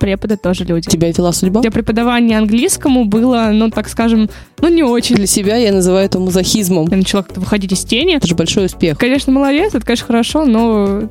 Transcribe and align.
преподы 0.00 0.36
тоже 0.36 0.64
люди. 0.64 0.88
Тебя 0.88 1.12
вела 1.12 1.32
судьба? 1.32 1.60
Для 1.60 1.70
преподавания 1.70 2.38
английскому 2.38 3.04
было, 3.04 3.50
ну, 3.52 3.70
так 3.70 3.88
скажем, 3.88 4.28
ну, 4.60 4.68
не 4.68 4.82
очень. 4.82 5.14
Для 5.14 5.26
себя 5.26 5.56
я 5.56 5.72
называю 5.72 6.06
это 6.06 6.18
мазохизмом. 6.18 6.88
Я 6.90 6.96
начала 6.96 7.22
как-то 7.22 7.38
выходить 7.38 7.72
из 7.72 7.84
тени. 7.84 8.16
Это 8.16 8.26
же 8.26 8.34
большой 8.34 8.66
успех. 8.66 8.98
Конечно, 8.98 9.32
молодец, 9.32 9.74
это, 9.74 9.86
конечно, 9.86 10.06
хорошо, 10.06 10.44
но 10.44 11.08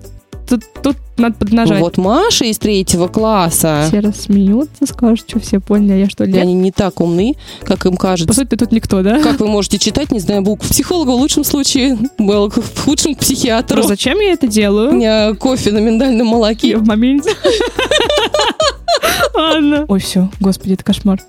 тут, 0.50 0.64
тут 0.82 0.98
надо 1.18 1.36
поднажать. 1.36 1.80
Вот 1.82 1.98
Маша 1.98 2.46
из 2.46 2.58
третьего 2.58 3.08
класса. 3.08 3.86
Все 3.88 4.00
рассмеются, 4.00 4.86
скажут, 4.86 5.30
что 5.30 5.40
все 5.40 5.60
поняли, 5.60 5.94
а 5.94 5.96
я 5.98 6.10
что, 6.10 6.24
И 6.24 6.28
лет? 6.32 6.42
Они 6.42 6.54
не 6.54 6.72
так 6.72 7.00
умны, 7.02 7.36
как 7.64 7.86
им 7.86 7.94
По 7.94 8.00
кажется. 8.00 8.34
сути, 8.34 8.48
ты 8.50 8.58
тут 8.58 8.72
никто, 8.72 9.02
да? 9.02 9.22
Как 9.22 9.40
вы 9.40 9.48
можете 9.48 9.78
читать, 9.78 10.12
не 10.12 10.20
знаю, 10.20 10.42
букв 10.42 10.68
психолога 10.68 11.12
в 11.12 11.16
лучшем 11.16 11.44
случае, 11.44 11.98
был 12.18 12.50
в 12.50 12.80
худшем 12.84 13.16
к 13.16 13.20
психиатру. 13.20 13.76
Просто 13.78 13.90
зачем 13.94 14.20
я 14.20 14.34
это 14.34 14.48
У 14.48 14.50
делаю? 14.50 14.92
меня 14.94 15.34
кофе 15.36 15.72
на 15.72 15.80
миндальном 15.80 16.26
Я 16.28 16.32
молоке. 16.34 16.78
в 16.78 16.86
моменте. 16.88 17.32
Ладно. 19.34 19.86
Ой, 19.88 20.00
все, 20.00 20.30
господи, 20.40 20.74
это 20.74 20.84
кошмар. 20.84 21.20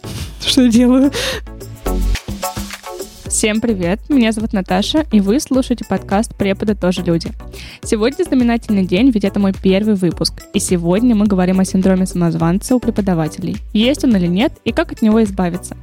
Что 0.44 0.62
я 0.62 0.68
делаю? 0.70 1.12
Всем 3.30 3.60
привет, 3.60 4.00
меня 4.08 4.32
зовут 4.32 4.52
Наташа, 4.52 5.06
и 5.12 5.20
вы 5.20 5.38
слушаете 5.38 5.84
подкаст 5.88 6.34
«Преподы 6.34 6.74
тоже 6.74 7.02
люди». 7.02 7.30
Сегодня 7.80 8.24
знаменательный 8.24 8.84
день, 8.84 9.10
ведь 9.10 9.24
это 9.24 9.38
мой 9.38 9.52
первый 9.52 9.94
выпуск, 9.94 10.42
и 10.52 10.58
сегодня 10.58 11.14
мы 11.14 11.26
говорим 11.26 11.60
о 11.60 11.64
синдроме 11.64 12.06
самозванца 12.06 12.74
у 12.74 12.80
преподавателей. 12.80 13.58
Есть 13.72 14.02
он 14.02 14.16
или 14.16 14.26
нет, 14.26 14.52
и 14.64 14.72
как 14.72 14.90
от 14.90 15.00
него 15.00 15.22
избавиться. 15.22 15.76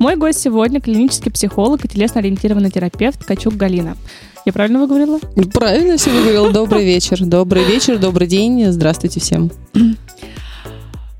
Мой 0.00 0.16
гость 0.16 0.40
сегодня 0.40 0.80
клинический 0.80 1.30
психолог 1.30 1.84
и 1.84 1.88
телесно-ориентированный 1.88 2.72
терапевт 2.72 3.24
Качук 3.24 3.54
Галина. 3.54 3.96
Я 4.44 4.52
правильно 4.52 4.80
выговорила? 4.80 5.20
Правильно 5.54 5.98
все 5.98 6.10
выговорил. 6.10 6.50
Добрый 6.50 6.84
вечер. 6.84 7.24
Добрый 7.24 7.62
вечер, 7.62 7.98
добрый 7.98 8.26
день. 8.26 8.72
Здравствуйте 8.72 9.20
всем. 9.20 9.52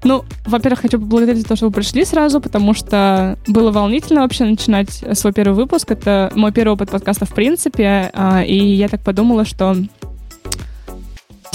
Ну, 0.04 0.24
во-первых, 0.46 0.80
хочу 0.80 0.98
поблагодарить 0.98 1.42
за 1.42 1.48
то, 1.48 1.56
что 1.56 1.66
вы 1.66 1.72
пришли 1.72 2.04
сразу, 2.04 2.40
потому 2.40 2.72
что 2.72 3.36
было 3.48 3.72
волнительно 3.72 4.22
вообще 4.22 4.44
начинать 4.44 4.90
свой 4.90 5.32
первый 5.32 5.54
выпуск. 5.54 5.90
Это 5.90 6.30
мой 6.34 6.52
первый 6.52 6.74
опыт 6.74 6.90
подкаста 6.90 7.24
в 7.24 7.34
принципе, 7.34 8.10
а, 8.14 8.42
и 8.42 8.56
я 8.56 8.88
так 8.88 9.02
подумала, 9.02 9.44
что 9.44 9.76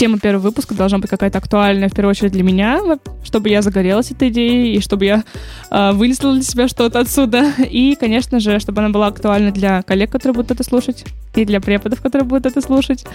тема 0.03 0.19
первого 0.19 0.43
выпуска 0.43 0.75
должна 0.75 0.97
быть 0.97 1.09
какая-то 1.09 1.37
актуальная, 1.37 1.87
в 1.87 1.93
первую 1.93 2.09
очередь 2.09 2.33
для 2.33 2.43
меня, 2.43 2.81
чтобы 3.23 3.47
я 3.47 3.61
загорелась 3.61 4.11
этой 4.11 4.27
идеей, 4.27 4.75
и 4.75 4.81
чтобы 4.81 5.05
я 5.05 5.23
э, 5.71 5.91
вынесла 5.93 6.33
для 6.33 6.43
себя 6.43 6.67
что-то 6.67 6.99
отсюда. 6.99 7.53
И, 7.69 7.95
конечно 7.97 8.41
же, 8.41 8.59
чтобы 8.59 8.81
она 8.81 8.89
была 8.89 9.07
актуальна 9.07 9.51
для 9.51 9.81
коллег, 9.81 10.11
которые 10.11 10.35
будут 10.35 10.51
это 10.51 10.65
слушать, 10.65 11.05
и 11.35 11.45
для 11.45 11.61
преподов, 11.61 12.01
которые 12.01 12.27
будут 12.27 12.47
это 12.47 12.59
слушать. 12.59 13.05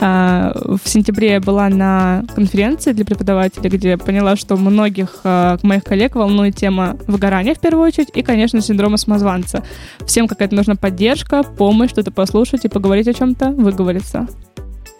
А, 0.00 0.54
в 0.82 0.88
сентябре 0.88 1.32
я 1.32 1.40
была 1.40 1.68
на 1.68 2.24
конференции 2.34 2.92
для 2.92 3.04
преподавателей, 3.04 3.68
где 3.68 3.98
поняла, 3.98 4.34
что 4.36 4.56
многих 4.56 5.20
а, 5.24 5.58
моих 5.62 5.84
коллег 5.84 6.14
волнует 6.14 6.56
тема 6.56 6.96
выгорания 7.06 7.54
в 7.54 7.60
первую 7.60 7.86
очередь, 7.86 8.08
и, 8.14 8.22
конечно, 8.22 8.62
синдрома 8.62 8.96
самозванца. 8.96 9.62
Всем 10.06 10.26
какая-то 10.26 10.54
нужна 10.54 10.74
поддержка, 10.74 11.42
помощь, 11.42 11.90
что-то 11.90 12.10
послушать 12.10 12.64
и 12.64 12.68
поговорить 12.68 13.08
о 13.08 13.12
чем-то, 13.12 13.50
выговориться. 13.50 14.26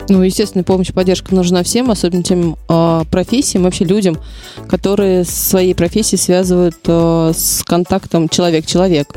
Ну, 0.09 0.23
естественно, 0.23 0.65
помощь 0.65 0.93
поддержка 0.93 1.35
нужна 1.35 1.63
всем, 1.63 1.91
особенно 1.91 2.23
тем 2.23 2.57
э, 2.69 3.03
профессиям, 3.11 3.65
вообще 3.65 3.85
людям, 3.85 4.19
которые 4.69 5.25
своей 5.25 5.75
профессией 5.75 6.19
связывают 6.19 6.77
э, 6.87 7.33
с 7.35 7.63
контактом 7.65 8.29
человек-человек. 8.29 9.09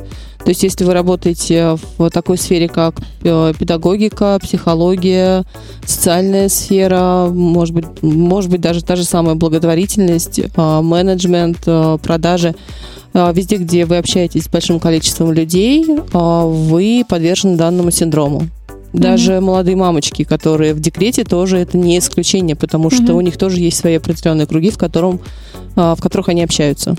То 0.44 0.50
есть, 0.50 0.62
если 0.62 0.84
вы 0.84 0.94
работаете 0.94 1.78
в 1.98 2.10
такой 2.10 2.38
сфере, 2.38 2.68
как 2.68 2.96
э, 3.24 3.54
педагогика, 3.58 4.38
психология, 4.42 5.46
социальная 5.86 6.50
сфера, 6.50 7.30
может 7.32 7.74
быть, 7.74 7.86
может 8.02 8.52
быть 8.52 8.60
даже 8.60 8.84
та 8.84 8.98
же 8.98 9.06
самая 9.06 9.36
благотворительность, 9.36 10.40
э, 10.40 10.82
менеджмент, 10.82 11.60
э, 11.66 11.98
продажи, 12.04 12.56
везде, 13.14 13.58
где 13.58 13.86
вы 13.86 13.98
общаетесь 13.98 14.46
с 14.46 14.50
большим 14.50 14.80
количеством 14.80 15.32
людей, 15.32 15.86
вы 16.14 17.06
подвержены 17.08 17.58
данному 17.58 17.92
синдрому. 17.92 18.50
Даже 18.94 19.42
молодые 19.42 19.76
мамочки, 19.76 20.24
которые 20.24 20.74
в 20.74 20.80
декрете, 20.80 21.24
тоже 21.24 21.58
это 21.58 21.78
не 21.78 21.98
исключение, 21.98 22.56
потому 22.56 22.90
что 22.92 23.04
Мгм. 23.04 23.16
у 23.16 23.22
них 23.22 23.38
тоже 23.38 23.60
есть 23.60 23.78
свои 23.78 23.96
определенные 23.96 24.46
круги, 24.48 24.70
в, 24.70 24.78
котором, 24.78 25.20
а, 25.76 25.96
в 25.96 26.02
которых 26.02 26.30
они 26.30 26.44
общаются. 26.44 26.96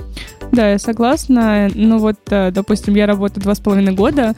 Да, 0.52 0.70
я 0.70 0.78
согласна. 0.78 1.70
Ну 1.74 1.98
вот, 1.98 2.16
э, 2.30 2.50
допустим, 2.52 2.94
я 2.94 3.06
работаю 3.06 3.42
два 3.42 3.54
с 3.54 3.60
половиной 3.60 3.92
года. 3.92 4.34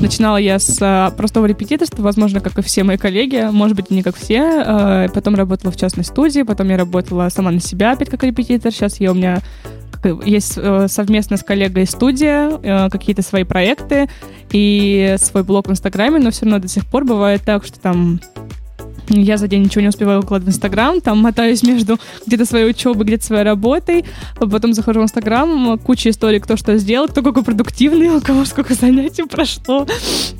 Начинала 0.00 0.36
я 0.38 0.58
с 0.58 0.78
а, 0.80 1.10
простого 1.10 1.46
репетиторства, 1.46 2.02
возможно, 2.02 2.40
как 2.40 2.58
и 2.58 2.62
все 2.62 2.82
мои 2.82 2.96
коллеги, 2.96 3.48
может 3.52 3.76
быть, 3.76 3.90
не 3.90 4.02
как 4.02 4.16
все. 4.16 4.42
Э, 4.64 5.08
Потом 5.12 5.34
работала 5.34 5.70
в 5.70 5.76
частной 5.76 6.04
студии, 6.04 6.42
потом 6.42 6.68
я 6.70 6.76
работала 6.78 7.28
сама 7.28 7.50
на 7.50 7.60
себя 7.60 7.92
опять 7.92 8.08
как 8.08 8.22
репетитор. 8.22 8.72
Сейчас 8.72 9.00
я 9.00 9.10
у 9.10 9.14
меня 9.14 9.40
есть 10.24 10.54
э, 10.56 10.86
совместно 10.88 11.36
с 11.36 11.42
коллегой 11.42 11.86
студия, 11.86 12.50
э, 12.62 12.88
какие-то 12.90 13.22
свои 13.22 13.44
проекты 13.44 14.08
и 14.50 15.16
свой 15.18 15.44
блог 15.44 15.68
в 15.68 15.70
Инстаграме, 15.70 16.18
но 16.18 16.30
все 16.30 16.44
равно 16.44 16.58
до 16.58 16.68
сих 16.68 16.86
пор 16.86 17.04
бывает 17.04 17.42
так, 17.44 17.64
что 17.64 17.78
там 17.80 18.20
я 19.08 19.36
за 19.36 19.48
день 19.48 19.64
ничего 19.64 19.82
не 19.82 19.88
успеваю 19.88 20.20
выкладывать 20.20 20.54
в 20.54 20.56
Инстаграм, 20.56 21.00
там 21.00 21.18
мотаюсь 21.18 21.62
между 21.62 21.98
где-то 22.26 22.44
своей 22.44 22.70
учебой, 22.70 23.04
где-то 23.04 23.24
своей 23.24 23.42
работой, 23.42 24.04
а 24.36 24.46
потом 24.46 24.72
захожу 24.72 25.00
в 25.00 25.04
Инстаграм, 25.04 25.78
куча 25.78 26.10
историй, 26.10 26.40
кто 26.40 26.56
что 26.56 26.76
сделал, 26.78 27.08
кто 27.08 27.22
какой 27.22 27.42
продуктивный, 27.42 28.08
у 28.08 28.20
кого 28.20 28.44
сколько 28.44 28.74
занятий 28.74 29.24
прошло, 29.24 29.86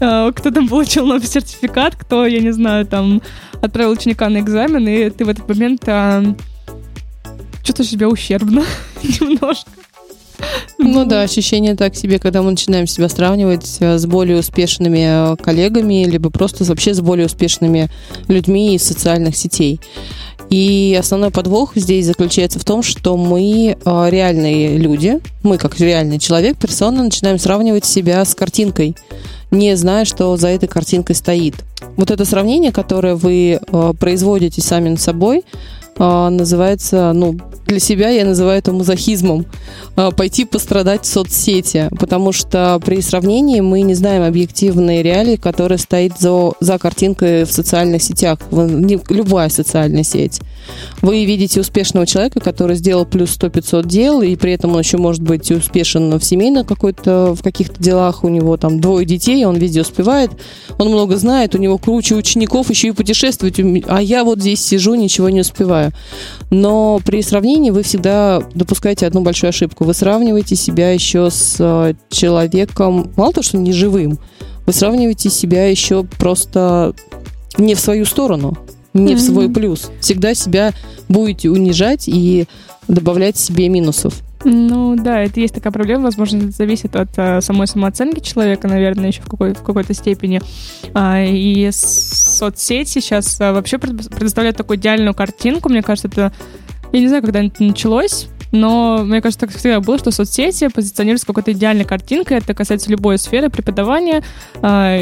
э, 0.00 0.32
кто 0.34 0.50
там 0.50 0.68
получил 0.68 1.06
новый 1.06 1.26
сертификат, 1.26 1.96
кто, 1.96 2.26
я 2.26 2.40
не 2.40 2.52
знаю, 2.52 2.86
там 2.86 3.20
отправил 3.60 3.92
ученика 3.92 4.28
на 4.28 4.38
экзамен, 4.38 4.86
и 4.88 5.10
ты 5.10 5.24
в 5.24 5.28
этот 5.28 5.48
момент 5.48 5.82
а, 5.86 6.22
чувствуешь 7.62 7.90
себя 7.90 8.08
ущербно 8.08 8.64
немножко. 9.02 9.70
Ну 10.78 11.04
да, 11.04 11.22
ощущение 11.22 11.76
так 11.76 11.94
себе, 11.94 12.18
когда 12.18 12.42
мы 12.42 12.50
начинаем 12.50 12.86
себя 12.86 13.08
сравнивать 13.08 13.76
э, 13.80 13.98
с 13.98 14.06
более 14.06 14.38
успешными 14.38 15.32
э, 15.32 15.36
коллегами, 15.36 16.04
либо 16.04 16.30
просто 16.30 16.64
вообще 16.64 16.94
с 16.94 17.00
более 17.00 17.26
успешными 17.26 17.88
людьми 18.28 18.74
из 18.74 18.82
социальных 18.82 19.36
сетей. 19.36 19.80
И 20.50 20.96
основной 20.98 21.30
подвох 21.30 21.72
здесь 21.76 22.06
заключается 22.06 22.58
в 22.58 22.64
том, 22.64 22.82
что 22.82 23.16
мы 23.16 23.76
э, 23.84 24.06
реальные 24.10 24.76
люди, 24.76 25.20
мы 25.42 25.56
как 25.56 25.78
реальный 25.78 26.18
человек, 26.18 26.56
персона, 26.58 27.04
начинаем 27.04 27.38
сравнивать 27.38 27.84
себя 27.84 28.24
с 28.24 28.34
картинкой, 28.34 28.96
не 29.50 29.76
зная, 29.76 30.04
что 30.04 30.36
за 30.36 30.48
этой 30.48 30.68
картинкой 30.68 31.14
стоит. 31.14 31.54
Вот 31.96 32.10
это 32.10 32.24
сравнение, 32.24 32.72
которое 32.72 33.14
вы 33.14 33.60
производите 34.00 34.62
сами 34.62 34.88
над 34.88 35.00
собой, 35.00 35.44
называется, 36.30 37.12
ну, 37.14 37.38
для 37.72 37.78
себя 37.78 38.10
я 38.10 38.26
называю 38.26 38.58
это 38.58 38.72
мазохизмом. 38.72 39.46
Э, 39.96 40.10
пойти 40.14 40.44
пострадать 40.44 41.04
в 41.04 41.06
соцсети, 41.06 41.88
потому 41.98 42.32
что 42.32 42.80
при 42.84 43.00
сравнении 43.00 43.60
мы 43.60 43.82
не 43.82 43.94
знаем 43.94 44.22
объективные 44.22 45.02
реалии, 45.02 45.36
которые 45.36 45.78
стоит 45.78 46.18
за, 46.18 46.52
за 46.60 46.78
картинкой 46.78 47.44
в 47.44 47.52
социальных 47.52 48.02
сетях, 48.02 48.38
в, 48.50 49.10
любая 49.10 49.48
социальная 49.48 50.02
сеть. 50.02 50.40
Вы 51.00 51.24
видите 51.24 51.60
успешного 51.60 52.06
человека, 52.06 52.40
который 52.40 52.76
сделал 52.76 53.06
плюс 53.06 53.36
100-500 53.38 53.86
дел, 53.86 54.22
и 54.22 54.36
при 54.36 54.52
этом 54.52 54.72
он 54.72 54.80
еще 54.80 54.98
может 54.98 55.22
быть 55.22 55.50
успешен 55.50 56.19
в 56.19 56.24
семейно 56.24 56.64
какой-то, 56.64 57.34
в 57.34 57.42
каких-то 57.42 57.82
делах, 57.82 58.24
у 58.24 58.28
него 58.28 58.56
там 58.56 58.80
двое 58.80 59.06
детей, 59.06 59.44
он 59.44 59.56
везде 59.56 59.80
успевает, 59.80 60.30
он 60.78 60.88
много 60.88 61.16
знает, 61.16 61.54
у 61.54 61.58
него 61.58 61.78
круче 61.78 62.14
учеников, 62.14 62.70
еще 62.70 62.88
и 62.88 62.92
путешествовать, 62.92 63.60
а 63.88 64.00
я 64.02 64.24
вот 64.24 64.40
здесь 64.40 64.60
сижу, 64.60 64.94
ничего 64.94 65.28
не 65.28 65.40
успеваю. 65.40 65.91
Но 66.50 67.00
при 67.04 67.22
сравнении 67.22 67.70
вы 67.70 67.82
всегда 67.82 68.42
допускаете 68.54 69.06
одну 69.06 69.22
большую 69.22 69.48
ошибку. 69.48 69.84
Вы 69.84 69.94
сравниваете 69.94 70.56
себя 70.56 70.92
еще 70.92 71.30
с 71.30 71.56
э, 71.58 71.94
человеком, 72.10 73.10
мало 73.16 73.32
того, 73.32 73.42
что 73.42 73.56
не 73.56 73.72
живым, 73.72 74.19
вы 74.66 74.72
сравниваете 74.72 75.31
себя 75.31 75.66
еще 75.66 76.04
просто 76.04 76.94
не 77.58 77.75
в 77.75 77.81
свою 77.81 78.04
сторону, 78.04 78.56
не 78.94 79.14
в 79.14 79.20
свой 79.20 79.50
плюс. 79.50 79.91
Всегда 80.00 80.34
себя 80.34 80.72
будете 81.08 81.50
унижать 81.50 82.05
и 82.06 82.46
добавлять 82.88 83.37
себе 83.37 83.69
минусов. 83.69 84.14
Ну 84.44 84.96
да, 84.96 85.20
это 85.20 85.40
есть 85.40 85.54
такая 85.54 85.72
проблема, 85.72 86.04
возможно, 86.04 86.38
это 86.38 86.50
зависит 86.50 86.96
от 86.96 87.10
э, 87.16 87.40
самой 87.40 87.66
самооценки 87.66 88.20
человека, 88.20 88.66
наверное, 88.66 89.08
еще 89.08 89.22
в, 89.22 89.26
какой, 89.26 89.54
в 89.54 89.62
какой-то 89.62 89.94
степени. 89.94 90.40
А, 90.94 91.22
и 91.22 91.70
соцсети 91.72 93.00
сейчас 93.00 93.40
а, 93.40 93.52
вообще 93.52 93.78
пред- 93.78 94.10
предоставляют 94.10 94.56
такую 94.56 94.78
идеальную 94.78 95.14
картинку, 95.14 95.68
мне 95.68 95.82
кажется, 95.82 96.08
это, 96.08 96.32
я 96.92 97.00
не 97.00 97.08
знаю, 97.08 97.22
когда 97.22 97.44
это 97.44 97.62
началось, 97.62 98.28
но 98.50 99.04
мне 99.04 99.22
кажется, 99.22 99.46
так 99.46 99.56
всегда 99.56 99.80
было, 99.80 99.98
что 99.98 100.10
соцсети 100.10 100.68
позиционируются 100.68 101.26
какой-то 101.26 101.52
идеальной 101.52 101.84
картинкой, 101.84 102.38
это 102.38 102.52
касается 102.52 102.90
любой 102.90 103.18
сферы 103.18 103.48
преподавания, 103.48 104.24
а, 104.60 104.98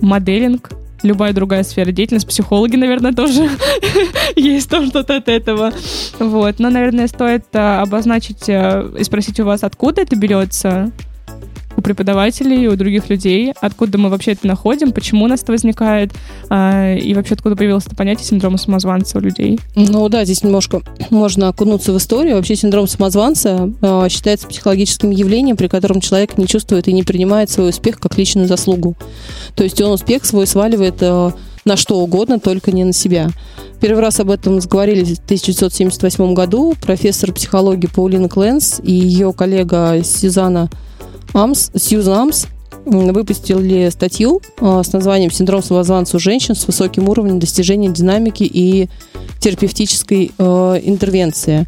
моделинг, 0.00 0.70
любая 1.02 1.32
другая 1.32 1.62
сфера 1.62 1.90
деятельности, 1.90 2.28
психологи, 2.28 2.76
наверное, 2.76 3.12
тоже 3.12 3.48
есть 4.36 4.68
там 4.70 4.86
что-то 4.86 5.16
от 5.16 5.28
этого. 5.28 5.72
Вот. 6.18 6.58
Но, 6.58 6.70
наверное, 6.70 7.06
стоит 7.06 7.44
а, 7.54 7.82
обозначить 7.82 8.48
а, 8.48 8.92
и 8.96 9.04
спросить 9.04 9.40
у 9.40 9.44
вас, 9.44 9.62
откуда 9.64 10.02
это 10.02 10.16
берется. 10.16 10.92
У 11.76 11.82
преподавателей, 11.82 12.66
у 12.68 12.76
других 12.76 13.08
людей, 13.10 13.52
откуда 13.60 13.98
мы 13.98 14.08
вообще 14.08 14.32
это 14.32 14.46
находим, 14.46 14.92
почему 14.92 15.24
у 15.24 15.28
нас 15.28 15.42
это 15.42 15.52
возникает, 15.52 16.12
а, 16.48 16.94
и 16.94 17.14
вообще 17.14 17.34
откуда 17.34 17.56
появилось 17.56 17.86
это 17.86 17.96
понятие 17.96 18.26
синдрома 18.26 18.58
самозванца 18.58 19.18
у 19.18 19.20
людей. 19.20 19.58
Ну 19.74 20.08
да, 20.08 20.24
здесь 20.24 20.42
немножко 20.42 20.82
можно 21.10 21.48
окунуться 21.48 21.92
в 21.92 21.98
историю. 21.98 22.36
Вообще 22.36 22.56
синдром 22.56 22.86
самозванца 22.86 23.70
э, 23.80 24.08
считается 24.08 24.46
психологическим 24.48 25.10
явлением, 25.10 25.56
при 25.56 25.68
котором 25.68 26.00
человек 26.00 26.38
не 26.38 26.46
чувствует 26.46 26.88
и 26.88 26.92
не 26.92 27.02
принимает 27.02 27.50
свой 27.50 27.70
успех 27.70 27.98
как 27.98 28.16
личную 28.18 28.46
заслугу. 28.48 28.96
То 29.54 29.64
есть 29.64 29.80
он 29.80 29.92
успех 29.92 30.24
свой 30.24 30.46
сваливает 30.46 30.96
э, 31.00 31.30
на 31.64 31.76
что 31.76 31.98
угодно, 31.98 32.40
только 32.40 32.72
не 32.72 32.84
на 32.84 32.92
себя. 32.92 33.30
Первый 33.80 34.00
раз 34.00 34.20
об 34.20 34.30
этом 34.30 34.60
заговорили 34.60 35.04
в 35.04 35.18
1978 35.18 36.34
году 36.34 36.74
профессор 36.80 37.32
психологии 37.32 37.88
Паулина 37.88 38.28
Кленс 38.28 38.80
и 38.82 38.92
ее 38.92 39.32
коллега 39.32 40.02
Сюзанна 40.04 40.70
Амс, 41.32 41.70
Сьюзан 41.74 42.14
Амс 42.14 42.46
выпустили 42.84 43.88
статью 43.90 44.42
а, 44.60 44.82
с 44.82 44.92
названием 44.92 45.30
«Синдром 45.30 45.62
самозванца 45.62 46.16
у 46.16 46.20
женщин 46.20 46.54
с 46.54 46.66
высоким 46.66 47.08
уровнем 47.08 47.38
достижения 47.38 47.88
динамики 47.88 48.42
и 48.42 48.88
терапевтической 49.38 50.32
э, 50.36 50.80
интервенции», 50.82 51.66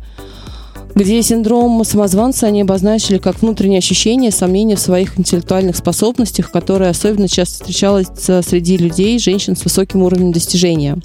где 0.94 1.22
синдром 1.22 1.82
самозванца 1.84 2.46
они 2.46 2.62
обозначили 2.62 3.18
как 3.18 3.42
внутреннее 3.42 3.78
ощущение 3.78 4.30
сомнения 4.30 4.76
в 4.76 4.80
своих 4.80 5.18
интеллектуальных 5.18 5.76
способностях, 5.76 6.52
которое 6.52 6.90
особенно 6.90 7.28
часто 7.28 7.54
встречалось 7.54 8.06
среди 8.16 8.76
людей, 8.76 9.18
женщин 9.18 9.56
с 9.56 9.64
высоким 9.64 10.02
уровнем 10.02 10.30
достижения. 10.30 10.98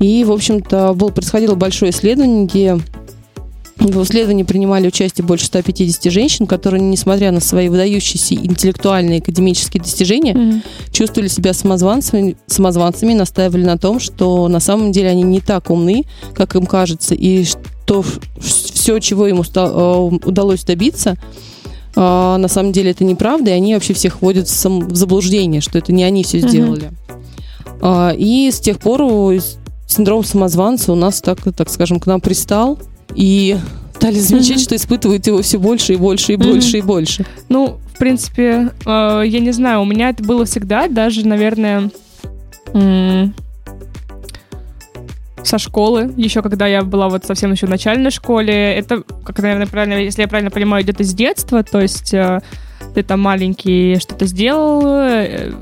И, 0.00 0.24
в 0.24 0.32
общем-то, 0.32 0.94
было, 0.94 1.10
происходило 1.10 1.54
большое 1.54 1.92
исследование, 1.92 2.46
где 2.46 2.78
в 3.78 4.02
исследовании 4.02 4.42
принимали 4.42 4.88
участие 4.88 5.24
больше 5.24 5.46
150 5.46 6.12
женщин, 6.12 6.46
которые, 6.46 6.80
несмотря 6.80 7.30
на 7.30 7.40
свои 7.40 7.68
выдающиеся 7.68 8.34
интеллектуальные 8.34 9.18
и 9.18 9.22
академические 9.22 9.82
достижения, 9.82 10.32
mm-hmm. 10.32 10.62
чувствовали 10.90 11.28
себя 11.28 11.52
самозванцами, 11.52 12.36
самозванцами 12.46 13.12
и 13.12 13.14
настаивали 13.14 13.64
на 13.64 13.78
том, 13.78 14.00
что 14.00 14.48
на 14.48 14.58
самом 14.58 14.90
деле 14.90 15.10
они 15.10 15.22
не 15.22 15.40
так 15.40 15.70
умны, 15.70 16.04
как 16.34 16.56
им 16.56 16.66
кажется, 16.66 17.14
и 17.14 17.44
что 17.44 18.04
все, 18.40 18.98
чего 18.98 19.28
им 19.28 19.42
э, 19.42 20.08
удалось 20.24 20.64
добиться, 20.64 21.16
э, 21.94 22.00
на 22.00 22.48
самом 22.48 22.72
деле 22.72 22.90
это 22.90 23.04
неправда, 23.04 23.50
и 23.50 23.54
они 23.54 23.74
вообще 23.74 23.94
всех 23.94 24.22
вводят 24.22 24.48
в 24.48 24.94
заблуждение, 24.96 25.60
что 25.60 25.78
это 25.78 25.92
не 25.92 26.02
они 26.02 26.24
все 26.24 26.40
сделали. 26.40 26.90
Mm-hmm. 27.80 28.16
И 28.16 28.50
с 28.50 28.58
тех 28.58 28.80
пор 28.80 29.02
синдром 29.86 30.24
самозванца 30.24 30.92
у 30.92 30.96
нас 30.96 31.20
так, 31.20 31.38
так 31.56 31.70
скажем, 31.70 32.00
к 32.00 32.06
нам 32.06 32.20
пристал 32.20 32.76
и 33.14 33.56
стали 33.94 34.18
замечать, 34.18 34.58
mm-hmm. 34.58 34.62
что 34.62 34.76
испытывают 34.76 35.26
его 35.26 35.42
все 35.42 35.58
больше 35.58 35.94
и 35.94 35.96
больше 35.96 36.34
и 36.34 36.36
больше 36.36 36.76
mm-hmm. 36.76 36.78
и 36.78 36.82
больше. 36.82 37.26
Ну, 37.48 37.78
в 37.94 37.98
принципе, 37.98 38.70
э, 38.86 39.22
я 39.26 39.40
не 39.40 39.50
знаю, 39.50 39.80
у 39.80 39.84
меня 39.84 40.10
это 40.10 40.22
было 40.22 40.44
всегда, 40.44 40.88
даже, 40.88 41.26
наверное, 41.26 41.90
м- 42.72 43.34
со 45.42 45.58
школы, 45.58 46.12
еще 46.16 46.42
когда 46.42 46.66
я 46.66 46.82
была 46.82 47.08
вот 47.08 47.24
совсем 47.24 47.52
еще 47.52 47.66
в 47.66 47.70
начальной 47.70 48.10
школе. 48.10 48.74
Это, 48.74 49.02
как, 49.24 49.38
наверное, 49.38 49.66
правильно, 49.66 49.94
если 49.94 50.22
я 50.22 50.28
правильно 50.28 50.50
понимаю, 50.50 50.84
идет 50.84 51.00
из 51.00 51.14
детства, 51.14 51.62
то 51.62 51.80
есть 51.80 52.12
э, 52.14 52.40
ты 52.94 53.02
там 53.02 53.20
маленький 53.20 53.96
что-то 53.98 54.26
сделал, 54.26 54.82
э, 54.86 55.52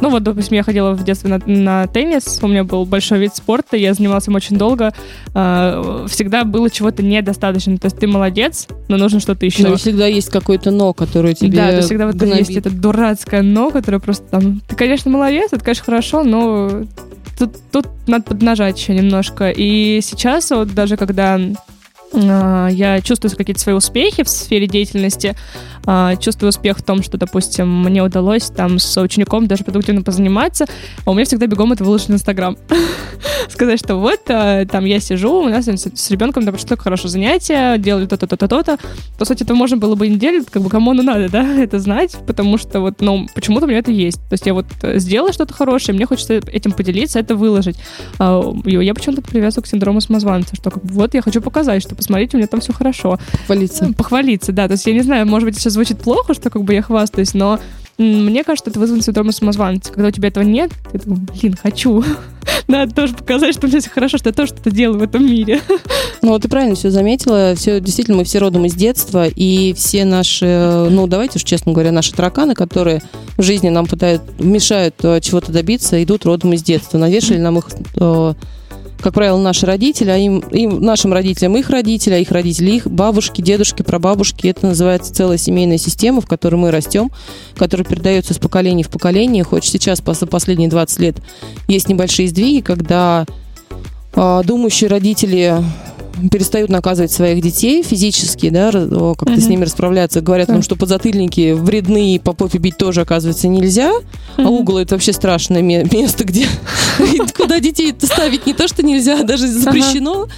ну 0.00 0.10
вот, 0.10 0.22
допустим, 0.22 0.56
я 0.56 0.62
ходила 0.62 0.92
в 0.92 1.04
детстве 1.04 1.30
на, 1.30 1.40
на 1.46 1.86
теннис, 1.86 2.38
у 2.42 2.46
меня 2.46 2.64
был 2.64 2.84
большой 2.84 3.18
вид 3.18 3.34
спорта, 3.34 3.76
я 3.76 3.94
занималась 3.94 4.28
им 4.28 4.34
очень 4.34 4.56
долго. 4.56 4.92
Э, 5.34 6.06
всегда 6.08 6.44
было 6.44 6.70
чего-то 6.70 7.02
недостаточно. 7.02 7.76
То 7.78 7.86
есть 7.86 7.98
ты 7.98 8.06
молодец, 8.06 8.68
но 8.88 8.96
нужно 8.96 9.20
что-то 9.20 9.46
еще. 9.46 9.66
Но 9.66 9.76
всегда 9.76 10.06
есть 10.06 10.30
какое-то 10.30 10.70
но, 10.70 10.92
которое 10.92 11.34
тебе 11.34 11.56
Да, 11.56 11.70
то 11.72 11.82
всегда 11.82 12.06
вот 12.06 12.20
есть 12.22 12.56
это 12.56 12.70
дурацкое 12.70 13.42
но, 13.42 13.70
которое 13.70 13.98
просто 13.98 14.24
там... 14.30 14.60
Ты, 14.68 14.76
конечно, 14.76 15.10
молодец, 15.10 15.52
это, 15.52 15.64
конечно, 15.64 15.84
хорошо, 15.84 16.22
но 16.22 16.84
тут, 17.38 17.56
тут 17.70 17.86
надо 18.06 18.24
поднажать 18.24 18.78
еще 18.78 18.94
немножко. 18.94 19.50
И 19.50 20.00
сейчас 20.02 20.50
вот 20.50 20.74
даже 20.74 20.96
когда 20.96 21.38
э, 22.12 22.68
я 22.70 23.00
чувствую 23.00 23.34
какие-то 23.36 23.60
свои 23.60 23.74
успехи 23.74 24.22
в 24.22 24.28
сфере 24.28 24.66
деятельности, 24.66 25.34
а, 25.77 25.77
чувствую 26.20 26.50
успех 26.50 26.78
в 26.78 26.82
том, 26.82 27.02
что, 27.02 27.18
допустим, 27.18 27.82
мне 27.82 28.02
удалось 28.02 28.50
там 28.50 28.78
с 28.78 29.00
учеником 29.00 29.46
даже 29.46 29.64
продуктивно 29.64 30.02
позаниматься, 30.02 30.66
а 31.04 31.10
у 31.10 31.14
меня 31.14 31.24
всегда 31.24 31.46
бегом 31.46 31.72
это 31.72 31.84
выложить 31.84 32.08
в 32.08 32.12
Инстаграм. 32.12 32.56
Сказать, 33.48 33.78
что 33.78 33.96
вот, 33.96 34.20
а, 34.28 34.64
там 34.66 34.84
я 34.84 35.00
сижу, 35.00 35.42
у 35.42 35.48
нас 35.48 35.66
с 35.66 36.10
ребенком 36.10 36.44
там 36.44 36.58
что-то 36.58 36.82
хорошее 36.82 37.10
занятие, 37.10 37.78
делали 37.78 38.06
то-то, 38.06 38.26
то-то, 38.26 38.48
то-то. 38.48 38.78
По 39.18 39.24
сути, 39.24 39.42
это 39.44 39.54
можно 39.54 39.76
было 39.76 39.94
бы 39.94 40.08
неделю, 40.08 40.44
как 40.50 40.62
бы 40.62 40.70
кому 40.70 40.90
оно 40.90 41.02
надо, 41.02 41.28
да, 41.28 41.44
это 41.62 41.78
знать, 41.78 42.16
потому 42.26 42.58
что 42.58 42.80
вот, 42.80 43.00
ну, 43.00 43.26
почему-то 43.34 43.66
у 43.66 43.68
меня 43.68 43.78
это 43.78 43.90
есть. 43.90 44.18
То 44.28 44.34
есть 44.34 44.46
я 44.46 44.54
вот 44.54 44.66
сделала 44.82 45.32
что-то 45.32 45.54
хорошее, 45.54 45.96
мне 45.96 46.06
хочется 46.06 46.34
этим 46.34 46.72
поделиться, 46.72 47.18
это 47.18 47.36
выложить. 47.36 47.76
Я 48.18 48.94
почему-то 48.94 49.22
привязываю 49.22 49.64
к 49.64 49.66
синдрому 49.66 50.00
самозванца, 50.00 50.56
что 50.56 50.70
как 50.70 50.84
бы, 50.84 50.92
вот 50.92 51.14
я 51.14 51.22
хочу 51.22 51.40
показать, 51.40 51.82
что 51.82 51.94
посмотрите, 51.94 52.36
у 52.36 52.38
меня 52.38 52.48
там 52.48 52.60
все 52.60 52.72
хорошо. 52.72 53.18
Похвалиться. 53.32 53.92
Похвалиться, 53.96 54.52
да. 54.52 54.66
То 54.66 54.72
есть 54.72 54.86
я 54.86 54.92
не 54.92 55.02
знаю, 55.02 55.26
может 55.26 55.46
быть, 55.46 55.58
сейчас 55.68 55.74
звучит 55.74 56.00
плохо, 56.00 56.34
что 56.34 56.50
как 56.50 56.62
бы 56.64 56.74
я 56.74 56.82
хвастаюсь, 56.82 57.34
но 57.34 57.58
мне 57.98 58.44
кажется, 58.44 58.70
это 58.70 58.78
вызвано 58.78 59.02
синдромом 59.02 59.32
самозванца. 59.32 59.92
Когда 59.92 60.08
у 60.08 60.10
тебя 60.12 60.28
этого 60.28 60.44
нет, 60.44 60.70
ты 60.92 60.98
думаешь, 60.98 61.28
блин, 61.32 61.56
хочу. 61.60 62.04
Надо 62.68 62.94
тоже 62.94 63.14
показать, 63.14 63.54
что 63.54 63.66
меня 63.66 63.80
все 63.80 63.90
хорошо, 63.90 64.18
что 64.18 64.28
я 64.28 64.32
тоже 64.32 64.52
что-то 64.52 64.70
делаю 64.70 65.00
в 65.00 65.02
этом 65.02 65.24
мире. 65.26 65.60
Ну, 66.20 66.30
вот 66.30 66.42
ты 66.42 66.48
правильно 66.48 66.74
все 66.74 66.90
заметила. 66.90 67.54
Все, 67.54 67.80
действительно, 67.80 68.16
мы 68.16 68.24
все 68.24 68.40
родом 68.40 68.64
из 68.64 68.74
детства, 68.74 69.28
и 69.28 69.72
все 69.74 70.04
наши, 70.04 70.88
ну, 70.90 71.06
давайте 71.06 71.36
уж 71.36 71.44
честно 71.44 71.72
говоря, 71.72 71.92
наши 71.92 72.12
тараканы, 72.12 72.56
которые 72.56 73.02
в 73.36 73.42
жизни 73.42 73.68
нам 73.68 73.86
пытают, 73.86 74.22
мешают 74.40 74.96
э, 75.04 75.20
чего-то 75.20 75.52
добиться, 75.52 76.02
идут 76.02 76.26
родом 76.26 76.54
из 76.54 76.64
детства. 76.64 76.98
Навешали 76.98 77.38
нам 77.38 77.58
их 77.58 77.68
э, 77.94 78.34
как 79.00 79.14
правило, 79.14 79.38
наши 79.38 79.64
родители, 79.64 80.10
а 80.10 80.16
им, 80.16 80.40
им, 80.40 80.80
нашим 80.80 81.12
родителям 81.12 81.56
их 81.56 81.70
родители, 81.70 82.14
а 82.14 82.18
их 82.18 82.30
родители 82.30 82.72
их 82.72 82.86
бабушки, 82.86 83.40
дедушки, 83.40 83.82
прабабушки. 83.82 84.48
Это 84.48 84.66
называется 84.66 85.14
целая 85.14 85.38
семейная 85.38 85.78
система, 85.78 86.20
в 86.20 86.26
которой 86.26 86.56
мы 86.56 86.70
растем, 86.70 87.10
которая 87.56 87.84
передается 87.84 88.32
из 88.32 88.38
поколения 88.38 88.82
в 88.82 88.90
поколение. 88.90 89.44
Хоть 89.44 89.64
сейчас, 89.64 90.02
за 90.04 90.26
последние 90.26 90.68
20 90.68 90.98
лет, 90.98 91.16
есть 91.68 91.88
небольшие 91.88 92.28
сдвиги, 92.28 92.60
когда 92.60 93.24
э, 94.14 94.42
думающие 94.44 94.90
родители 94.90 95.62
перестают 96.30 96.70
наказывать 96.70 97.12
своих 97.12 97.42
детей 97.42 97.82
физически, 97.82 98.50
да, 98.50 98.70
как-то 98.70 99.32
mm-hmm. 99.32 99.40
с 99.40 99.46
ними 99.46 99.64
расправляться. 99.64 100.20
Говорят 100.20 100.48
нам, 100.48 100.62
что 100.62 100.76
подзатыльники 100.76 101.52
вредны, 101.52 102.20
по 102.22 102.32
попе 102.32 102.58
бить 102.58 102.76
тоже, 102.76 103.02
оказывается, 103.02 103.48
нельзя. 103.48 103.90
Mm-hmm. 103.90 104.44
А 104.44 104.48
угол 104.48 104.78
это 104.78 104.94
вообще 104.94 105.12
страшное 105.12 105.62
место, 105.62 106.24
где 106.24 106.46
куда 107.36 107.60
детей 107.60 107.94
ставить 108.00 108.46
не 108.46 108.54
то, 108.54 108.68
что 108.68 108.84
нельзя, 108.84 109.20
а 109.20 109.24
даже 109.24 109.46
запрещено. 109.48 110.28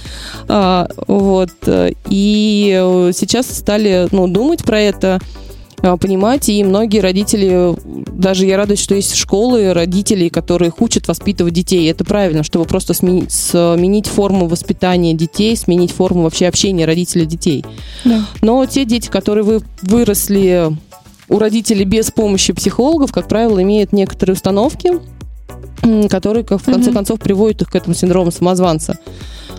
А, 0.47 0.87
вот. 1.07 1.51
И 2.09 3.09
сейчас 3.13 3.47
стали 3.49 4.07
ну, 4.11 4.27
думать 4.27 4.63
про 4.63 4.79
это 4.79 5.19
понимать, 5.81 6.49
и 6.49 6.63
многие 6.63 6.99
родители, 6.99 7.75
даже 7.85 8.45
я 8.45 8.57
радуюсь, 8.57 8.79
что 8.79 8.95
есть 8.95 9.15
школы 9.15 9.73
родителей, 9.73 10.29
которые 10.29 10.71
учат 10.79 11.07
воспитывать 11.07 11.53
детей. 11.53 11.89
Это 11.89 12.05
правильно, 12.05 12.43
чтобы 12.43 12.65
просто 12.65 12.93
сменить, 12.93 13.31
сменить 13.31 14.07
форму 14.07 14.47
воспитания 14.47 15.13
детей, 15.13 15.55
сменить 15.57 15.91
форму 15.91 16.23
вообще 16.23 16.47
общения 16.47 16.85
родителей 16.85 17.25
детей. 17.25 17.65
Да. 18.05 18.25
Но 18.41 18.65
те 18.65 18.85
дети, 18.85 19.07
которые 19.07 19.43
вы, 19.43 19.61
выросли 19.81 20.71
у 21.29 21.39
родителей 21.39 21.85
без 21.85 22.11
помощи 22.11 22.53
психологов, 22.53 23.11
как 23.11 23.27
правило, 23.27 23.61
имеют 23.63 23.93
некоторые 23.93 24.35
установки, 24.35 24.91
которые, 26.09 26.43
в 26.43 26.47
конце 26.47 26.89
mm-hmm. 26.89 26.93
концов, 26.93 27.19
приводят 27.19 27.63
их 27.63 27.69
к 27.69 27.75
этому 27.75 27.95
синдрому 27.95 28.31
самозванца. 28.31 28.99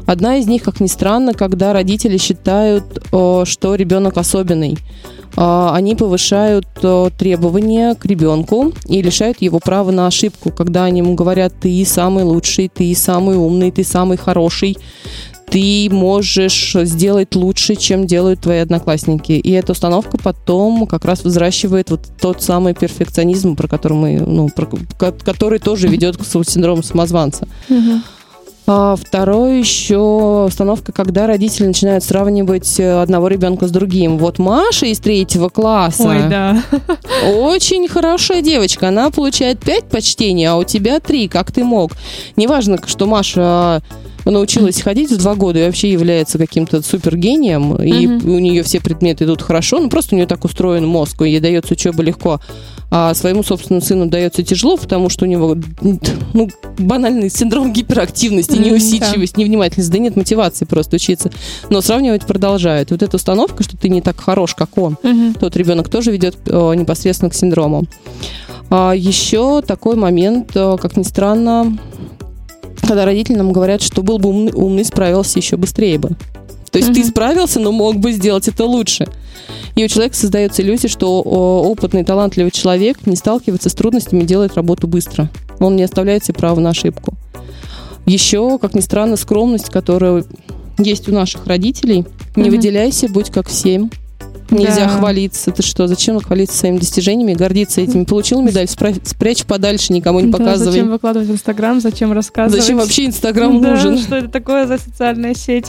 Одна 0.06 0.36
из 0.36 0.46
них, 0.46 0.62
как 0.62 0.80
ни 0.80 0.86
странно, 0.86 1.34
когда 1.34 1.72
родители 1.72 2.16
считают, 2.16 2.84
что 3.08 3.74
ребенок 3.74 4.16
особенный. 4.16 4.78
А, 5.34 5.74
они 5.74 5.94
повышают 5.94 6.66
требования 7.18 7.94
к 7.94 8.04
ребенку 8.04 8.72
и 8.86 9.00
лишают 9.00 9.40
его 9.40 9.58
права 9.58 9.90
на 9.90 10.06
ошибку, 10.06 10.50
когда 10.50 10.84
они 10.84 10.98
ему 10.98 11.14
говорят, 11.14 11.54
ты 11.60 11.84
самый 11.86 12.24
лучший, 12.24 12.68
ты 12.68 12.94
самый 12.94 13.36
умный, 13.36 13.70
ты 13.70 13.82
самый 13.82 14.18
хороший, 14.18 14.76
ты 15.52 15.88
можешь 15.90 16.74
сделать 16.74 17.34
лучше, 17.34 17.76
чем 17.76 18.06
делают 18.06 18.40
твои 18.40 18.58
одноклассники. 18.58 19.32
И 19.32 19.50
эта 19.50 19.72
установка 19.72 20.16
потом 20.16 20.86
как 20.86 21.04
раз 21.04 21.24
взращивает 21.24 21.90
вот 21.90 22.00
тот 22.18 22.42
самый 22.42 22.74
перфекционизм, 22.74 23.54
про 23.54 23.68
который 23.68 23.92
мы, 23.92 24.20
ну, 24.20 24.48
про, 24.48 24.66
который 25.12 25.58
тоже 25.58 25.88
ведет 25.88 26.16
к 26.16 26.24
синдрому 26.24 26.82
самозванца. 26.82 27.46
Uh-huh. 27.68 28.00
А 28.64 28.94
второе 28.96 29.58
еще 29.58 30.44
установка, 30.46 30.92
когда 30.92 31.26
родители 31.26 31.66
начинают 31.66 32.04
сравнивать 32.04 32.78
э, 32.78 33.02
одного 33.02 33.26
ребенка 33.26 33.66
с 33.66 33.70
другим. 33.72 34.18
Вот 34.18 34.38
Маша 34.38 34.86
из 34.86 35.00
третьего 35.00 35.48
класса. 35.48 36.04
Ой, 36.08 36.28
да. 36.28 36.62
Очень 37.26 37.88
хорошая 37.88 38.40
девочка. 38.40 38.88
Она 38.88 39.10
получает 39.10 39.58
пять 39.58 39.84
почтений, 39.84 40.44
а 40.44 40.56
у 40.56 40.64
тебя 40.64 41.00
три. 41.00 41.26
Как 41.26 41.50
ты 41.50 41.64
мог? 41.64 41.92
Неважно, 42.36 42.78
что 42.86 43.06
Маша 43.06 43.82
научилась 44.30 44.80
ходить 44.80 45.10
в 45.10 45.18
два 45.18 45.34
года 45.34 45.60
и 45.60 45.66
вообще 45.66 45.90
является 45.90 46.38
каким-то 46.38 46.82
супергением, 46.82 47.76
и 47.76 48.06
у 48.06 48.38
нее 48.38 48.62
все 48.62 48.80
предметы 48.80 49.24
идут 49.24 49.42
хорошо, 49.42 49.80
ну 49.80 49.88
просто 49.88 50.14
у 50.14 50.16
нее 50.16 50.26
так 50.26 50.44
устроен 50.44 50.86
мозг, 50.86 51.22
и 51.22 51.30
ей 51.30 51.40
дается 51.40 51.74
учеба 51.74 52.02
легко. 52.02 52.40
А 52.94 53.14
своему 53.14 53.42
собственному 53.42 53.80
сыну 53.80 54.06
дается 54.06 54.42
тяжело, 54.42 54.76
потому 54.76 55.08
что 55.08 55.24
у 55.24 55.28
него 55.28 55.56
ну, 55.80 56.50
банальный 56.76 57.30
синдром 57.30 57.72
гиперактивности, 57.72 58.58
неусидчивость, 58.58 59.38
невнимательность, 59.38 59.90
да 59.90 59.98
нет 59.98 60.14
мотивации 60.14 60.66
просто 60.66 60.96
учиться. 60.96 61.30
Но 61.70 61.80
сравнивать 61.80 62.26
продолжает. 62.26 62.90
Вот 62.90 63.02
эта 63.02 63.16
установка, 63.16 63.62
что 63.62 63.78
ты 63.78 63.88
не 63.88 64.02
так 64.02 64.20
хорош, 64.20 64.54
как 64.54 64.76
он, 64.76 64.98
тот 65.40 65.56
ребенок 65.56 65.88
тоже 65.88 66.12
ведет 66.12 66.36
э, 66.46 66.74
непосредственно 66.74 67.30
к 67.30 67.34
синдрому. 67.34 67.86
А 68.68 68.92
еще 68.92 69.62
такой 69.62 69.96
момент, 69.96 70.52
э, 70.54 70.76
как 70.80 70.96
ни 70.96 71.02
странно, 71.02 71.76
когда 72.82 73.04
родители 73.04 73.36
нам 73.36 73.52
говорят, 73.52 73.80
что 73.80 74.02
был 74.02 74.18
бы 74.18 74.28
умный, 74.28 74.52
умный 74.52 74.84
справился 74.84 75.38
еще 75.38 75.56
быстрее 75.56 75.98
бы. 75.98 76.10
То 76.70 76.78
есть 76.78 76.90
mm-hmm. 76.90 76.94
ты 76.94 77.04
справился, 77.04 77.60
но 77.60 77.70
мог 77.70 77.96
бы 77.96 78.12
сделать 78.12 78.48
это 78.48 78.64
лучше. 78.64 79.06
И 79.74 79.84
у 79.84 79.88
человека 79.88 80.16
создается 80.16 80.62
иллюзия, 80.62 80.88
что 80.88 81.22
опытный, 81.22 82.04
талантливый 82.04 82.50
человек 82.50 83.06
не 83.06 83.16
сталкивается 83.16 83.68
с 83.68 83.74
трудностями, 83.74 84.24
делает 84.24 84.54
работу 84.54 84.86
быстро. 84.86 85.30
Он 85.60 85.76
не 85.76 85.82
оставляет 85.82 86.24
себе 86.24 86.34
права 86.34 86.60
на 86.60 86.70
ошибку. 86.70 87.14
Еще, 88.04 88.58
как 88.58 88.74
ни 88.74 88.80
странно, 88.80 89.16
скромность, 89.16 89.70
которая 89.70 90.24
есть 90.78 91.08
у 91.08 91.12
наших 91.12 91.46
родителей. 91.46 92.04
Не 92.36 92.44
mm-hmm. 92.44 92.50
выделяйся, 92.50 93.08
будь 93.08 93.30
как 93.30 93.48
всем. 93.48 93.90
Нельзя 94.50 94.86
да. 94.86 94.88
хвалиться. 94.88 95.50
Ты 95.50 95.62
что, 95.62 95.86
зачем 95.86 96.20
хвалиться 96.20 96.56
своими 96.56 96.78
достижениями, 96.78 97.34
гордиться 97.34 97.80
этими? 97.80 98.04
Получил 98.04 98.42
медаль, 98.42 98.68
спрячь 98.68 99.44
подальше, 99.44 99.92
никому 99.92 100.20
не 100.20 100.30
да, 100.30 100.38
показывай. 100.38 100.72
Зачем 100.72 100.90
выкладывать 100.90 101.28
в 101.28 101.32
Инстаграм, 101.32 101.80
зачем 101.80 102.12
рассказывать? 102.12 102.62
Зачем 102.62 102.78
вообще 102.78 103.06
Инстаграм 103.06 103.60
да, 103.60 103.70
нужен? 103.70 103.98
что 103.98 104.16
это 104.16 104.28
такое 104.28 104.66
за 104.66 104.78
социальная 104.78 105.34
сеть? 105.34 105.66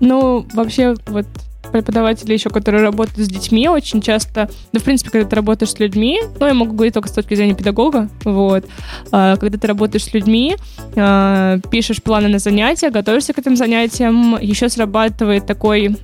Ну, 0.00 0.46
вообще, 0.54 0.94
вот 1.06 1.26
преподаватели 1.74 2.32
еще, 2.32 2.50
которые 2.50 2.84
работают 2.84 3.18
с 3.18 3.28
детьми, 3.28 3.68
очень 3.68 4.00
часто, 4.00 4.48
ну, 4.72 4.78
в 4.78 4.84
принципе, 4.84 5.10
когда 5.10 5.28
ты 5.28 5.36
работаешь 5.36 5.72
с 5.72 5.78
людьми, 5.80 6.20
ну, 6.38 6.46
я 6.46 6.54
могу 6.54 6.72
говорить 6.72 6.94
только 6.94 7.08
с 7.08 7.12
точки 7.12 7.34
зрения 7.34 7.54
педагога, 7.54 8.08
вот, 8.24 8.64
а, 9.10 9.36
когда 9.36 9.58
ты 9.58 9.66
работаешь 9.66 10.04
с 10.04 10.14
людьми, 10.14 10.56
а, 10.94 11.58
пишешь 11.70 12.00
планы 12.00 12.28
на 12.28 12.38
занятия, 12.38 12.90
готовишься 12.90 13.32
к 13.32 13.38
этим 13.38 13.56
занятиям, 13.56 14.38
еще 14.40 14.68
срабатывает 14.68 15.46
такой 15.46 15.96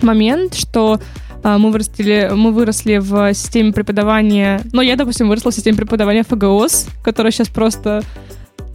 момент, 0.00 0.54
что 0.54 0.98
мы 1.46 1.70
вырастили, 1.70 2.30
мы 2.34 2.52
выросли 2.52 2.98
в 2.98 3.32
системе 3.34 3.72
преподавания, 3.72 4.60
ну, 4.72 4.82
я, 4.82 4.96
допустим, 4.96 5.28
выросла 5.28 5.50
в 5.50 5.54
системе 5.54 5.76
преподавания 5.76 6.24
ФГОС, 6.24 6.88
которая 7.04 7.30
сейчас 7.30 7.48
просто 7.48 8.02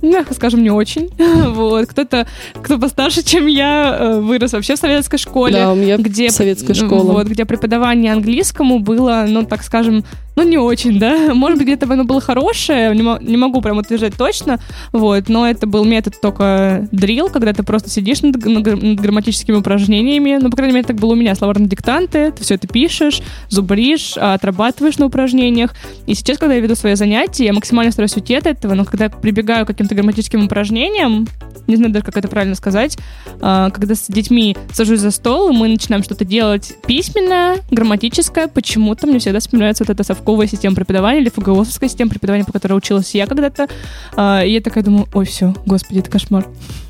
мягко 0.01 0.33
скажем, 0.33 0.63
не 0.63 0.71
очень. 0.71 1.09
вот. 1.17 1.87
Кто-то, 1.87 2.27
кто 2.61 2.77
постарше, 2.77 3.23
чем 3.23 3.47
я, 3.47 3.97
э, 3.99 4.19
вырос 4.19 4.53
вообще 4.53 4.75
в 4.75 4.79
советской 4.79 5.17
школе. 5.17 5.53
Да, 5.53 5.71
у 5.71 5.75
меня 5.75 5.97
где, 5.97 6.29
советская 6.29 6.75
школа. 6.75 7.13
Вот, 7.13 7.27
где 7.27 7.45
преподавание 7.45 8.13
английскому 8.13 8.79
было, 8.79 9.25
ну, 9.27 9.45
так 9.45 9.63
скажем, 9.63 10.03
ну, 10.35 10.43
не 10.43 10.57
очень, 10.57 10.99
да. 10.99 11.33
Может 11.33 11.57
быть, 11.57 11.67
где-то 11.67 11.91
оно 11.91 12.03
было 12.03 12.21
хорошее, 12.21 12.95
не, 12.95 13.29
не 13.29 13.37
могу 13.37 13.61
прям 13.61 13.77
утверждать 13.77 14.15
точно, 14.15 14.59
вот, 14.91 15.29
но 15.29 15.47
это 15.47 15.67
был 15.67 15.83
метод 15.83 16.15
только 16.21 16.87
дрил, 16.91 17.29
когда 17.29 17.53
ты 17.53 17.63
просто 17.63 17.89
сидишь 17.89 18.21
над, 18.21 18.43
над 18.45 18.99
грамматическими 18.99 19.55
упражнениями, 19.55 20.39
ну, 20.41 20.49
по 20.49 20.55
крайней 20.55 20.75
мере, 20.75 20.87
так 20.87 20.97
было 20.97 21.11
у 21.11 21.15
меня, 21.15 21.35
словарные 21.35 21.67
диктанты, 21.67 22.31
ты 22.31 22.43
все 22.43 22.55
это 22.55 22.67
пишешь, 22.67 23.21
зубришь, 23.49 24.17
отрабатываешь 24.17 24.97
на 24.97 25.05
упражнениях, 25.07 25.75
и 26.07 26.15
сейчас, 26.15 26.37
когда 26.37 26.55
я 26.55 26.61
веду 26.61 26.75
свои 26.75 26.95
занятия, 26.95 27.45
я 27.45 27.53
максимально 27.53 27.91
стараюсь 27.91 28.15
уйти 28.15 28.35
от 28.35 28.47
этого, 28.47 28.73
но 28.73 28.85
когда 28.85 29.09
прибегаю 29.09 29.65
к 29.65 29.67
каким-то 29.67 29.90
грамматическим 29.95 30.45
упражнениям, 30.45 31.27
не 31.67 31.75
знаю 31.75 31.91
даже, 31.91 32.05
как 32.05 32.17
это 32.17 32.27
правильно 32.27 32.55
сказать, 32.55 32.97
а, 33.39 33.69
когда 33.69 33.95
с 33.95 34.07
детьми 34.07 34.55
сажусь 34.73 34.99
за 34.99 35.11
стол, 35.11 35.49
и 35.49 35.55
мы 35.55 35.67
начинаем 35.67 36.03
что-то 36.03 36.25
делать 36.25 36.73
письменное, 36.85 37.57
грамматическое, 37.69 38.47
почему-то 38.47 39.07
мне 39.07 39.19
всегда 39.19 39.39
вспоминается 39.39 39.83
вот 39.83 39.91
эта 39.91 40.03
совковая 40.03 40.47
система 40.47 40.75
преподавания 40.75 41.21
или 41.21 41.29
ФГОСовская 41.29 41.89
система 41.89 42.11
преподавания, 42.11 42.45
по 42.45 42.51
которой 42.51 42.73
училась 42.73 43.13
я 43.15 43.27
когда-то. 43.27 43.67
А, 44.15 44.43
и 44.43 44.51
я 44.53 44.61
такая 44.61 44.83
думаю, 44.83 45.07
ой, 45.13 45.25
все, 45.25 45.53
господи, 45.65 45.99
это 45.99 46.09
кошмар 46.09 46.45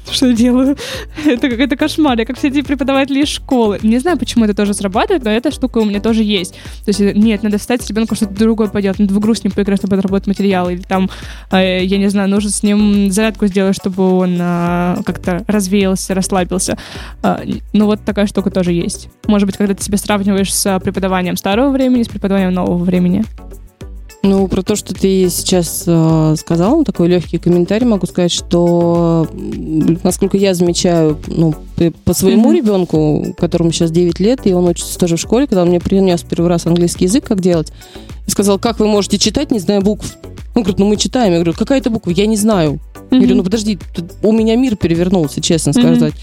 что 0.10 0.28
я 0.28 0.34
делаю. 0.34 0.78
это 1.26 1.50
какой-то 1.50 1.76
кошмар. 1.76 2.18
Я 2.18 2.26
как 2.26 2.38
все 2.38 2.48
эти 2.48 2.62
преподаватели 2.62 3.22
из 3.22 3.28
школы. 3.28 3.80
Не 3.84 4.00
знаю, 4.00 4.18
почему 4.18 4.46
это 4.46 4.54
тоже 4.54 4.74
срабатывает, 4.74 5.24
но 5.24 5.32
эта 5.32 5.52
штука 5.52 5.80
у 5.80 5.86
меня 5.86 6.02
тоже 6.02 6.24
есть. 6.24 6.54
То 6.86 6.90
есть, 6.90 7.00
нет, 7.00 7.44
надо 7.44 7.58
встать 7.58 7.82
с 7.82 7.88
ребенком 7.90 8.18
что-то 8.18 8.34
другое 8.34 8.68
поделать, 8.68 9.00
надо 9.00 9.14
в 9.14 9.20
игру 9.20 9.34
с 9.34 9.44
ним 9.44 9.52
поиграть, 9.52 9.80
чтобы 9.80 9.96
отработать 9.96 10.28
материал, 10.28 10.70
или 10.70 10.82
там, 10.82 11.10
э, 11.52 11.84
я 11.84 11.98
не 11.98 12.10
знаю, 12.10 12.30
нужно 12.30 12.50
с 12.50 12.64
ним 12.64 13.12
зарядку 13.12 13.48
сделать, 13.48 13.76
чтобы 13.76 14.18
он 14.18 14.38
э, 14.40 14.98
как-то 15.06 15.44
развеялся, 15.48 16.14
расслабился. 16.14 16.78
Э, 17.24 17.44
ну, 17.74 17.86
вот 17.86 18.04
такая 18.04 18.28
штука 18.28 18.52
тоже 18.52 18.72
есть. 18.72 19.10
Может 19.28 19.46
быть, 19.46 19.58
когда 19.58 19.74
ты 19.74 19.84
себя 19.84 19.98
сравниваешь 19.98 20.54
с 20.54 20.80
преподаванием 20.80 21.38
старого 21.38 21.72
времени, 21.72 22.04
с 22.04 22.10
преподаванием 22.10 22.54
нового 22.54 22.84
времени. 22.84 23.24
Ну, 24.24 24.48
про 24.48 24.62
то, 24.62 24.76
что 24.76 24.94
ты 24.94 25.30
сейчас 25.30 25.84
э, 25.88 26.36
сказал, 26.38 26.84
такой 26.84 27.08
легкий 27.08 27.40
комментарий 27.40 27.88
могу 27.88 28.06
сказать, 28.06 28.32
что, 28.32 29.28
насколько 30.04 30.38
я 30.38 30.54
замечаю, 30.54 31.18
ну, 31.26 31.56
по 32.06 32.14
своему 32.14 32.52
mm-hmm. 32.52 32.56
ребенку, 32.56 33.36
которому 33.40 33.72
сейчас 33.72 33.90
9 33.90 34.20
лет, 34.20 34.46
и 34.46 34.54
он 34.54 34.68
учится 34.68 35.00
тоже 35.00 35.18
в 35.18 35.20
школе, 35.20 35.48
когда 35.48 35.64
он 35.64 35.70
мне 35.70 35.80
принес 35.80 36.22
первый 36.22 36.50
раз 36.50 36.68
английский 36.68 37.06
язык, 37.06 37.26
как 37.26 37.42
делать, 37.42 37.74
и 38.28 38.32
сказал, 38.32 38.60
как 38.60 38.80
вы 38.80 38.86
можете 38.86 39.18
читать, 39.18 39.50
не 39.50 39.58
зная 39.58 39.82
букв. 39.82 40.16
Он 40.54 40.62
говорит, 40.62 40.80
ну 40.80 40.86
мы 40.86 40.98
читаем. 40.98 41.32
Я 41.32 41.40
говорю, 41.40 41.58
какая 41.58 41.80
это 41.80 41.90
буква? 41.90 42.12
Я 42.12 42.28
не 42.28 42.38
знаю. 42.38 42.80
Mm-hmm. 43.12 43.16
Я 43.16 43.20
говорю, 43.20 43.36
ну 43.36 43.44
подожди, 43.44 43.80
у 44.24 44.32
меня 44.32 44.56
мир 44.56 44.78
перевернулся, 44.78 45.42
честно 45.42 45.72
mm-hmm. 45.72 45.96
сказать. 45.96 46.14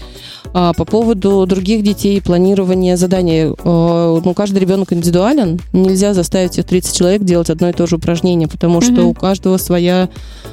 А, 0.53 0.73
по 0.73 0.85
поводу 0.85 1.45
других 1.45 1.83
детей, 1.83 2.19
планирования 2.19 2.97
заданий. 2.97 3.53
А, 3.63 4.19
ну, 4.23 4.33
каждый 4.33 4.57
ребенок 4.57 4.91
индивидуален. 4.91 5.59
Нельзя 5.71 6.15
заставить 6.15 6.53
всех 6.53 6.65
30 6.65 6.95
человек 6.95 7.21
делать 7.21 7.51
одно 7.51 7.69
и 7.69 7.73
то 7.73 7.85
же 7.85 7.97
упражнение, 7.97 8.47
потому 8.47 8.81
что 8.81 9.05
у 9.05 9.13
каждого 9.13 9.57
своя, 9.57 10.09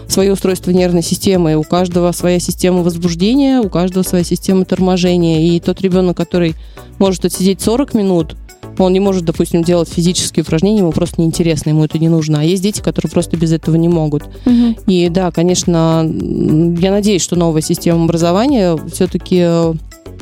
свое 0.09 0.33
устройство 0.33 0.73
нервной 0.73 1.03
системы, 1.03 1.57
у 1.57 1.63
каждого 1.63 2.13
своя 2.13 2.39
система 2.39 2.83
возбуждения, 2.83 3.61
у 3.61 3.71
каждого 3.71 4.03
своя 4.03 4.25
система 4.25 4.67
торможения. 4.67 5.41
И 5.41 5.61
тот 5.61 5.81
ребенок, 5.81 6.17
который 6.19 6.55
может 6.99 7.25
отсидеть 7.25 7.63
40 7.63 7.95
минут, 7.95 8.37
он 8.79 8.93
не 8.93 9.01
может, 9.01 9.25
допустим, 9.25 9.63
делать 9.63 9.89
физические 9.89 10.43
упражнения, 10.43 10.81
ему 10.81 10.93
просто 10.93 11.21
неинтересно, 11.21 11.71
ему 11.71 11.85
это 11.85 11.99
не 11.99 12.09
нужно. 12.09 12.41
А 12.41 12.45
есть 12.45 12.63
дети, 12.63 12.81
которые 12.81 13.11
просто 13.11 13.37
без 13.37 13.53
этого 13.53 13.77
не 13.77 13.89
могут. 13.89 14.25
Угу. 14.45 14.77
И 14.87 15.09
да, 15.09 15.31
конечно, 15.31 16.05
я 16.07 16.91
надеюсь, 16.91 17.23
что 17.23 17.37
новая 17.37 17.63
система 17.63 18.05
образования 18.05 18.79
все-таки 18.93 19.39
э, 19.41 19.75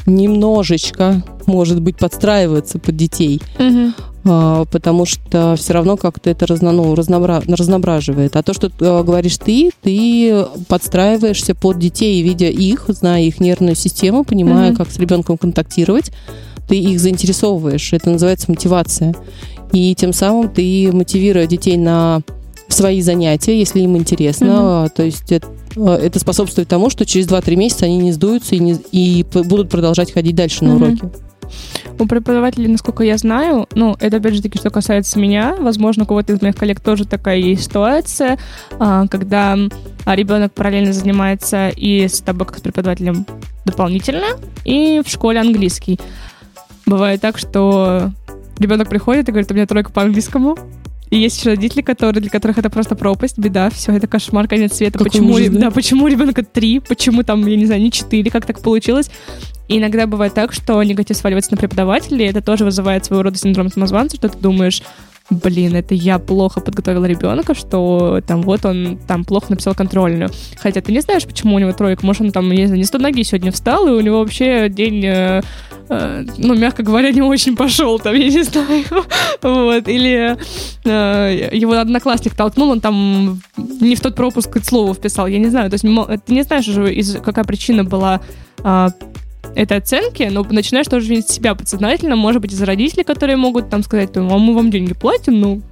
немножечко, 0.06 1.23
может 1.46 1.80
быть, 1.80 1.96
подстраивается 1.96 2.78
под 2.78 2.96
детей. 2.96 3.40
Угу 3.58 3.92
потому 4.25 5.04
что 5.04 5.54
все 5.56 5.75
равно 5.75 5.99
как-то 5.99 6.30
это 6.30 6.46
разно, 6.46 6.73
ну, 6.73 6.94
разнобра, 6.94 7.42
разноображивает. 7.46 8.37
А 8.37 8.42
то, 8.42 8.54
что 8.54 8.68
э, 8.68 9.02
говоришь 9.02 9.37
ты, 9.37 9.70
ты 9.82 10.46
подстраиваешься 10.66 11.54
под 11.54 11.78
детей, 11.78 12.23
видя 12.23 12.49
их, 12.49 12.87
зная 12.88 13.23
их 13.23 13.38
нервную 13.38 13.76
систему, 13.76 14.25
понимая, 14.25 14.73
mm 14.73 14.76
как 14.76 14.90
с 14.90 14.99
ребенком 14.99 15.37
контактировать, 15.37 16.11
ты 16.68 16.78
их 16.78 17.00
заинтересовываешь. 17.00 17.92
Это 17.92 18.11
называется 18.11 18.50
мотивация. 18.50 19.14
И 19.73 19.94
тем 19.94 20.12
самым 20.12 20.49
ты 20.49 20.90
мотивируя 20.92 21.47
детей 21.47 21.76
на 21.76 22.23
свои 22.68 23.00
занятия, 23.00 23.59
если 23.59 23.80
им 23.80 23.97
интересно. 23.97 24.44
Mm-hmm. 24.44 24.90
То 24.94 25.02
есть 25.02 25.33
это, 25.33 25.49
это 25.76 26.18
способствует 26.18 26.68
тому, 26.68 26.90
что 26.90 27.04
через 27.06 27.26
2-3 27.26 27.56
месяца 27.56 27.85
они 27.87 27.99
не 27.99 28.12
сдуются 28.12 28.54
и, 28.54 28.59
не, 28.59 28.76
и 28.92 29.25
будут 29.33 29.71
продолжать 29.71 30.12
ходить 30.12 30.35
дальше 30.35 30.64
на 30.64 30.71
mm-hmm. 30.71 30.76
уроки. 30.76 31.02
У 31.99 32.06
преподавателей, 32.06 32.68
насколько 32.68 33.04
я 33.04 33.16
знаю, 33.16 33.68
ну, 33.75 33.97
это 34.00 34.16
опять 34.16 34.35
же 34.35 34.42
таки, 34.42 34.59
что 34.59 34.71
касается 34.71 35.18
меня, 35.18 35.56
возможно, 35.61 36.04
у 36.04 36.06
кого-то 36.06 36.33
из 36.33 36.42
моих 36.42 36.56
коллег 36.56 36.80
тоже 36.80 37.04
такая 37.04 37.37
есть 37.37 37.64
ситуация, 37.64 38.38
а, 38.78 39.06
когда 39.06 39.56
ребенок 40.06 40.52
параллельно 40.52 40.92
занимается 40.92 41.68
и 41.68 42.09
с 42.09 42.21
тобой 42.21 42.47
как 42.47 42.59
с 42.59 42.62
преподавателем 42.62 43.26
дополнительно, 43.64 44.26
и 44.64 45.02
в 45.04 45.09
школе 45.09 45.40
английский. 45.40 46.00
Бывает 46.87 47.21
так, 47.21 47.38
что 47.38 48.12
ребенок 48.59 48.88
приходит 48.88 49.29
и 49.29 49.33
говорит, 49.33 49.50
у 49.50 49.55
меня 49.55 49.67
тройка 49.67 49.91
по 49.91 50.03
английскому, 50.03 50.57
и 51.11 51.19
есть 51.19 51.38
еще 51.38 51.50
родители, 51.50 51.83
которые, 51.83 52.21
для 52.21 52.31
которых 52.31 52.59
это 52.59 52.71
просто 52.71 52.97
пропасть, 52.97 53.38
беда, 53.38 53.71
все, 53.71 53.93
это 53.93 54.07
кошмар, 54.07 54.49
конец 54.49 54.75
света. 54.75 54.99
Какой 54.99 55.12
почему, 55.12 55.35
ужас, 55.35 55.49
да? 55.50 55.61
да, 55.61 55.71
почему 55.71 56.09
ребенка 56.09 56.43
три, 56.43 56.81
почему 56.81 57.23
там, 57.23 57.47
я 57.47 57.57
не 57.57 57.67
знаю, 57.67 57.81
не 57.81 57.93
четыре, 57.93 58.31
как 58.31 58.47
так 58.47 58.61
получилось? 58.61 59.11
И 59.69 59.79
иногда 59.79 60.07
бывает 60.07 60.35
так, 60.35 60.53
что 60.53 60.83
негатив 60.83 61.17
сваливается 61.17 61.53
на 61.53 61.57
преподавателей, 61.57 62.26
и 62.26 62.29
это 62.29 62.43
тоже 62.43 62.64
вызывает 62.64 63.05
своего 63.05 63.23
рода 63.23 63.38
синдром 63.38 63.71
самозванца, 63.71 64.17
что 64.17 64.29
ты 64.29 64.38
думаешь, 64.38 64.83
блин, 65.31 65.75
это 65.76 65.95
я 65.95 66.19
плохо 66.19 66.61
подготовила 66.61 67.05
ребенка, 67.07 67.55
что 67.55 68.21
там 68.26 68.43
вот 68.43 68.64
он 68.64 68.99
там 69.07 69.25
плохо 69.25 69.47
написал 69.50 69.75
контрольную. 69.75 70.31
Хотя 70.59 70.81
ты 70.81 70.93
не 70.93 71.00
знаешь, 71.00 71.25
почему 71.25 71.55
у 71.55 71.59
него 71.59 71.73
тройка. 71.73 72.05
Может, 72.05 72.23
он 72.23 72.33
там, 72.33 72.50
не 72.50 72.67
знаю, 72.67 72.79
не 72.79 72.85
100 72.85 72.99
ноги 72.99 73.23
сегодня 73.23 73.53
встал, 73.53 73.87
и 73.88 73.93
у 73.93 74.00
него 74.00 74.19
вообще 74.19 74.69
день 74.69 75.05
э, 75.05 75.43
ну, 75.88 76.55
мягко 76.55 76.83
говоря, 76.83 77.11
не 77.11 77.23
очень 77.23 77.57
пошел 77.57 77.99
там, 77.99 78.14
я 78.17 78.29
не 78.29 78.43
знаю. 78.43 78.85
вот. 79.43 79.88
Или 79.88 80.37
э, 80.85 81.50
его 81.53 81.75
одноклассник 81.75 82.35
толкнул, 82.35 82.71
он 82.71 82.81
там 82.81 83.41
не 83.57 83.95
в 83.95 84.00
тот 84.00 84.14
пропуск 84.14 84.57
слово 84.64 84.95
вписал, 84.95 85.26
я 85.26 85.38
не 85.38 85.49
знаю. 85.49 85.71
То 85.71 85.75
есть 85.75 85.85
ты 86.26 86.35
не 86.35 86.43
знаешь 86.43 86.69
уже, 86.69 86.93
из, 86.95 87.17
какая 87.23 87.45
причина 87.45 87.85
была 87.85 88.21
э, 88.62 88.88
этой 89.55 89.79
оценки, 89.79 90.23
но 90.25 90.45
начинаешь 90.45 90.87
тоже 90.87 91.07
винить 91.07 91.29
себя 91.29 91.55
подсознательно, 91.55 92.17
может 92.17 92.41
быть, 92.41 92.53
из-за 92.53 92.67
родителей, 92.67 93.05
которые 93.05 93.37
могут 93.37 93.71
там 93.71 93.83
сказать, 93.83 94.17
а 94.17 94.21
мы 94.21 94.55
вам 94.55 94.71
деньги 94.71 94.95
платим, 94.95 95.41
ну, 95.41 95.62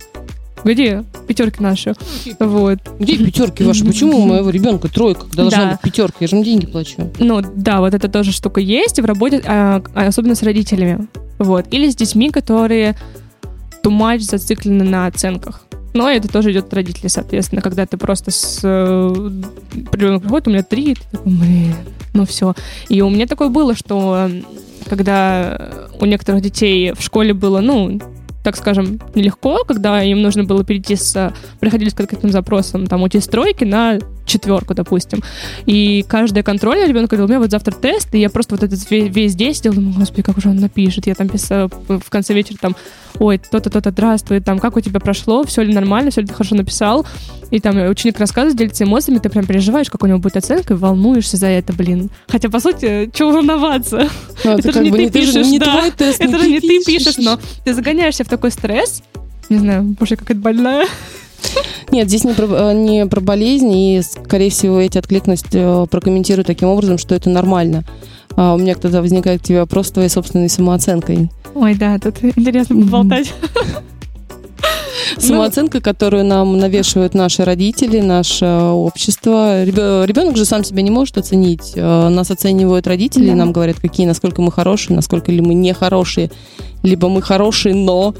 где 0.65 1.05
пятерки 1.27 1.63
наши? 1.63 1.95
Вот. 2.39 2.79
Где 2.99 3.17
пятерки 3.19 3.65
ваши? 3.65 3.85
Почему 3.85 4.19
у 4.19 4.27
моего 4.27 4.51
ребенка 4.51 4.89
тройка 4.89 5.27
должна 5.35 5.65
да. 5.65 5.71
быть 5.73 5.81
пятерка? 5.81 6.17
Я 6.21 6.27
же 6.27 6.37
им 6.37 6.43
деньги 6.43 6.67
плачу. 6.67 7.11
Ну 7.19 7.43
да, 7.55 7.81
вот 7.81 7.95
это 7.95 8.09
тоже 8.09 8.33
штука 8.33 8.61
есть 8.61 9.01
в 9.01 9.05
работе, 9.05 9.43
а, 9.47 9.83
а, 9.95 10.07
особенно 10.07 10.35
с 10.35 10.43
родителями. 10.43 11.09
Вот. 11.39 11.67
Или 11.71 11.91
с 11.91 11.97
детьми, 11.97 12.31
которые 12.31 12.97
much 13.85 14.21
зациклены 14.21 14.85
на 14.85 15.07
оценках. 15.07 15.63
Но 15.95 16.09
это 16.09 16.29
тоже 16.29 16.53
идет 16.53 16.67
от 16.67 16.75
родителей, 16.75 17.11
соответственно, 17.11 17.61
когда 17.61 17.85
ты 17.85 17.99
просто 17.99 18.31
с 18.31 18.61
э, 18.63 19.31
ребенок 19.93 20.23
приходит, 20.23 20.49
у 20.49 20.51
меня 20.51 20.63
три, 20.63 20.95
ты 20.95 21.03
такой, 21.11 21.33
блин, 21.33 21.75
ну 22.15 22.25
все. 22.25 22.55
И 22.89 23.03
у 23.03 23.11
меня 23.11 23.27
такое 23.27 23.49
было, 23.49 23.75
что 23.75 24.31
когда 24.89 25.71
у 26.01 26.07
некоторых 26.07 26.41
детей 26.41 26.93
в 26.93 27.03
школе 27.03 27.35
было, 27.35 27.61
ну, 27.61 28.01
так 28.43 28.57
скажем, 28.57 29.01
нелегко, 29.15 29.65
когда 29.65 30.03
им 30.03 30.23
нужно 30.23 30.45
было 30.45 30.65
перейти 30.65 30.97
с... 30.97 31.33
Приходили 31.61 31.89
с 31.89 31.95
конкретным 31.95 32.33
запросом, 32.33 32.87
там, 32.87 33.03
уйти 33.03 33.21
с 33.21 33.27
тройки 33.27 33.65
на 33.65 33.99
четверку, 34.25 34.75
допустим. 34.75 35.23
И 35.67 36.05
каждая 36.09 36.43
контрольная 36.43 36.87
ребенок 36.87 37.11
говорил, 37.11 37.27
у 37.27 37.29
меня 37.29 37.41
вот 37.41 37.51
завтра 37.51 37.73
тест, 37.73 38.15
и 38.15 38.19
я 38.19 38.31
просто 38.31 38.55
вот 38.55 38.63
этот 38.63 38.91
весь, 38.91 39.15
весь 39.15 39.35
день 39.35 39.55
сидел, 39.55 39.75
думаю, 39.75 39.95
господи, 39.99 40.23
как 40.23 40.39
уже 40.39 40.49
он 40.49 40.57
напишет. 40.57 41.07
Я 41.07 41.15
там 41.15 41.29
писала 41.29 41.69
в 41.89 42.11
конце 42.11 42.35
вечера 42.35 42.59
там, 42.61 42.77
ой, 43.19 43.39
то-то, 43.39 43.71
то-то, 43.71 43.91
здравствуй, 43.91 44.41
там, 44.41 44.59
как 44.59 44.77
у 44.77 44.81
тебя 44.81 45.01
прошло, 45.01 45.45
все 45.45 45.63
ли 45.63 45.75
нормально, 45.75 46.11
все 46.11 46.21
ли 46.21 46.27
ты 46.27 46.35
хорошо 46.35 46.55
написал. 46.55 47.07
И 47.51 47.61
там 47.61 47.77
ученик 47.89 48.19
рассказывает, 48.19 48.57
делится 48.57 48.85
эмоциями, 48.85 49.19
ты 49.19 49.29
прям 49.29 49.47
переживаешь, 49.47 49.91
как 49.91 50.03
у 50.03 50.07
него 50.07 50.19
будет 50.19 50.37
оценка, 50.37 50.75
и 50.75 50.77
волнуешься 50.77 51.37
за 51.37 51.49
это, 51.49 51.73
блин. 51.73 52.11
Хотя, 52.29 52.49
по 52.49 52.61
сути, 52.61 53.11
чего 53.13 53.33
волноваться? 53.33 54.09
Ну, 54.45 54.53
это, 54.53 54.69
это 54.71 54.73
же 54.73 54.81
не 54.85 54.91
ты 54.91 55.11
пишешь, 55.11 55.59
да. 55.59 55.85
Это 55.99 56.39
же 56.39 56.49
не 56.49 56.61
ты 56.61 56.83
пишешь, 56.85 57.19
но 57.19 57.39
ты 57.65 57.75
загоняешься 57.75 58.25
в 58.25 58.29
такой 58.29 58.51
стресс, 58.51 59.03
не 59.49 59.59
знаю, 59.59 59.83
боже, 59.83 60.17
как 60.17 60.31
это 60.31 60.41
больная. 60.41 60.87
Нет, 61.91 62.09
здесь 62.09 62.25
не 62.25 62.33
про, 62.33 62.47
э, 62.47 62.73
не 62.73 63.07
про 63.07 63.21
болезнь, 63.21 63.73
и, 63.73 64.01
скорее 64.03 64.51
всего, 64.51 64.81
эти 64.81 64.99
откликность 64.99 65.47
э, 65.53 65.87
прокомментируют 65.91 66.47
таким 66.47 66.69
образом, 66.69 66.99
что 66.99 67.15
это 67.15 67.29
нормально. 67.29 67.85
А 68.37 68.55
у 68.55 68.59
меня 68.59 68.75
тогда 68.75 69.03
возникает 69.03 69.43
к 69.43 69.45
тебе 69.45 69.61
вопрос 69.61 69.89
с 69.89 69.91
твоей 69.91 70.09
собственной 70.09 70.49
самооценкой. 70.49 71.31
Ой, 71.55 71.75
да, 71.75 71.99
тут 71.99 72.17
интересно 72.23 72.77
поболтать. 72.77 73.33
Самооценка, 75.19 75.81
которую 75.81 76.25
нам 76.25 76.59
навешивают 76.59 77.15
наши 77.15 77.45
родители, 77.45 78.01
наше 78.01 78.47
общество. 78.47 79.65
Ребенок 79.65 80.37
же 80.37 80.45
сам 80.45 80.65
себя 80.65 80.83
не 80.83 80.91
может 80.91 81.19
оценить. 81.19 81.73
Э, 81.77 82.09
нас 82.09 82.31
оценивают 82.31 82.87
родители, 82.87 83.29
да. 83.31 83.35
нам 83.35 83.53
говорят, 83.53 83.81
какие, 83.81 84.07
насколько 84.07 84.43
мы 84.43 84.53
хорошие, 84.53 84.97
насколько 84.97 85.31
ли 85.33 85.41
мы 85.41 85.55
не 85.55 85.73
хорошие, 85.73 86.31
либо 86.83 87.09
мы 87.09 87.23
хорошие, 87.23 87.75
но 87.75 88.15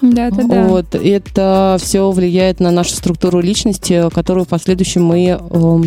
да, 0.00 0.30
да, 0.30 0.42
да. 0.44 0.64
Вот, 0.64 0.94
это 0.94 1.76
все 1.80 2.10
влияет 2.10 2.60
на 2.60 2.70
нашу 2.70 2.94
структуру 2.94 3.40
личности, 3.40 4.08
которую 4.12 4.44
в 4.44 4.48
последующем 4.48 5.04
мы 5.04 5.38
э, 5.38 5.80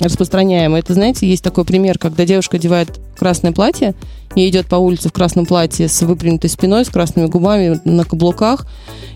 распространяем. 0.00 0.74
Это, 0.74 0.94
знаете, 0.94 1.28
есть 1.28 1.42
такой 1.42 1.64
пример, 1.64 1.98
когда 1.98 2.24
девушка 2.24 2.56
одевает 2.56 3.00
красное 3.18 3.52
платье 3.52 3.94
и 4.34 4.48
идет 4.48 4.66
по 4.66 4.76
улице 4.76 5.08
в 5.08 5.12
красном 5.12 5.46
платье 5.46 5.88
с 5.88 6.02
выпрямленной 6.02 6.48
спиной, 6.48 6.84
с 6.84 6.88
красными 6.88 7.26
губами 7.26 7.80
на 7.84 8.04
каблуках, 8.04 8.66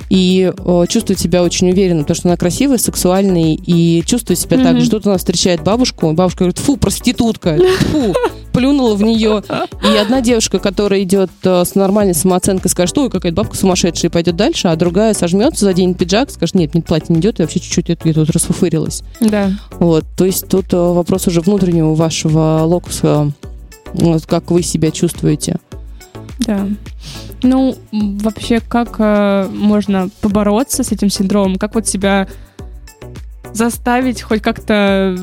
и 0.08 0.52
э, 0.54 0.84
чувствует 0.88 1.18
себя 1.18 1.42
очень 1.42 1.70
уверенно, 1.70 2.00
потому 2.00 2.16
что 2.16 2.28
она 2.28 2.36
красивая, 2.36 2.78
сексуальная, 2.78 3.56
и 3.64 4.02
чувствует 4.04 4.38
себя 4.38 4.58
mm-hmm. 4.58 4.62
так 4.62 4.80
же. 4.80 4.90
Тут 4.90 5.06
она 5.06 5.16
встречает 5.16 5.62
бабушку, 5.62 6.12
бабушка 6.12 6.40
говорит, 6.40 6.58
фу, 6.58 6.76
проститутка, 6.76 7.56
фу, 7.90 8.14
плюнула 8.52 8.94
в 8.94 9.02
нее. 9.02 9.42
И 9.82 9.96
одна 9.96 10.20
девушка, 10.20 10.58
которая 10.58 11.02
идет 11.02 11.30
э, 11.44 11.64
с 11.64 11.74
нормальной 11.74 12.14
самооценкой, 12.14 12.70
скажет, 12.70 12.98
ой, 12.98 13.10
какая-то 13.10 13.36
бабка 13.36 13.56
сумасшедшая, 13.56 14.10
и 14.10 14.12
пойдет 14.12 14.36
дальше, 14.36 14.68
а 14.68 14.76
другая 14.76 15.14
сожмется, 15.14 15.64
заденет 15.64 15.96
пиджак, 15.96 16.30
скажет, 16.30 16.56
нет, 16.56 16.74
мне 16.74 16.82
платье 16.82 17.14
не 17.14 17.20
идет, 17.20 17.40
и 17.40 17.42
вообще 17.42 17.60
чуть-чуть 17.60 17.88
я 17.88 18.12
тут 18.12 18.30
расфуфырилась. 18.30 19.02
Да. 19.20 19.52
Вот, 19.78 20.04
то 20.16 20.24
есть 20.24 20.48
тут 20.48 20.72
э, 20.72 20.76
вопрос 20.76 21.26
уже 21.26 21.40
внутреннего 21.40 21.94
вашего 21.94 22.62
локуса, 22.64 23.32
вот 23.94 24.26
как 24.26 24.50
вы 24.50 24.62
себя 24.62 24.90
чувствуете. 24.90 25.58
Да. 26.38 26.66
Ну, 27.42 27.76
вообще, 27.92 28.60
как 28.60 28.96
э, 28.98 29.48
можно 29.52 30.08
побороться 30.20 30.82
с 30.82 30.92
этим 30.92 31.10
синдромом? 31.10 31.56
Как 31.56 31.74
вот 31.74 31.86
себя 31.86 32.28
заставить 33.52 34.22
хоть 34.22 34.42
как-то 34.42 35.16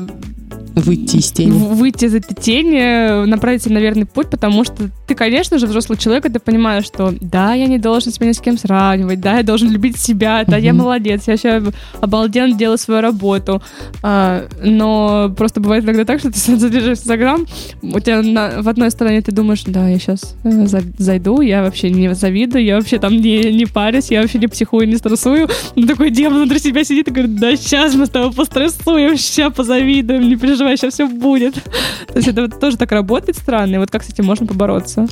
Выйти 0.74 1.16
из 1.16 1.30
тени. 1.32 1.50
Выйти 1.50 2.04
из 2.04 2.14
этой 2.14 2.34
тени, 2.34 3.26
направиться 3.26 3.70
на 3.72 3.78
верный 3.78 4.06
путь, 4.06 4.30
потому 4.30 4.64
что 4.64 4.90
ты, 5.06 5.14
конечно 5.14 5.58
же, 5.58 5.66
взрослый 5.66 5.98
человек, 5.98 6.26
и 6.26 6.28
ты 6.28 6.38
понимаешь, 6.38 6.84
что 6.84 7.12
да, 7.20 7.54
я 7.54 7.66
не 7.66 7.78
должен 7.78 8.12
себя 8.12 8.28
ни 8.28 8.32
с 8.32 8.40
кем 8.40 8.56
сравнивать, 8.56 9.20
да, 9.20 9.38
я 9.38 9.42
должен 9.42 9.70
любить 9.70 9.96
себя, 9.96 10.44
да, 10.46 10.56
я 10.56 10.72
молодец, 10.72 11.24
я 11.26 11.34
вообще 11.34 11.72
обалденно 12.00 12.56
делаю 12.56 12.78
свою 12.78 13.00
работу. 13.00 13.62
А, 14.02 14.46
но 14.62 15.32
просто 15.36 15.60
бывает 15.60 15.84
иногда 15.84 16.04
так, 16.04 16.20
что 16.20 16.30
ты 16.30 16.38
задержишь 16.56 16.98
Инстаграм, 16.98 17.46
у 17.82 18.00
тебя 18.00 18.22
на, 18.22 18.62
в 18.62 18.68
одной 18.68 18.90
стороне 18.90 19.20
ты 19.22 19.32
думаешь, 19.32 19.64
да, 19.64 19.88
я 19.88 19.98
сейчас 19.98 20.36
э, 20.44 20.66
зайду, 20.98 21.40
я 21.40 21.62
вообще 21.62 21.90
не 21.90 22.14
завидую, 22.14 22.64
я 22.64 22.76
вообще 22.76 22.98
там 22.98 23.16
не, 23.16 23.52
не 23.52 23.66
парюсь, 23.66 24.10
я 24.10 24.22
вообще 24.22 24.38
не 24.38 24.46
психую, 24.46 24.88
не 24.88 24.96
стрессую. 24.96 25.48
Но 25.74 25.86
такой 25.86 26.10
демон 26.10 26.38
внутри 26.38 26.58
себя 26.58 26.84
сидит 26.84 27.08
и 27.08 27.10
говорит, 27.10 27.36
да, 27.36 27.56
сейчас 27.56 27.94
мы 27.94 28.06
с 28.06 28.10
тобой 28.10 28.32
пострессуем, 28.32 29.16
сейчас 29.16 29.52
позавидуем, 29.52 30.28
не 30.28 30.36
переживай 30.36 30.59
переживай, 30.60 30.76
сейчас 30.76 30.94
все 30.94 31.06
будет. 31.06 31.54
То 31.54 32.16
есть 32.16 32.28
это 32.28 32.48
тоже 32.48 32.76
так 32.76 32.92
работает 32.92 33.36
странно, 33.36 33.76
и 33.76 33.78
вот 33.78 33.90
как 33.90 34.02
с 34.02 34.08
этим 34.08 34.26
можно 34.26 34.46
побороться? 34.46 35.06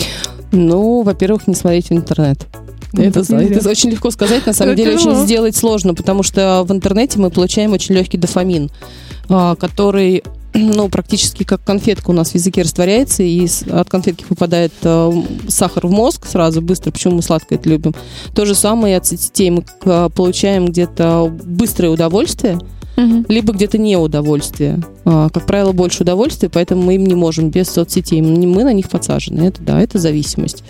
Ну, 0.52 1.02
во-первых, 1.02 1.46
не 1.46 1.54
смотреть 1.54 1.90
в 1.90 1.92
интернет. 1.92 2.46
Ну, 2.92 3.02
это, 3.02 3.20
это 3.20 3.68
очень 3.68 3.90
легко 3.90 4.10
сказать, 4.10 4.46
на 4.46 4.54
самом 4.54 4.72
это 4.72 4.82
деле 4.82 4.96
тяжело. 4.96 5.12
очень 5.12 5.24
сделать 5.24 5.56
сложно, 5.56 5.94
потому 5.94 6.22
что 6.22 6.64
в 6.66 6.72
интернете 6.72 7.18
мы 7.18 7.30
получаем 7.30 7.72
очень 7.72 7.94
легкий 7.94 8.16
дофамин, 8.16 8.70
а, 9.28 9.56
который 9.56 10.24
ну, 10.54 10.88
практически 10.88 11.44
как 11.44 11.62
конфетка 11.62 12.10
у 12.10 12.14
нас 12.14 12.30
в 12.30 12.34
языке 12.34 12.62
растворяется, 12.62 13.22
и 13.22 13.46
от 13.70 13.90
конфетки 13.90 14.24
попадает 14.26 14.72
э, 14.82 15.12
сахар 15.48 15.86
в 15.86 15.90
мозг 15.90 16.24
сразу 16.26 16.62
быстро, 16.62 16.90
почему 16.90 17.16
мы 17.16 17.22
сладкое 17.22 17.58
это 17.58 17.68
любим. 17.68 17.94
То 18.34 18.46
же 18.46 18.54
самое 18.54 18.94
и 18.94 18.96
от 18.96 19.06
соцсетей 19.06 19.50
мы 19.50 19.64
э, 19.84 20.08
получаем 20.14 20.64
где-то 20.66 21.30
быстрое 21.44 21.90
удовольствие, 21.90 22.58
угу. 22.98 23.24
либо 23.28 23.52
где-то 23.52 23.78
неудовольствие. 23.78 24.80
А, 25.04 25.28
как 25.30 25.46
правило, 25.46 25.72
больше 25.72 26.02
удовольствия, 26.02 26.48
поэтому 26.48 26.82
мы 26.82 26.96
им 26.96 27.06
не 27.06 27.14
можем 27.14 27.50
без 27.50 27.70
соцсетей. 27.70 28.20
Мы 28.20 28.64
на 28.64 28.72
них 28.72 28.90
подсажены. 28.90 29.42
Это 29.42 29.62
да, 29.62 29.80
это 29.80 29.98
зависимость. 29.98 30.64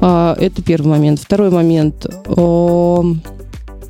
А, 0.00 0.34
это 0.38 0.62
первый 0.62 0.88
момент. 0.88 1.20
Второй 1.20 1.50
момент. 1.50 2.06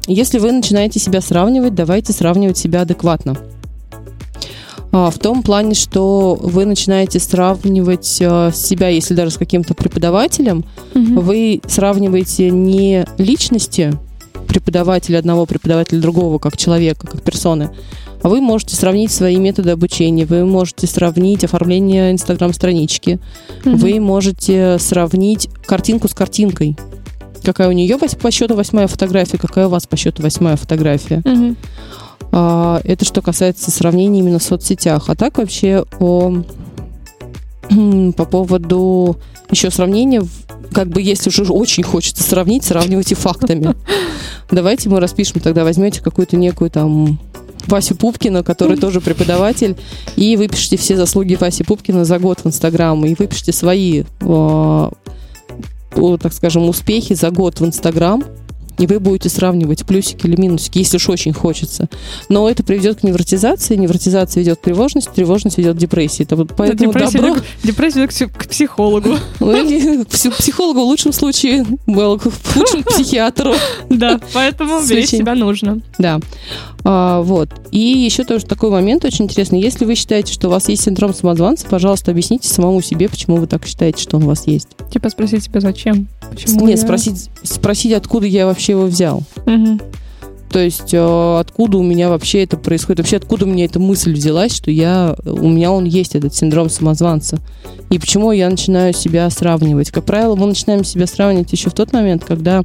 Если 0.06 0.38
вы 0.38 0.52
начинаете 0.52 0.98
себя 0.98 1.20
сравнивать, 1.20 1.74
давайте 1.74 2.12
сравнивать 2.12 2.56
себя 2.56 2.82
адекватно. 2.82 3.36
А, 4.90 5.10
в 5.10 5.18
том 5.18 5.42
плане, 5.42 5.74
что 5.74 6.34
вы 6.40 6.64
начинаете 6.64 7.20
сравнивать 7.20 8.06
себя, 8.06 8.88
если 8.88 9.14
даже 9.14 9.32
с 9.32 9.36
каким-то 9.36 9.74
преподавателем, 9.74 10.64
угу. 10.94 11.20
вы 11.20 11.60
сравниваете 11.66 12.50
не 12.50 13.04
личности, 13.18 13.92
преподавателя 14.48 15.18
одного, 15.18 15.46
преподавателя 15.46 16.00
другого, 16.00 16.38
как 16.38 16.56
человека, 16.56 17.06
как 17.06 17.22
персоны. 17.22 17.70
А 18.22 18.28
вы 18.28 18.40
можете 18.40 18.74
сравнить 18.74 19.12
свои 19.12 19.36
методы 19.36 19.70
обучения, 19.70 20.24
вы 20.24 20.44
можете 20.44 20.86
сравнить 20.86 21.44
оформление 21.44 22.10
инстаграм-странички, 22.10 23.20
mm-hmm. 23.62 23.76
вы 23.76 24.00
можете 24.00 24.78
сравнить 24.80 25.48
картинку 25.64 26.08
с 26.08 26.14
картинкой. 26.14 26.76
Какая 27.44 27.68
у 27.68 27.72
нее 27.72 27.96
по 27.98 28.30
счету 28.32 28.56
восьмая 28.56 28.88
фотография, 28.88 29.38
какая 29.38 29.68
у 29.68 29.70
вас 29.70 29.86
по 29.86 29.96
счету 29.96 30.22
восьмая 30.22 30.56
фотография. 30.56 31.22
Mm-hmm. 31.24 31.56
А, 32.32 32.80
это 32.82 33.04
что 33.04 33.22
касается 33.22 33.70
сравнения 33.70 34.18
именно 34.18 34.38
в 34.38 34.42
соцсетях. 34.42 35.08
А 35.08 35.14
так 35.14 35.38
вообще 35.38 35.84
о, 36.00 36.42
по 38.16 38.24
поводу 38.24 39.16
еще 39.50 39.70
сравнения. 39.70 40.22
Как 40.72 40.88
бы 40.88 41.00
если 41.00 41.30
уже 41.30 41.44
очень 41.44 41.82
хочется 41.82 42.22
сравнить, 42.22 42.64
сравнивайте 42.64 43.14
фактами. 43.14 43.74
Давайте 44.50 44.88
мы 44.88 45.00
распишем 45.00 45.40
тогда, 45.40 45.64
возьмете 45.64 46.02
какую-то 46.02 46.36
некую 46.36 46.70
там 46.70 47.18
Васю 47.66 47.94
Пупкина, 47.94 48.42
который 48.42 48.76
тоже 48.76 49.00
преподаватель, 49.00 49.76
и 50.16 50.36
выпишите 50.36 50.76
все 50.76 50.96
заслуги 50.96 51.34
Васи 51.34 51.64
Пупкина 51.64 52.04
за 52.04 52.18
год 52.18 52.40
в 52.42 52.46
Инстаграм, 52.46 53.04
и 53.04 53.14
выпишите 53.14 53.52
свои, 53.52 54.04
э, 54.20 54.90
так 56.20 56.32
скажем, 56.32 56.68
успехи 56.68 57.14
за 57.14 57.30
год 57.30 57.60
в 57.60 57.66
Инстаграм, 57.66 58.22
и 58.78 58.86
вы 58.86 59.00
будете 59.00 59.28
сравнивать 59.28 59.84
плюсики 59.84 60.26
или 60.26 60.40
минусики, 60.40 60.78
если 60.78 60.96
уж 60.96 61.08
очень 61.08 61.32
хочется. 61.32 61.88
Но 62.28 62.48
это 62.48 62.62
приведет 62.62 63.00
к 63.00 63.02
невротизации, 63.02 63.76
невротизация 63.76 64.40
ведет 64.40 64.58
к 64.58 64.62
тревожности, 64.62 65.10
тревожность 65.14 65.58
ведет 65.58 65.76
к 65.76 65.78
депрессии. 65.78 66.22
Это 66.22 66.36
вот 66.36 66.52
поэтому 66.56 66.92
депрессия, 66.92 67.18
добро... 67.18 67.42
депрессия 67.62 68.00
ведет 68.00 68.32
к 68.32 68.48
психологу. 68.48 69.16
К 69.38 70.06
психологу 70.36 70.80
в 70.80 70.84
лучшем 70.84 71.12
случае, 71.12 71.64
в 71.86 72.18
худшем 72.18 72.82
к 72.82 72.88
психиатру. 72.94 73.54
Да, 73.88 74.20
поэтому 74.32 74.80
беречь 74.86 75.10
себя 75.10 75.34
нужно. 75.34 75.80
Да. 75.98 76.20
А, 76.84 77.20
вот. 77.20 77.50
И 77.70 77.78
еще 77.78 78.24
тоже 78.24 78.46
такой 78.46 78.70
момент 78.70 79.04
очень 79.04 79.26
интересный. 79.26 79.60
Если 79.60 79.84
вы 79.84 79.94
считаете, 79.94 80.32
что 80.32 80.48
у 80.48 80.50
вас 80.50 80.68
есть 80.68 80.82
синдром 80.82 81.14
самозванца, 81.14 81.66
пожалуйста, 81.68 82.10
объясните 82.10 82.48
самому 82.48 82.80
себе, 82.80 83.08
почему 83.08 83.36
вы 83.36 83.46
так 83.46 83.66
считаете, 83.66 84.02
что 84.02 84.16
он 84.16 84.24
у 84.24 84.26
вас 84.28 84.46
есть. 84.46 84.68
Типа 84.90 85.10
спросить 85.10 85.44
себя, 85.44 85.60
зачем? 85.60 86.08
Почему 86.30 86.66
Нет, 86.66 86.78
я... 86.78 86.84
спросить, 86.84 87.30
спросить, 87.42 87.92
откуда 87.92 88.26
я 88.26 88.46
вообще 88.46 88.72
его 88.72 88.84
взял. 88.84 89.22
Угу. 89.46 89.78
То 90.50 90.60
есть 90.60 90.94
э, 90.94 91.38
откуда 91.38 91.76
у 91.78 91.82
меня 91.82 92.08
вообще 92.08 92.42
это 92.42 92.56
происходит, 92.56 93.00
вообще 93.00 93.18
откуда 93.18 93.44
у 93.44 93.48
меня 93.48 93.66
эта 93.66 93.78
мысль 93.78 94.14
взялась, 94.14 94.54
что 94.54 94.70
я, 94.70 95.14
у 95.24 95.48
меня 95.48 95.70
он 95.70 95.84
есть, 95.84 96.14
этот 96.14 96.34
синдром 96.34 96.70
самозванца. 96.70 97.38
И 97.90 97.98
почему 97.98 98.32
я 98.32 98.48
начинаю 98.48 98.94
себя 98.94 99.28
сравнивать. 99.28 99.90
Как 99.90 100.04
правило, 100.04 100.36
мы 100.36 100.46
начинаем 100.46 100.84
себя 100.84 101.06
сравнивать 101.06 101.52
еще 101.52 101.68
в 101.68 101.74
тот 101.74 101.92
момент, 101.92 102.24
когда 102.24 102.62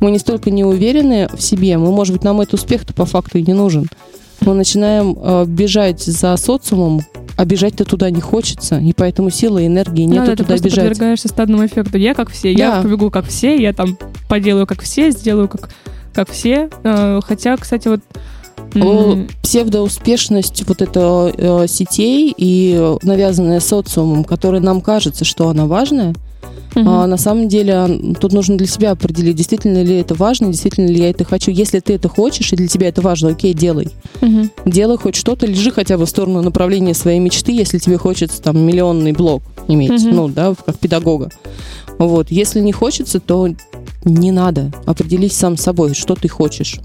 мы 0.00 0.10
не 0.10 0.18
столько 0.18 0.50
не 0.50 0.64
уверены 0.64 1.28
в 1.32 1.42
себе, 1.42 1.78
мы, 1.78 1.90
может 1.90 2.14
быть, 2.14 2.24
нам 2.24 2.40
этот 2.40 2.54
успех-то 2.54 2.94
по 2.94 3.06
факту 3.06 3.38
и 3.38 3.42
не 3.42 3.54
нужен. 3.54 3.88
Мы 4.40 4.54
начинаем 4.54 5.16
э, 5.18 5.44
бежать 5.46 6.02
за 6.02 6.36
социумом, 6.36 7.00
бежать-то 7.44 7.84
туда 7.84 8.10
не 8.10 8.20
хочется, 8.20 8.78
и 8.78 8.92
поэтому 8.92 9.30
силы 9.30 9.64
и 9.64 9.66
энергии 9.66 10.02
нет 10.02 10.20
ну, 10.20 10.26
да, 10.26 10.36
туда 10.36 10.56
ты 10.56 10.64
бежать. 10.64 10.84
Ты 10.84 10.88
подвергаешься 10.88 11.28
стадному 11.28 11.66
эффекту. 11.66 11.98
Я 11.98 12.14
как 12.14 12.30
все, 12.30 12.54
да. 12.54 12.76
я 12.76 12.82
побегу 12.82 13.10
как 13.10 13.26
все, 13.26 13.56
я 13.56 13.72
там 13.72 13.98
поделаю 14.28 14.66
как 14.66 14.82
все, 14.82 15.10
сделаю 15.10 15.48
как, 15.48 15.70
как 16.14 16.30
все. 16.30 16.70
Э, 16.82 17.20
хотя, 17.22 17.56
кстати, 17.56 17.88
вот 17.88 18.00
псевдоуспешность 19.42 20.66
вот 20.66 20.82
это 20.82 21.32
э, 21.34 21.66
сетей 21.68 22.34
и 22.36 22.96
навязанная 23.02 23.60
социумом, 23.60 24.24
которая 24.24 24.60
нам 24.60 24.80
кажется, 24.80 25.24
что 25.24 25.48
она 25.48 25.66
важная, 25.66 26.14
Угу. 26.74 26.84
А, 26.88 27.06
на 27.06 27.16
самом 27.16 27.48
деле 27.48 28.14
тут 28.20 28.32
нужно 28.32 28.58
для 28.58 28.66
себя 28.66 28.90
определить, 28.90 29.36
действительно 29.36 29.82
ли 29.82 29.96
это 29.96 30.14
важно, 30.14 30.48
действительно 30.48 30.88
ли 30.88 30.98
я 30.98 31.10
это 31.10 31.24
хочу. 31.24 31.50
Если 31.50 31.80
ты 31.80 31.94
это 31.94 32.08
хочешь, 32.08 32.52
и 32.52 32.56
для 32.56 32.68
тебя 32.68 32.88
это 32.88 33.00
важно, 33.00 33.30
окей, 33.30 33.54
делай. 33.54 33.88
Угу. 34.20 34.50
Делай 34.66 34.98
хоть 34.98 35.14
что-то, 35.14 35.46
лежи 35.46 35.70
хотя 35.70 35.96
бы 35.96 36.06
в 36.06 36.08
сторону 36.08 36.42
направления 36.42 36.94
своей 36.94 37.18
мечты, 37.18 37.52
если 37.52 37.78
тебе 37.78 37.96
хочется 37.96 38.42
там 38.42 38.58
миллионный 38.58 39.12
блог 39.12 39.42
иметь, 39.68 40.04
угу. 40.04 40.14
ну, 40.14 40.28
да, 40.28 40.54
как 40.54 40.78
педагога. 40.78 41.30
Вот. 41.98 42.30
Если 42.30 42.60
не 42.60 42.72
хочется, 42.72 43.20
то 43.20 43.48
не 44.04 44.30
надо. 44.30 44.72
Определись 44.84 45.32
сам 45.32 45.56
собой, 45.56 45.94
что 45.94 46.14
ты 46.14 46.28
хочешь. 46.28 46.80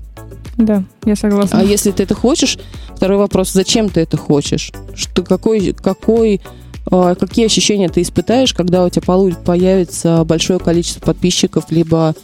Да, 0.57 0.83
я 1.05 1.15
согласна. 1.15 1.59
А 1.59 1.63
если 1.63 1.91
ты 1.91 2.03
это 2.03 2.15
хочешь, 2.15 2.57
второй 2.95 3.17
вопрос, 3.17 3.51
зачем 3.51 3.89
ты 3.89 4.01
это 4.01 4.17
хочешь? 4.17 4.71
Что, 4.95 5.23
какой, 5.23 5.73
какой 5.73 6.41
какие 6.89 7.45
ощущения 7.45 7.89
ты 7.89 8.01
испытаешь, 8.01 8.53
когда 8.53 8.83
у 8.85 8.89
тебя 8.89 9.03
появится 9.45 10.23
большое 10.25 10.59
количество 10.59 11.01
подписчиков, 11.01 11.65
либо 11.69 12.15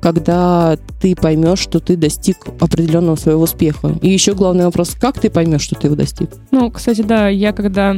когда 0.00 0.78
ты 1.00 1.14
поймешь, 1.14 1.58
что 1.58 1.78
ты 1.78 1.96
достиг 1.96 2.38
определенного 2.58 3.16
своего 3.16 3.42
успеха? 3.42 3.98
И 4.00 4.10
еще 4.10 4.34
главный 4.34 4.64
вопрос, 4.64 4.96
как 4.98 5.20
ты 5.20 5.30
поймешь, 5.30 5.62
что 5.62 5.74
ты 5.74 5.88
его 5.88 5.96
достиг? 5.96 6.30
Ну, 6.50 6.70
кстати, 6.70 7.02
да, 7.02 7.28
я 7.28 7.52
когда 7.52 7.96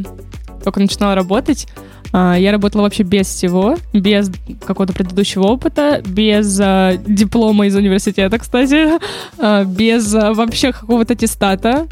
только 0.63 0.81
начинала 0.81 1.15
работать, 1.15 1.67
а, 2.13 2.35
я 2.35 2.53
работала 2.53 2.83
вообще 2.83 3.03
без 3.03 3.27
всего, 3.27 3.77
без 3.93 4.31
какого-то 4.65 4.93
предыдущего 4.93 5.45
опыта, 5.45 6.03
без 6.07 6.59
а, 6.61 6.97
диплома 6.97 7.67
из 7.67 7.75
университета, 7.75 8.39
кстати, 8.39 8.99
а, 9.39 9.65
без 9.65 10.13
вообще 10.13 10.73
какого-то 10.73 11.15
аттестата. 11.15 11.87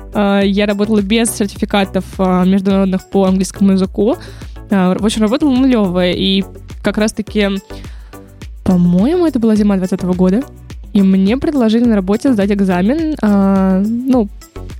Я 0.44 0.66
работала 0.66 1.00
без 1.00 1.30
сертификатов 1.30 2.04
международных 2.18 3.08
по 3.10 3.24
английскому 3.24 3.72
языку. 3.72 4.16
В 4.68 5.04
общем, 5.04 5.22
работала 5.22 5.50
нулевая. 5.50 6.12
И 6.12 6.44
как 6.82 6.98
раз-таки, 6.98 7.48
по-моему, 8.64 9.26
это 9.26 9.38
была 9.38 9.56
зима 9.56 9.76
2020 9.76 10.16
года. 10.16 10.42
И 10.92 11.02
мне 11.02 11.36
предложили 11.36 11.84
на 11.84 11.96
работе 11.96 12.32
сдать 12.32 12.50
экзамен. 12.50 13.16
Ну, 14.10 14.28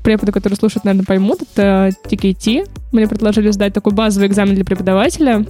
преподы, 0.03 0.33
которые 0.33 0.57
слушают, 0.57 0.85
наверное, 0.85 1.07
поймут, 1.07 1.43
это 1.43 1.91
TKT. 2.05 2.69
Мне 2.93 3.07
предложили 3.07 3.51
сдать 3.51 3.75
такой 3.75 3.93
базовый 3.93 4.29
экзамен 4.29 4.55
для 4.55 4.65
преподавателя 4.65 5.45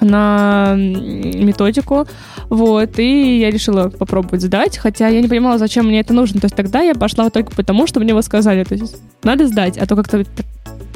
на 0.00 0.74
методику, 0.76 2.06
вот, 2.48 2.98
и 2.98 3.38
я 3.38 3.50
решила 3.50 3.90
попробовать 3.90 4.40
сдать, 4.40 4.78
хотя 4.78 5.08
я 5.08 5.20
не 5.20 5.28
понимала, 5.28 5.58
зачем 5.58 5.86
мне 5.86 6.00
это 6.00 6.14
нужно, 6.14 6.40
то 6.40 6.46
есть 6.46 6.56
тогда 6.56 6.80
я 6.80 6.94
пошла 6.94 7.28
только 7.28 7.54
потому, 7.54 7.86
что 7.86 8.00
мне 8.00 8.10
его 8.10 8.22
сказали, 8.22 8.64
то 8.64 8.74
есть 8.74 8.96
надо 9.22 9.46
сдать, 9.46 9.76
а 9.76 9.86
то 9.86 9.96
как-то 9.96 10.24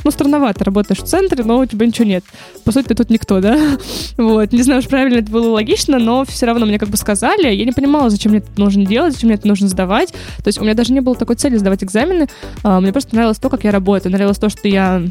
ну, 0.05 0.11
странновато, 0.11 0.65
работаешь 0.65 1.01
в 1.01 1.05
центре, 1.05 1.43
но 1.45 1.59
у 1.59 1.67
тебя 1.67 1.87
ничего 1.87 2.07
нет. 2.07 2.25
По 2.65 2.73
сути, 2.73 2.89
ты 2.89 2.95
тут 2.95 3.11
никто, 3.11 3.41
да? 3.41 3.59
Вот. 4.17 4.53
Не 4.53 4.63
знаю, 4.63 4.81
уж 4.81 4.89
правильно 4.89 5.19
это 5.19 5.31
было 5.31 5.51
логично, 5.51 5.99
но 5.99 6.25
все 6.25 6.47
равно 6.47 6.67
мне 6.67 6.79
как 6.79 6.89
бы 6.89 6.97
сказали. 6.97 7.53
Я 7.53 7.65
не 7.65 7.73
понимала, 7.73 8.11
зачем 8.11 8.33
мне 8.33 8.41
это 8.41 8.49
нужно 8.57 8.87
делать, 8.87 9.15
зачем 9.15 9.29
мне 9.29 9.37
это 9.37 9.49
нужно 9.49 9.69
сдавать. 9.69 10.13
То 10.13 10.49
есть 10.49 10.59
у 10.59 10.63
меня 10.63 10.75
даже 10.75 10.93
не 10.93 11.01
было 11.01 11.15
такой 11.15 11.37
цели 11.37 11.57
сдавать 11.57 11.83
экзамены. 11.83 12.29
А, 12.63 12.81
мне 12.81 12.93
просто 12.93 13.15
нравилось 13.15 13.39
то, 13.39 13.49
как 13.49 13.65
я 13.65 13.73
работаю. 13.73 14.13
Нравилось 14.13 14.39
то, 14.39 14.49
что 14.49 14.69
я 14.69 15.03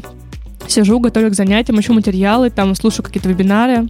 сижу, 0.68 0.98
готовлю 1.00 1.30
к 1.30 1.34
занятиям, 1.34 1.78
ищу 1.80 1.92
материалы, 1.92 2.50
там 2.50 2.74
слушаю 2.74 3.04
какие-то 3.04 3.28
вебинары. 3.28 3.88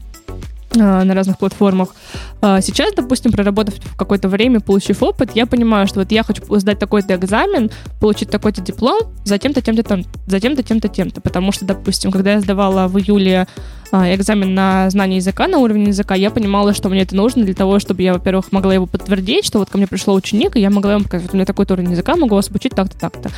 А, 0.80 1.04
на 1.04 1.14
разных 1.14 1.38
платформах. 1.38 1.94
А, 2.40 2.60
сейчас, 2.60 2.92
допустим, 2.94 3.32
проработав 3.32 3.74
какое-то 3.96 4.28
время, 4.28 4.60
получив 4.60 5.02
опыт, 5.02 5.30
я 5.34 5.46
понимаю, 5.46 5.86
что 5.86 6.00
вот 6.00 6.10
я 6.10 6.22
хочу 6.22 6.42
сдать 6.58 6.78
такой-то 6.78 7.14
экзамен, 7.14 7.70
получить 8.00 8.30
такой-то 8.30 8.60
диплом, 8.60 9.00
затем-то, 9.24 9.60
тем-то, 9.60 9.82
там, 9.82 10.04
затем-то, 10.26 10.62
тем-то, 10.62 10.88
тем-то. 10.88 11.20
Потому 11.20 11.52
что, 11.52 11.64
допустим, 11.64 12.10
когда 12.10 12.32
я 12.32 12.40
сдавала 12.40 12.88
в 12.88 12.98
июле 12.98 13.46
а, 13.92 14.12
экзамен 14.14 14.54
на 14.54 14.90
знание 14.90 15.18
языка, 15.18 15.46
на 15.46 15.58
уровень 15.58 15.88
языка, 15.88 16.14
я 16.14 16.30
понимала, 16.30 16.74
что 16.74 16.88
мне 16.88 17.02
это 17.02 17.14
нужно 17.14 17.44
для 17.44 17.54
того, 17.54 17.78
чтобы 17.78 18.02
я, 18.02 18.12
во-первых, 18.12 18.50
могла 18.50 18.74
его 18.74 18.86
подтвердить, 18.86 19.44
что 19.44 19.58
вот 19.58 19.70
ко 19.70 19.78
мне 19.78 19.86
пришло 19.86 20.14
ученик, 20.14 20.56
и 20.56 20.60
я 20.60 20.70
могла 20.70 20.94
ему 20.94 21.04
показать, 21.04 21.32
у 21.32 21.36
меня 21.36 21.46
такой 21.46 21.66
уровень 21.70 21.92
языка, 21.92 22.16
могу 22.16 22.34
вас 22.34 22.48
обучить 22.48 22.74
так-то, 22.74 22.98
так-то. 22.98 23.30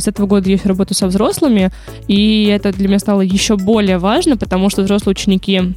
С 0.00 0.06
этого 0.06 0.26
года 0.26 0.48
я 0.48 0.56
еще 0.56 0.68
работаю 0.68 0.96
со 0.96 1.06
взрослыми, 1.06 1.70
и 2.08 2.46
это 2.46 2.72
для 2.72 2.88
меня 2.88 2.98
стало 2.98 3.22
еще 3.22 3.56
более 3.56 3.98
важно, 3.98 4.36
потому 4.36 4.68
что 4.70 4.82
взрослые 4.82 5.12
ученики 5.12 5.74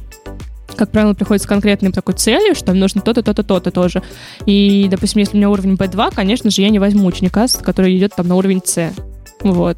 как 0.80 0.92
правило, 0.92 1.12
приходит 1.12 1.42
с 1.42 1.46
конкретной 1.46 1.92
такой 1.92 2.14
целью, 2.14 2.54
что 2.54 2.72
нужно 2.72 3.02
то-то, 3.02 3.22
то-то, 3.22 3.42
то-то 3.42 3.70
тоже. 3.70 4.02
И, 4.46 4.88
допустим, 4.90 5.20
если 5.20 5.34
у 5.34 5.36
меня 5.36 5.50
уровень 5.50 5.74
B2, 5.74 6.14
конечно 6.14 6.48
же, 6.50 6.62
я 6.62 6.70
не 6.70 6.78
возьму 6.78 7.06
ученика, 7.06 7.44
который 7.60 7.94
идет 7.98 8.14
там 8.16 8.26
на 8.28 8.34
уровень 8.34 8.62
C. 8.64 8.90
Вот. 9.42 9.76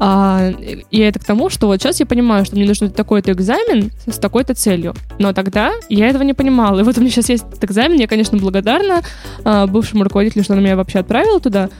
А, 0.00 0.50
и 0.90 0.98
это 0.98 1.20
к 1.20 1.24
тому, 1.24 1.50
что 1.50 1.68
вот 1.68 1.80
сейчас 1.80 2.00
я 2.00 2.06
понимаю, 2.06 2.44
что 2.44 2.56
мне 2.56 2.66
нужен 2.66 2.90
такой-то 2.90 3.30
экзамен 3.30 3.92
с 4.08 4.18
такой-то 4.18 4.54
целью. 4.54 4.96
Но 5.20 5.32
тогда 5.32 5.70
я 5.88 6.08
этого 6.08 6.24
не 6.24 6.34
понимала. 6.34 6.80
И 6.80 6.82
вот 6.82 6.98
у 6.98 7.00
меня 7.00 7.12
сейчас 7.12 7.28
есть 7.28 7.44
этот 7.48 7.62
экзамен. 7.62 8.00
Я, 8.00 8.08
конечно, 8.08 8.36
благодарна 8.36 9.02
а, 9.44 9.68
бывшему 9.68 10.02
руководителю, 10.02 10.42
что 10.42 10.54
он 10.54 10.64
меня 10.64 10.74
вообще 10.74 10.98
отправил 10.98 11.38
туда 11.38 11.70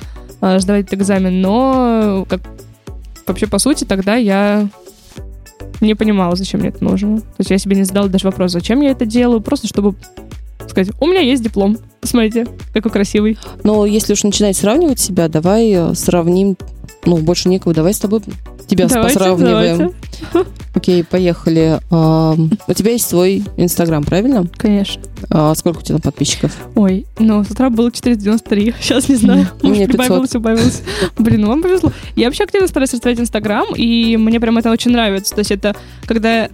а, 0.40 0.60
сдавать 0.60 0.86
этот 0.86 0.94
экзамен. 1.00 1.40
Но 1.40 2.24
как, 2.28 2.40
вообще, 3.26 3.48
по 3.48 3.58
сути, 3.58 3.82
тогда 3.82 4.14
я 4.14 4.68
не 5.80 5.94
понимала, 5.94 6.36
зачем 6.36 6.60
мне 6.60 6.70
это 6.70 6.82
нужно. 6.84 7.20
То 7.20 7.36
есть 7.38 7.50
я 7.50 7.58
себе 7.58 7.76
не 7.76 7.84
задала 7.84 8.08
даже 8.08 8.26
вопрос, 8.26 8.52
зачем 8.52 8.80
я 8.80 8.90
это 8.90 9.06
делаю, 9.06 9.40
просто 9.40 9.66
чтобы 9.66 9.94
сказать, 10.68 10.94
у 11.00 11.06
меня 11.06 11.20
есть 11.20 11.42
диплом, 11.42 11.78
посмотрите, 12.00 12.46
какой 12.72 12.92
красивый. 12.92 13.38
Но 13.64 13.86
если 13.86 14.12
уж 14.12 14.22
начинать 14.22 14.56
сравнивать 14.56 15.00
себя, 15.00 15.28
давай 15.28 15.72
э, 15.72 15.94
сравним, 15.94 16.56
ну, 17.04 17.16
больше 17.16 17.48
некого, 17.48 17.74
давай 17.74 17.92
с 17.92 17.98
тобой 17.98 18.22
тебя 18.70 18.86
давайте, 18.86 19.18
посравниваем. 19.18 19.78
Давайте. 19.78 19.99
Окей, 20.74 21.04
поехали. 21.04 21.80
У 21.90 22.72
тебя 22.74 22.92
есть 22.92 23.08
свой 23.08 23.42
Инстаграм, 23.56 24.04
правильно? 24.04 24.46
Конечно. 24.56 25.02
А 25.30 25.54
сколько 25.54 25.78
у 25.78 25.82
тебя 25.82 25.98
подписчиков? 25.98 26.56
Ой, 26.74 27.06
ну, 27.18 27.44
с 27.44 27.50
утра 27.50 27.70
было 27.70 27.90
493, 27.90 28.74
сейчас 28.80 29.08
не 29.08 29.16
знаю. 29.16 29.48
Меня 29.62 29.86
прибавилось, 29.86 30.34
убавилось. 30.34 30.82
Блин, 31.18 31.42
ну 31.42 31.48
вам 31.48 31.62
повезло. 31.62 31.92
Я 32.16 32.26
вообще 32.26 32.44
активно 32.44 32.68
стараюсь 32.68 32.92
развивать 32.92 33.20
Инстаграм, 33.20 33.66
и 33.74 34.16
мне 34.16 34.40
прям 34.40 34.58
это 34.58 34.70
очень 34.70 34.92
нравится. 34.92 35.34
То 35.34 35.40
есть 35.40 35.50
это 35.50 35.74
когда 36.06 36.48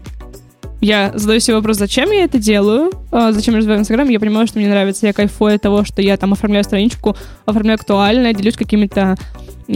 я 0.80 1.12
задаю 1.14 1.40
себе 1.40 1.56
вопрос, 1.56 1.78
зачем 1.78 2.10
я 2.10 2.24
это 2.24 2.38
делаю, 2.38 2.92
а, 3.10 3.32
зачем 3.32 3.54
я 3.54 3.58
развиваю 3.58 3.80
Инстаграм, 3.80 4.08
я 4.08 4.20
понимаю, 4.20 4.46
что 4.46 4.58
мне 4.58 4.68
нравится, 4.68 5.06
я 5.06 5.12
кайфую 5.12 5.54
от 5.54 5.62
того, 5.62 5.84
что 5.84 6.02
я 6.02 6.16
там 6.16 6.32
оформляю 6.32 6.64
страничку, 6.64 7.16
оформляю 7.46 7.76
актуально, 7.76 8.34
делюсь 8.34 8.56
какими-то 8.56 9.16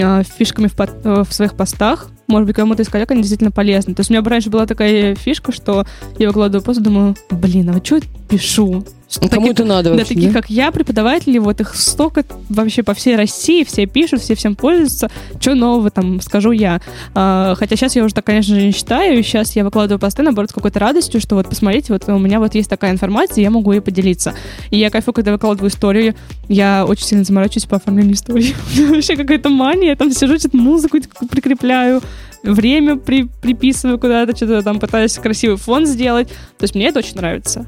а, 0.01 0.23
фишками 0.23 0.67
в, 0.67 0.75
под, 0.75 0.91
э, 1.05 1.25
в 1.27 1.33
своих 1.33 1.55
постах, 1.55 2.11
может 2.31 2.47
быть, 2.47 2.57
кому-то 2.57 2.83
из 2.83 2.89
коллег 2.89 3.11
они 3.11 3.21
действительно 3.21 3.51
полезны. 3.51 3.95
То 3.95 4.01
есть 4.01 4.11
у 4.11 4.15
меня 4.15 4.23
раньше 4.25 4.51
была 4.51 4.67
такая 4.67 5.15
фишка, 5.15 5.53
что 5.53 5.85
я 6.19 6.29
выкладываю 6.29 6.65
пост, 6.65 6.81
думаю, 6.81 7.17
блин, 7.31 7.71
а 7.71 7.73
вот 7.75 7.87
что 7.87 7.97
я 7.97 8.03
пишу? 8.29 8.85
Ну, 9.21 9.29
кому 9.29 9.41
таких- 9.49 9.53
это 9.53 9.65
надо 9.65 9.91
Да, 9.91 9.97
вообще? 9.97 10.15
таких, 10.15 10.33
да? 10.33 10.41
как 10.41 10.51
я, 10.51 10.71
преподаватели, 10.71 11.39
вот 11.39 11.61
их 11.61 11.75
столько 11.75 12.25
вообще 12.49 12.83
по 12.83 12.95
всей 12.95 13.17
России, 13.17 13.65
все 13.65 13.87
пишут, 13.87 14.21
все 14.21 14.35
всем 14.37 14.55
пользуются. 14.55 15.11
Что 15.41 15.55
нового 15.55 15.91
там 15.91 16.21
скажу 16.21 16.53
я? 16.53 16.81
А, 17.15 17.55
хотя 17.57 17.75
сейчас 17.77 17.97
я 17.97 18.05
уже 18.05 18.15
так, 18.15 18.25
конечно 18.25 18.55
же, 18.55 18.67
не 18.67 18.73
считаю. 18.73 19.23
Сейчас 19.23 19.57
я 19.57 19.65
выкладываю 19.65 19.99
посты, 19.99 20.23
наоборот, 20.23 20.51
с 20.51 20.53
какой-то 20.53 20.79
радостью, 20.79 21.21
что 21.21 21.35
вот 21.35 21.49
посмотрите, 21.49 21.93
вот 21.93 22.09
у 22.09 22.19
меня 22.19 22.39
вот 22.39 22.55
есть 22.55 22.71
такая 22.71 22.93
информация, 22.93 23.43
я 23.43 23.51
могу 23.51 23.73
ей 23.73 23.81
поделиться. 23.81 24.35
И 24.71 24.79
я 24.79 24.91
кайфую, 24.91 25.13
когда 25.15 25.33
выкладываю 25.33 25.71
историю. 25.71 26.15
Я 26.49 26.85
очень 26.87 27.05
сильно 27.05 27.25
заморачиваюсь 27.25 27.67
по 27.67 27.77
оформлению 27.77 28.15
истории. 28.15 28.55
Вообще 28.89 29.17
какая-то 29.17 29.49
мания. 29.49 29.89
Я 29.89 29.97
там 29.97 30.13
сижу, 30.13 30.39
что-то 30.39 30.57
музыку 30.57 30.99
прикрепляю, 31.31 32.01
время 32.45 32.97
при, 32.97 33.25
приписываю 33.25 33.99
куда-то, 33.99 34.37
что-то 34.37 34.63
там 34.63 34.79
пытаюсь 34.79 35.15
красивый 35.15 35.57
фон 35.57 35.85
сделать. 35.87 36.29
То 36.29 36.63
есть 36.65 36.75
мне 36.75 36.87
это 36.89 37.01
очень 37.01 37.17
нравится. 37.17 37.67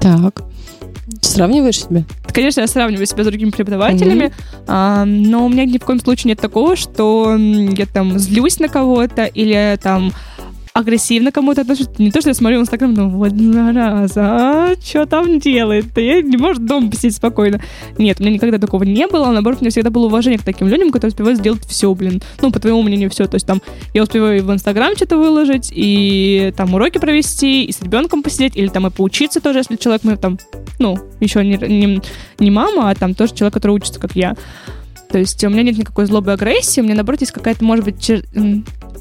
Так. 0.00 0.42
Сравниваешь 1.20 1.80
себя? 1.80 2.04
Конечно, 2.32 2.60
я 2.60 2.66
сравниваю 2.66 3.06
себя 3.06 3.24
с 3.24 3.26
другими 3.26 3.50
преподавателями, 3.50 4.32
а, 4.66 5.04
но 5.04 5.46
у 5.46 5.48
меня 5.48 5.64
ни 5.64 5.78
в 5.78 5.84
коем 5.84 6.00
случае 6.00 6.30
нет 6.30 6.40
такого, 6.40 6.76
что 6.76 7.36
я 7.36 7.86
там 7.86 8.18
злюсь 8.18 8.58
на 8.58 8.68
кого-то 8.68 9.24
или 9.24 9.78
там 9.82 10.12
агрессивно 10.80 11.32
кому-то 11.32 11.62
отношусь. 11.62 11.88
Не 11.98 12.10
то, 12.10 12.20
что 12.20 12.30
я 12.30 12.34
смотрю 12.34 12.58
в 12.58 12.62
Инстаграм, 12.62 12.92
ну 12.92 13.10
вот 13.10 13.32
зараза, 13.32 14.22
а 14.22 14.74
что 14.82 15.06
там 15.06 15.38
делает? 15.38 15.96
Я 15.96 16.22
не 16.22 16.36
может 16.36 16.64
дома 16.64 16.90
посидеть 16.90 17.16
спокойно. 17.16 17.60
Нет, 17.98 18.20
у 18.20 18.22
меня 18.22 18.34
никогда 18.34 18.58
такого 18.58 18.84
не 18.84 19.06
было. 19.06 19.30
Наоборот, 19.30 19.60
у 19.60 19.62
меня 19.62 19.70
всегда 19.70 19.90
было 19.90 20.06
уважение 20.06 20.38
к 20.38 20.42
таким 20.42 20.68
людям, 20.68 20.90
которые 20.90 21.10
успевают 21.10 21.38
сделать 21.38 21.64
все, 21.66 21.94
блин. 21.94 22.22
Ну, 22.40 22.50
по 22.50 22.58
твоему 22.58 22.82
мнению, 22.82 23.10
все. 23.10 23.26
То 23.26 23.36
есть 23.36 23.46
там 23.46 23.62
я 23.94 24.02
успеваю 24.02 24.38
и 24.38 24.40
в 24.40 24.52
Инстаграм 24.52 24.94
что-то 24.96 25.16
выложить, 25.16 25.70
и 25.74 26.52
там 26.56 26.74
уроки 26.74 26.98
провести, 26.98 27.64
и 27.64 27.72
с 27.72 27.80
ребенком 27.82 28.22
посидеть, 28.22 28.56
или 28.56 28.68
там 28.68 28.86
и 28.86 28.90
поучиться 28.90 29.40
тоже, 29.40 29.58
если 29.58 29.76
человек, 29.76 30.04
мы 30.04 30.16
там, 30.16 30.38
ну, 30.78 30.98
еще 31.20 31.44
не, 31.44 31.56
не, 31.56 32.00
не 32.38 32.50
мама, 32.50 32.90
а 32.90 32.94
там 32.94 33.14
тоже 33.14 33.34
человек, 33.34 33.54
который 33.54 33.72
учится, 33.72 34.00
как 34.00 34.16
я. 34.16 34.36
То 35.10 35.18
есть 35.18 35.42
у 35.42 35.48
меня 35.48 35.62
нет 35.62 35.76
никакой 35.76 36.06
злобы 36.06 36.30
и 36.30 36.34
агрессии, 36.34 36.80
у 36.80 36.84
меня, 36.84 36.94
наоборот, 36.94 37.20
есть 37.20 37.32
какая-то, 37.32 37.64
может 37.64 37.84
быть, 37.84 37.96
чер- 37.96 38.24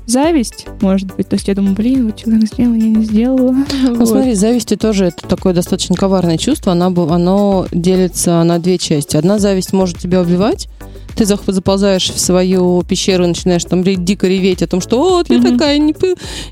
зависть, 0.09 0.65
может 0.81 1.15
быть. 1.15 1.27
То 1.29 1.35
есть 1.35 1.47
я 1.47 1.55
думаю, 1.55 1.75
блин, 1.75 2.07
вот 2.07 2.17
человек 2.17 2.47
сделал, 2.47 2.73
я 2.73 2.89
не 2.89 3.03
сделала. 3.03 3.55
Ну, 3.83 3.95
Вот. 3.95 4.07
смотри, 4.07 4.33
зависть 4.35 4.77
тоже 4.79 5.05
это 5.05 5.27
такое 5.27 5.53
достаточно 5.53 5.95
коварное 5.95 6.37
чувство. 6.37 6.71
Она, 6.71 6.87
оно 6.87 7.67
делится 7.71 8.43
на 8.43 8.59
две 8.59 8.77
части. 8.77 9.17
Одна 9.17 9.39
зависть 9.39 9.73
может 9.73 9.97
тебя 9.99 10.21
убивать. 10.21 10.67
Ты 11.15 11.25
заползаешь 11.25 12.09
в 12.11 12.19
свою 12.19 12.81
пещеру 12.83 13.25
и 13.25 13.27
начинаешь 13.27 13.63
там 13.65 13.83
дико 13.83 14.27
реветь 14.27 14.61
о 14.63 14.67
том, 14.67 14.81
что 14.81 14.99
вот 14.99 15.29
я 15.29 15.37
Мгм. 15.39 15.51
такая, 15.53 15.77
не, 15.77 15.93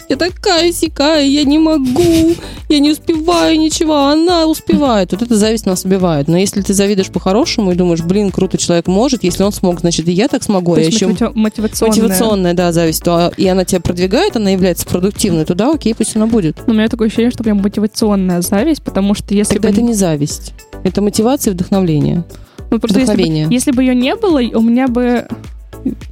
я 0.09 0.15
такая 0.15 0.71
сякая, 0.71 1.25
я 1.25 1.43
не 1.43 1.59
могу, 1.59 2.35
я 2.69 2.79
не 2.79 2.91
успеваю 2.91 3.57
ничего, 3.59 3.93
а 3.95 4.11
она 4.13 4.45
успевает. 4.45 5.11
Вот 5.11 5.21
эта 5.21 5.35
зависть 5.35 5.65
нас 5.65 5.85
убивает. 5.85 6.27
Но 6.27 6.37
если 6.37 6.61
ты 6.61 6.73
завидуешь 6.73 7.09
по-хорошему 7.09 7.71
и 7.71 7.75
думаешь, 7.75 8.01
блин, 8.01 8.31
круто 8.31 8.57
человек 8.57 8.87
может, 8.87 9.23
если 9.23 9.43
он 9.43 9.51
смог, 9.51 9.79
значит 9.79 10.07
и 10.07 10.11
я 10.11 10.27
так 10.27 10.43
смогу, 10.43 10.73
То 10.73 10.77
а 10.77 10.79
я 10.81 10.85
есть 10.87 10.97
еще 10.97 11.07
мотива- 11.07 11.31
мотивационная. 11.33 11.91
мотивационная, 12.01 12.53
да, 12.53 12.71
зависть, 12.71 13.03
то, 13.03 13.31
и 13.37 13.47
она 13.47 13.63
тебя 13.65 13.79
продвигает, 13.81 14.35
она 14.35 14.49
является 14.49 14.85
продуктивной, 14.85 15.45
то 15.45 15.55
да, 15.55 15.71
окей, 15.71 15.93
пусть 15.95 16.15
она 16.15 16.27
будет. 16.27 16.57
Но 16.67 16.73
у 16.73 16.75
меня 16.75 16.87
такое 16.89 17.07
ощущение, 17.07 17.31
что 17.31 17.43
прям 17.43 17.57
мотивационная 17.61 18.41
зависть, 18.41 18.81
потому 18.83 19.13
что 19.13 19.33
если 19.33 19.53
Тогда 19.55 19.69
бы... 19.69 19.73
это 19.73 19.81
не 19.81 19.93
зависть. 19.93 20.53
Это 20.83 21.01
мотивация 21.01 21.51
и 21.51 21.53
вдохновление. 21.53 22.23
Ну, 22.69 22.79
просто 22.79 22.99
если 22.99 23.13
бы, 23.13 23.17
вдохновение. 23.17 23.47
если 23.49 23.71
бы 23.71 23.83
ее 23.83 23.95
не 23.95 24.15
было, 24.15 24.39
у 24.39 24.61
меня 24.61 24.87
бы... 24.87 25.27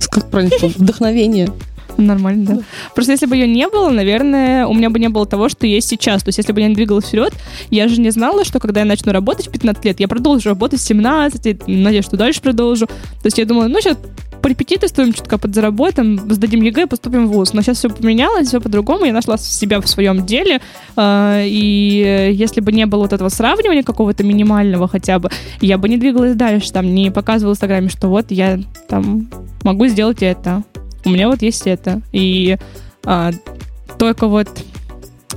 Как 0.09 0.29
правильно? 0.29 0.55
Вдохновение. 0.75 1.49
Нормально, 1.97 2.45
да. 2.45 2.59
Просто 2.93 3.13
если 3.13 3.25
бы 3.25 3.35
ее 3.35 3.47
не 3.47 3.67
было, 3.67 3.89
наверное, 3.89 4.67
у 4.67 4.73
меня 4.73 4.89
бы 4.89 4.99
не 4.99 5.09
было 5.09 5.25
того, 5.25 5.49
что 5.49 5.65
есть 5.65 5.87
сейчас. 5.87 6.23
То 6.23 6.29
есть 6.29 6.37
если 6.37 6.51
бы 6.51 6.61
я 6.61 6.67
не 6.67 6.75
двигалась 6.75 7.05
вперед, 7.05 7.33
я 7.69 7.87
же 7.87 8.01
не 8.01 8.09
знала, 8.09 8.43
что 8.43 8.59
когда 8.59 8.81
я 8.81 8.85
начну 8.85 9.11
работать 9.11 9.47
в 9.47 9.51
15 9.51 9.85
лет, 9.85 9.99
я 9.99 10.07
продолжу 10.07 10.49
работать 10.49 10.79
в 10.79 10.83
17, 10.83 11.45
и 11.67 11.75
надеюсь, 11.77 12.05
что 12.05 12.17
дальше 12.17 12.41
продолжу. 12.41 12.87
То 12.87 13.25
есть 13.25 13.37
я 13.37 13.45
думала, 13.45 13.67
ну, 13.67 13.79
сейчас 13.79 13.97
порепетиторствуем, 14.45 15.11
чутка 15.11 15.39
подзаработаем, 15.39 16.19
сдадим 16.31 16.61
ЕГЭ, 16.61 16.85
поступим 16.85 17.25
в 17.25 17.31
ВУЗ. 17.31 17.53
Но 17.53 17.63
сейчас 17.63 17.79
все 17.79 17.89
поменялось, 17.89 18.47
все 18.47 18.61
по-другому. 18.61 19.05
Я 19.05 19.11
нашла 19.11 19.39
себя 19.39 19.81
в 19.81 19.87
своем 19.87 20.23
деле. 20.23 20.61
а, 20.95 21.41
И 21.43 22.31
если 22.31 22.61
бы 22.61 22.71
не 22.71 22.85
было 22.85 23.01
вот 23.01 23.13
этого 23.13 23.29
сравнивания 23.29 23.81
какого-то 23.81 24.23
минимального 24.23 24.87
хотя 24.87 25.17
бы, 25.17 25.31
я 25.61 25.79
бы 25.79 25.89
не 25.89 25.97
двигалась 25.97 26.35
дальше, 26.35 26.71
там, 26.71 26.93
не 26.93 27.09
показывала 27.09 27.53
в 27.53 27.55
Инстаграме, 27.55 27.89
что 27.89 28.07
вот 28.07 28.29
я 28.29 28.59
там 28.87 29.27
могу 29.63 29.87
сделать 29.87 30.21
это. 30.21 30.61
У 31.05 31.09
меня 31.09 31.27
вот 31.27 31.41
есть 31.41 31.65
это. 31.65 32.03
И 32.11 32.59
а, 33.03 33.31
только 33.97 34.27
вот 34.27 34.47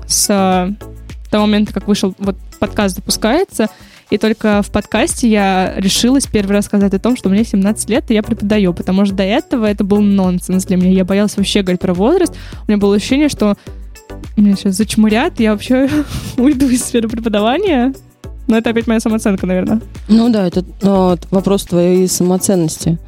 с 0.07 0.27
а, 0.29 0.69
того 1.31 1.47
момента, 1.47 1.73
как 1.73 1.89
вышел 1.89 2.15
вот 2.19 2.37
подкаст 2.61 2.97
запускается, 2.97 3.71
и 4.11 4.19
только 4.19 4.63
в 4.63 4.71
подкасте 4.71 5.29
я 5.29 5.75
решилась 5.77 6.27
первый 6.27 6.53
раз 6.53 6.65
сказать 6.65 6.95
о 6.95 6.99
том, 6.99 7.17
что 7.17 7.29
мне 7.29 7.45
17 7.45 7.91
лет, 7.91 8.11
и 8.11 8.15
я 8.15 8.23
преподаю, 8.23 8.73
потому 8.73 9.05
что 9.05 9.15
до 9.15 9.23
этого 9.23 9.67
это 9.67 9.85
был 9.85 10.01
нонсенс 10.01 10.65
для 10.65 10.77
меня. 10.77 10.91
Я 10.91 11.05
боялась 11.05 11.37
вообще 11.37 11.63
говорить 11.63 11.81
про 11.81 11.95
возраст. 11.95 12.35
У 12.67 12.71
меня 12.71 12.79
было 12.79 12.97
ощущение, 12.97 13.29
что 13.29 13.57
меня 14.37 14.57
сейчас 14.57 14.77
зачмурят, 14.77 15.41
я 15.41 15.53
вообще 15.53 15.89
уйду 16.39 16.69
из 16.69 16.85
сферы 16.85 17.09
преподавания. 17.09 17.93
Но 18.47 18.57
это 18.57 18.71
опять 18.71 18.87
моя 18.87 18.99
самооценка, 18.99 19.47
наверное. 19.47 19.83
Ну 20.09 20.31
да, 20.31 20.47
это 20.47 20.65
ну, 20.81 21.19
вопрос 21.31 21.65
твоей 21.65 22.09
самоценности. 22.09 22.99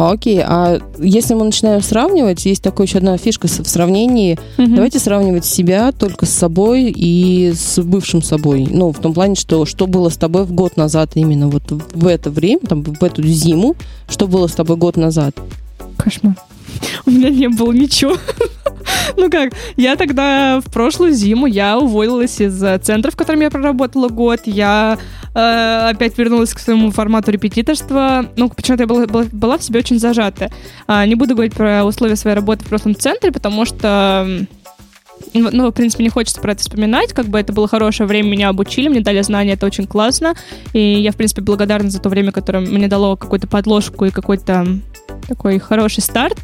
А, 0.00 0.12
окей, 0.12 0.40
а 0.42 0.78
если 0.98 1.34
мы 1.34 1.44
начинаем 1.44 1.82
сравнивать, 1.82 2.46
есть 2.46 2.62
такая 2.62 2.86
еще 2.86 2.96
одна 2.98 3.18
фишка 3.18 3.48
в 3.48 3.68
сравнении. 3.68 4.38
Давайте 4.56 4.98
сравнивать 4.98 5.44
себя 5.44 5.92
только 5.92 6.24
с 6.24 6.30
собой 6.30 6.90
и 6.96 7.52
с 7.54 7.78
бывшим 7.82 8.22
собой. 8.22 8.66
Ну, 8.70 8.92
в 8.92 8.98
том 8.98 9.12
плане, 9.12 9.34
что 9.34 9.66
что 9.66 9.86
было 9.86 10.08
с 10.08 10.16
тобой 10.16 10.44
в 10.44 10.52
год 10.52 10.78
назад 10.78 11.10
именно 11.16 11.48
вот 11.48 11.64
в 11.70 12.06
это 12.06 12.30
время, 12.30 12.60
там, 12.60 12.82
в 12.82 13.04
эту 13.04 13.22
зиму, 13.24 13.76
что 14.08 14.26
было 14.26 14.46
с 14.46 14.52
тобой 14.52 14.78
год 14.78 14.96
назад. 14.96 15.36
Кошмар. 15.98 16.34
У 17.06 17.10
меня 17.10 17.30
не 17.30 17.48
было 17.48 17.72
ничего. 17.72 18.16
Ну 19.16 19.30
как, 19.30 19.52
я 19.76 19.96
тогда 19.96 20.60
в 20.60 20.70
прошлую 20.70 21.12
зиму 21.12 21.46
я 21.46 21.78
уволилась 21.78 22.40
из 22.40 22.62
э, 22.62 22.78
центра, 22.78 23.10
в 23.10 23.16
котором 23.16 23.40
я 23.40 23.50
проработала 23.50 24.08
год. 24.08 24.40
Я 24.46 24.98
э, 25.34 25.90
опять 25.90 26.16
вернулась 26.16 26.54
к 26.54 26.58
своему 26.58 26.90
формату 26.90 27.30
репетиторства. 27.30 28.26
Ну, 28.36 28.48
почему-то 28.48 28.84
я 28.84 28.86
была, 28.86 29.06
была, 29.06 29.24
была 29.30 29.58
в 29.58 29.62
себе 29.62 29.80
очень 29.80 29.98
зажатая. 29.98 30.50
А, 30.86 31.04
не 31.06 31.14
буду 31.14 31.34
говорить 31.34 31.54
про 31.54 31.84
условия 31.84 32.16
своей 32.16 32.36
работы 32.36 32.64
в 32.64 32.68
прошлом 32.68 32.94
центре, 32.94 33.32
потому 33.32 33.64
что 33.64 34.46
ну, 35.34 35.68
в 35.68 35.72
принципе, 35.72 36.02
не 36.02 36.10
хочется 36.10 36.40
про 36.40 36.52
это 36.52 36.62
вспоминать, 36.62 37.12
как 37.12 37.26
бы 37.26 37.38
это 37.38 37.52
было 37.52 37.68
хорошее 37.68 38.06
время, 38.06 38.28
меня 38.28 38.48
обучили, 38.48 38.88
мне 38.88 39.00
дали 39.00 39.20
знания, 39.22 39.52
это 39.52 39.66
очень 39.66 39.86
классно, 39.86 40.34
и 40.72 40.80
я, 40.80 41.12
в 41.12 41.16
принципе, 41.16 41.42
благодарна 41.42 41.90
за 41.90 42.00
то 42.00 42.08
время, 42.08 42.32
которое 42.32 42.60
мне 42.60 42.88
дало 42.88 43.16
какую-то 43.16 43.46
подложку 43.46 44.06
и 44.06 44.10
какой-то 44.10 44.66
такой 45.26 45.58
хороший 45.58 46.00
старт, 46.00 46.38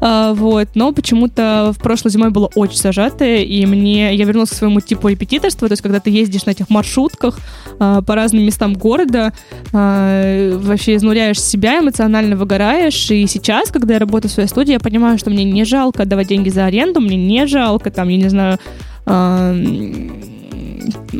А, 0.00 0.32
вот, 0.32 0.68
но 0.74 0.92
почему-то 0.92 1.72
в 1.76 1.82
прошлой 1.82 2.10
зимой 2.10 2.30
было 2.30 2.50
очень 2.54 2.78
зажатое, 2.78 3.42
и 3.42 3.66
мне, 3.66 4.14
я 4.14 4.24
вернулась 4.24 4.50
к 4.50 4.54
своему 4.54 4.80
типу 4.80 5.08
репетиторства, 5.08 5.68
то 5.68 5.72
есть 5.72 5.82
когда 5.82 6.00
ты 6.00 6.10
ездишь 6.10 6.46
на 6.46 6.52
этих 6.52 6.70
маршрутках 6.70 7.38
а, 7.78 8.00
по 8.00 8.14
разным 8.14 8.44
местам 8.44 8.72
города, 8.72 9.32
а, 9.72 10.58
вообще 10.58 10.96
изнуряешь 10.96 11.40
себя, 11.40 11.80
эмоционально 11.80 12.36
выгораешь, 12.36 13.10
и 13.10 13.26
сейчас, 13.26 13.70
когда 13.70 13.94
я 13.94 14.00
работаю 14.00 14.30
в 14.30 14.34
своей 14.34 14.48
студии, 14.48 14.72
я 14.72 14.80
понимаю, 14.80 15.18
что 15.18 15.28
мне 15.30 15.44
не 15.44 15.64
жалко 15.64 16.06
давать 16.06 16.28
деньги 16.28 16.48
за 16.48 16.64
аренду, 16.64 17.00
мне 17.00 17.16
не 17.16 17.46
жалко, 17.46 17.90
там, 17.90 18.08
я 18.08 18.16
не 18.16 18.28
знаю, 18.28 18.58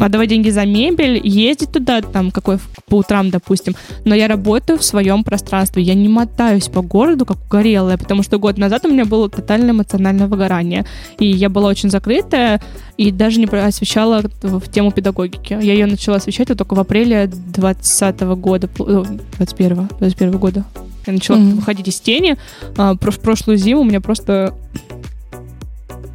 отдавать 0.00 0.28
деньги 0.28 0.50
за 0.50 0.64
мебель, 0.64 1.20
ездить 1.22 1.72
туда, 1.72 2.00
там, 2.02 2.30
какой 2.30 2.58
по 2.88 2.96
утрам, 2.96 3.30
допустим, 3.30 3.74
но 4.04 4.14
я 4.14 4.28
работаю 4.28 4.78
в 4.78 4.84
своем 4.84 5.24
пространстве, 5.24 5.82
я 5.82 5.94
не 5.94 6.08
мотаюсь 6.08 6.68
по 6.68 6.82
городу, 6.82 7.26
как 7.26 7.38
угорелая, 7.46 7.96
потому 7.96 8.22
что 8.22 8.38
год 8.38 8.58
назад 8.58 8.84
у 8.84 8.90
меня 8.90 9.04
было 9.04 9.28
тотальное 9.28 9.70
эмоциональное 9.70 10.26
выгорание, 10.26 10.84
и 11.18 11.26
я 11.26 11.48
была 11.48 11.68
очень 11.68 11.90
закрытая, 11.90 12.60
и 12.96 13.10
даже 13.10 13.40
не 13.40 13.46
освещала 13.46 14.22
в 14.42 14.68
тему 14.70 14.90
педагогики. 14.92 15.52
Я 15.60 15.74
ее 15.74 15.86
начала 15.86 16.16
освещать 16.16 16.48
вот 16.48 16.58
только 16.58 16.74
в 16.74 16.80
апреле 16.80 17.26
2020 17.26 18.20
года, 18.36 18.68
э, 18.78 19.04
21 19.38 19.88
21 19.98 20.38
года. 20.38 20.64
Я 21.06 21.14
начала 21.14 21.38
Мгм. 21.38 21.56
выходить 21.56 21.88
из 21.88 21.98
тени. 22.00 22.36
А, 22.76 22.94
в 22.94 23.18
прошлую 23.20 23.56
зиму 23.56 23.80
у 23.80 23.84
меня 23.84 24.00
просто 24.00 24.54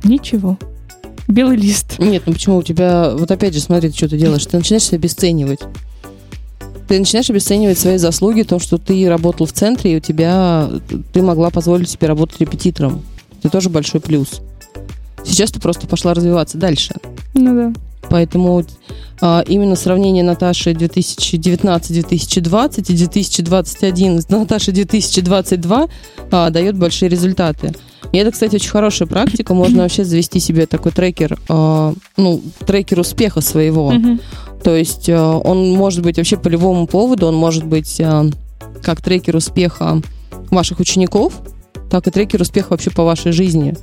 ничего. 0.03 0.57
Белый 1.27 1.57
лист. 1.57 1.97
Нет, 1.99 2.23
ну 2.25 2.33
почему 2.33 2.57
у 2.57 2.63
тебя... 2.63 3.11
Вот 3.15 3.31
опять 3.31 3.53
же, 3.53 3.59
смотри, 3.59 3.89
ты 3.89 3.97
что 3.97 4.09
ты 4.09 4.17
делаешь. 4.17 4.45
Ты 4.45 4.57
начинаешь 4.57 4.83
себя 4.83 4.97
обесценивать. 4.97 5.59
Ты 6.87 6.99
начинаешь 6.99 7.29
обесценивать 7.29 7.79
свои 7.79 7.97
заслуги, 7.97 8.43
то, 8.43 8.59
что 8.59 8.77
ты 8.77 9.09
работал 9.09 9.47
в 9.47 9.51
центре, 9.51 9.93
и 9.93 9.97
у 9.97 9.99
тебя... 9.99 10.69
Ты 11.13 11.21
могла 11.23 11.49
позволить 11.49 11.89
себе 11.89 12.07
работать 12.07 12.39
репетитором. 12.39 13.03
Это 13.39 13.49
тоже 13.49 13.69
большой 13.69 14.01
плюс. 14.01 14.41
Сейчас 15.23 15.51
ты 15.51 15.59
просто 15.59 15.87
пошла 15.87 16.13
развиваться 16.13 16.57
дальше. 16.57 16.93
Ну 17.33 17.55
да. 17.55 17.73
Поэтому 18.15 18.63
а, 19.19 19.43
именно 19.45 19.75
сравнение 19.75 20.23
Наташи 20.23 20.71
2019-2020 20.71 22.85
и 22.87 22.95
2021 22.95 24.21
с 24.21 24.29
Наташей 24.29 24.73
2022 24.73 25.87
а, 26.31 26.49
дает 26.49 26.77
большие 26.77 27.09
результаты. 27.09 27.73
И 28.13 28.17
это, 28.17 28.31
кстати, 28.31 28.55
очень 28.55 28.69
хорошая 28.69 29.09
практика. 29.09 29.53
Можно 29.53 29.83
вообще 29.83 30.05
завести 30.05 30.39
себе 30.39 30.65
такой 30.65 30.93
трекер, 30.93 31.37
а, 31.49 31.93
ну, 32.15 32.41
трекер 32.65 33.01
успеха 33.01 33.41
своего. 33.41 33.91
То 34.63 34.73
есть 34.73 35.09
он 35.09 35.71
может 35.71 36.01
быть 36.01 36.15
вообще 36.15 36.37
по 36.37 36.47
любому 36.47 36.87
поводу, 36.87 37.27
он 37.27 37.35
может 37.35 37.65
быть 37.65 38.01
как 38.81 39.01
трекер 39.01 39.35
успеха 39.35 40.01
ваших 40.51 40.79
учеников, 40.79 41.33
так 41.89 42.07
и 42.07 42.11
трекер 42.11 42.41
успеха 42.41 42.69
вообще 42.71 42.91
по 42.91 43.03
вашей 43.03 43.31
жизни. 43.31 43.75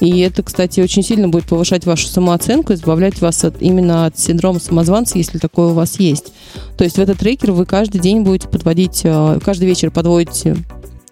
И 0.00 0.20
это, 0.20 0.42
кстати, 0.42 0.80
очень 0.80 1.02
сильно 1.02 1.28
будет 1.28 1.44
повышать 1.44 1.84
вашу 1.84 2.08
самооценку, 2.08 2.72
избавлять 2.72 3.20
вас 3.20 3.44
от, 3.44 3.60
именно 3.60 4.06
от 4.06 4.18
синдрома 4.18 4.58
самозванца, 4.58 5.18
если 5.18 5.38
такое 5.38 5.68
у 5.68 5.74
вас 5.74 6.00
есть. 6.00 6.32
То 6.78 6.84
есть 6.84 6.96
в 6.96 7.00
этот 7.00 7.18
трекер 7.18 7.52
вы 7.52 7.66
каждый 7.66 8.00
день 8.00 8.22
будете 8.22 8.48
подводить, 8.48 9.02
э, 9.04 9.38
каждый 9.44 9.68
вечер 9.68 9.90
подводите 9.90 10.56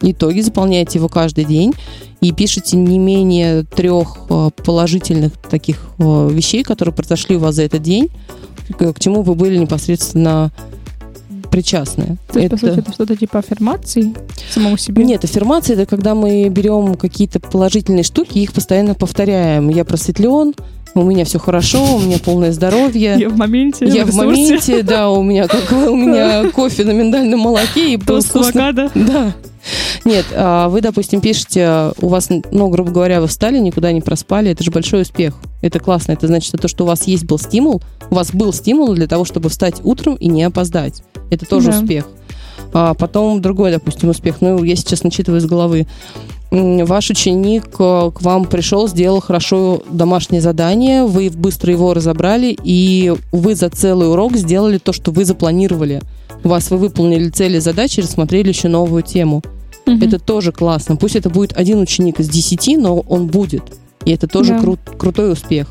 итоги, 0.01 0.41
заполняете 0.41 0.99
его 0.99 1.09
каждый 1.09 1.45
день 1.45 1.75
и 2.21 2.33
пишете 2.33 2.77
не 2.77 2.99
менее 2.99 3.65
трех 3.65 4.19
э, 4.31 4.51
положительных 4.65 5.33
таких 5.37 5.85
э, 5.99 6.29
вещей, 6.33 6.63
которые 6.63 6.95
произошли 6.95 7.37
у 7.37 7.41
вас 7.41 7.57
за 7.57 7.65
этот 7.65 7.83
день, 7.83 8.09
к 8.79 9.01
чему 9.01 9.23
вы 9.23 9.35
были 9.35 9.59
непосредственно 9.59 10.51
причастны. 11.51 12.17
То 12.33 12.39
есть, 12.39 12.53
это... 12.53 12.57
по 12.57 12.67
сути, 12.67 12.79
это 12.81 12.93
что-то 12.93 13.17
типа 13.17 13.39
аффирмации 13.41 14.15
самому 14.51 14.77
себе? 14.77 15.05
Нет, 15.05 15.25
аффирмации 15.25 15.75
это 15.75 15.87
когда 15.87 16.15
мы 16.15 16.49
берем 16.49 16.95
какие-то 16.95 17.41
положительные 17.41 18.05
штуки 18.05 18.39
и 18.39 18.43
их 18.43 18.53
постоянно 18.53 18.95
повторяем. 18.95 19.69
Я 19.69 19.85
просветлен, 19.85 20.55
у 20.95 21.03
меня 21.03 21.25
все 21.25 21.39
хорошо, 21.39 21.97
у 21.97 22.01
меня 22.01 22.19
полное 22.19 22.53
здоровье. 22.53 23.17
Я 23.19 23.29
в 23.29 23.37
моменте. 23.37 23.87
Я 23.87 24.05
в, 24.05 24.11
в 24.11 24.15
моменте, 24.15 24.83
да, 24.83 25.11
у 25.11 25.23
меня 25.23 25.47
как 25.47 25.71
у 25.73 25.97
меня 25.97 26.51
кофе 26.55 26.85
на 26.85 26.93
миндальном 26.93 27.41
молоке 27.41 27.95
и 27.95 27.97
Тост 27.99 28.35
авокадо. 28.35 28.91
Да. 28.95 29.35
Нет, 30.05 30.27
а 30.33 30.69
вы, 30.69 30.81
допустим, 30.81 31.21
пишете, 31.21 31.93
у 32.01 32.09
вас, 32.09 32.29
ну, 32.51 32.69
грубо 32.69 32.91
говоря, 32.91 33.21
вы 33.21 33.27
встали, 33.27 33.59
никуда 33.59 33.93
не 33.93 34.01
проспали, 34.01 34.51
это 34.51 34.65
же 34.65 34.71
большой 34.71 35.03
успех. 35.03 35.35
Это 35.61 35.81
классно. 35.81 36.13
Это 36.13 36.27
значит, 36.27 36.53
то, 36.61 36.69
что 36.69 36.85
у 36.85 36.87
вас 36.87 37.07
есть 37.07 37.25
был 37.25 37.39
стимул, 37.39 37.83
у 38.11 38.15
вас 38.15 38.33
был 38.33 38.53
стимул 38.53 38.95
для 38.95 39.07
того, 39.07 39.25
чтобы 39.25 39.49
встать 39.49 39.81
утром 39.83 40.15
и 40.15 40.29
не 40.29 40.45
опоздать. 40.45 41.03
Это 41.31 41.47
тоже 41.47 41.73
да. 41.73 41.79
успех. 41.79 42.09
А 42.73 42.95
потом 42.95 43.41
другой, 43.41 43.71
допустим, 43.71 44.11
успех. 44.11 44.41
Ну, 44.41 44.63
я 44.63 44.77
сейчас 44.77 45.03
начитываю 45.03 45.41
из 45.41 45.47
головы. 45.47 45.87
Ваш 46.51 47.11
ученик 47.11 47.67
э, 47.79 48.11
к 48.15 48.23
вам 48.23 48.47
пришел, 48.47 48.89
сделал 48.89 49.21
хорошо 49.21 49.83
домашнее 49.91 50.41
задание, 50.41 51.05
вы 51.05 51.29
быстро 51.29 51.71
его 51.73 51.93
разобрали, 51.93 52.57
и 52.65 53.15
вы 53.33 53.55
за 53.55 53.69
целый 53.69 54.11
урок 54.11 54.35
сделали 54.37 54.79
то, 54.79 54.95
что 54.95 55.11
вы 55.11 55.27
запланировали. 55.27 56.01
У 56.45 56.49
вас 56.49 56.71
вы 56.71 56.79
выполнили 56.79 57.29
цели 57.29 57.59
задачи, 57.59 58.01
рассмотрели 58.01 58.49
еще 58.49 58.69
новую 58.69 59.03
тему. 59.03 59.43
Угу. 59.89 60.05
Это 60.05 60.19
тоже 60.19 60.53
классно. 60.53 60.97
Пусть 60.97 61.17
это 61.17 61.31
будет 61.31 61.57
один 61.57 61.81
ученик 61.81 62.21
из 62.21 62.29
десяти, 62.29 62.77
но 62.77 63.01
он 63.01 63.27
будет. 63.27 63.63
И 64.05 64.13
это 64.13 64.27
тоже 64.27 64.55
да. 64.55 64.61
кру- 64.61 64.97
крутой 64.97 65.33
успех. 65.33 65.69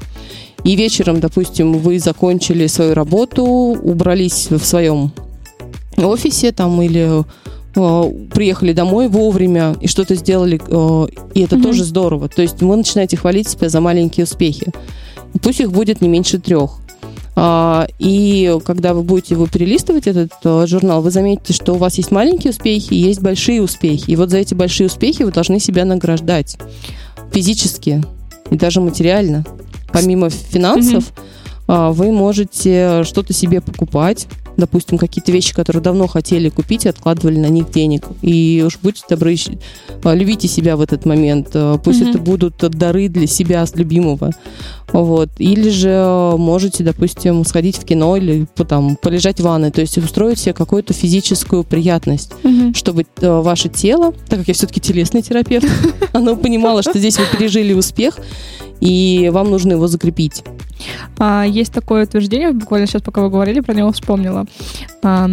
И 0.63 0.75
вечером, 0.75 1.19
допустим, 1.19 1.73
вы 1.73 1.99
закончили 1.99 2.67
свою 2.67 2.93
работу, 2.93 3.43
убрались 3.45 4.47
в 4.49 4.63
своем 4.63 5.12
офисе 5.97 6.51
там 6.51 6.82
или 6.82 7.23
э, 7.75 8.27
приехали 8.34 8.73
домой 8.73 9.08
вовремя 9.08 9.75
и 9.80 9.88
что-то 9.88 10.15
сделали, 10.15 10.60
э, 10.67 11.08
и 11.34 11.41
это 11.41 11.56
mm-hmm. 11.56 11.63
тоже 11.63 11.84
здорово. 11.84 12.27
То 12.27 12.41
есть 12.41 12.62
вы 12.62 12.75
начинаете 12.75 13.17
хвалить 13.17 13.47
себя 13.47 13.69
за 13.69 13.82
маленькие 13.82 14.25
успехи. 14.25 14.71
Пусть 15.41 15.60
их 15.60 15.71
будет 15.71 16.01
не 16.01 16.10
меньше 16.10 16.39
трех. 16.39 16.80
А, 17.39 17.86
и 18.00 18.52
когда 18.65 18.95
вы 18.95 19.04
будете 19.04 19.36
его 19.36 19.45
перелистывать, 19.45 20.08
этот 20.08 20.32
э, 20.43 20.65
журнал, 20.65 21.04
вы 21.04 21.12
заметите, 21.12 21.54
что 21.54 21.73
у 21.73 21.78
вас 21.78 22.00
есть 22.00 22.10
маленькие 22.10 22.50
успехи 22.50 22.95
и 22.95 22.97
есть 22.97 23.21
большие 23.21 23.62
успехи. 23.62 24.10
И 24.10 24.15
вот 24.15 24.32
за 24.32 24.39
эти 24.39 24.56
большие 24.56 24.88
успехи 24.88 25.21
вы 25.21 25.32
должны 25.32 25.60
себя 25.60 25.86
награждать 25.86 26.58
физически 27.32 28.04
и 28.50 28.58
даже 28.58 28.82
материально. 28.82 29.45
Помимо 29.93 30.32
финансов, 30.32 31.13
mm-hmm. 31.67 31.93
вы 31.93 32.12
можете 32.12 33.04
что-то 33.04 33.34
себе 33.34 33.62
покупать, 33.62 34.26
допустим, 34.57 34.97
какие-то 34.97 35.31
вещи, 35.31 35.53
которые 35.53 35.81
давно 35.81 36.07
хотели 36.07 36.49
купить 36.49 36.85
и 36.85 36.89
откладывали 36.89 37.37
на 37.37 37.47
них 37.47 37.71
денег. 37.71 38.05
И 38.21 38.63
уж 38.65 38.79
будьте 38.81 39.03
добры, 39.09 39.35
а, 40.03 40.13
любите 40.13 40.47
себя 40.47 40.75
в 40.75 40.81
этот 40.81 41.05
момент. 41.05 41.49
А, 41.53 41.77
пусть 41.77 42.01
mm-hmm. 42.01 42.09
это 42.09 42.19
будут 42.19 42.57
дары 42.57 43.07
для 43.07 43.27
себя, 43.27 43.65
с 43.65 43.75
любимого. 43.75 44.31
Вот. 44.91 45.29
Или 45.37 45.69
же 45.69 46.35
можете, 46.37 46.83
допустим, 46.83 47.45
сходить 47.45 47.77
в 47.77 47.85
кино 47.85 48.17
или 48.17 48.47
там, 48.67 48.95
полежать 48.95 49.39
в 49.39 49.43
ванной, 49.43 49.71
то 49.71 49.81
есть 49.81 49.97
устроить 49.97 50.39
себе 50.39 50.53
какую-то 50.53 50.93
физическую 50.93 51.63
приятность, 51.63 52.31
mm-hmm. 52.43 52.75
чтобы 52.75 53.05
э, 53.21 53.41
ваше 53.41 53.69
тело, 53.69 54.13
так 54.29 54.39
как 54.39 54.47
я 54.47 54.53
все-таки 54.53 54.79
телесный 54.79 55.21
терапевт, 55.21 55.67
оно 56.13 56.35
понимало, 56.35 56.81
что 56.81 56.97
здесь 56.97 57.17
вы 57.17 57.25
пережили 57.37 57.73
успех, 57.73 58.17
и 58.79 59.29
вам 59.31 59.49
нужно 59.49 59.73
его 59.73 59.87
закрепить. 59.87 60.43
А, 61.17 61.45
есть 61.45 61.73
такое 61.73 62.05
утверждение, 62.05 62.51
буквально 62.51 62.87
сейчас, 62.87 63.01
пока 63.01 63.21
вы 63.21 63.29
говорили, 63.29 63.59
про 63.59 63.73
него 63.73 63.91
вспомнила, 63.91 64.45
а, 65.03 65.29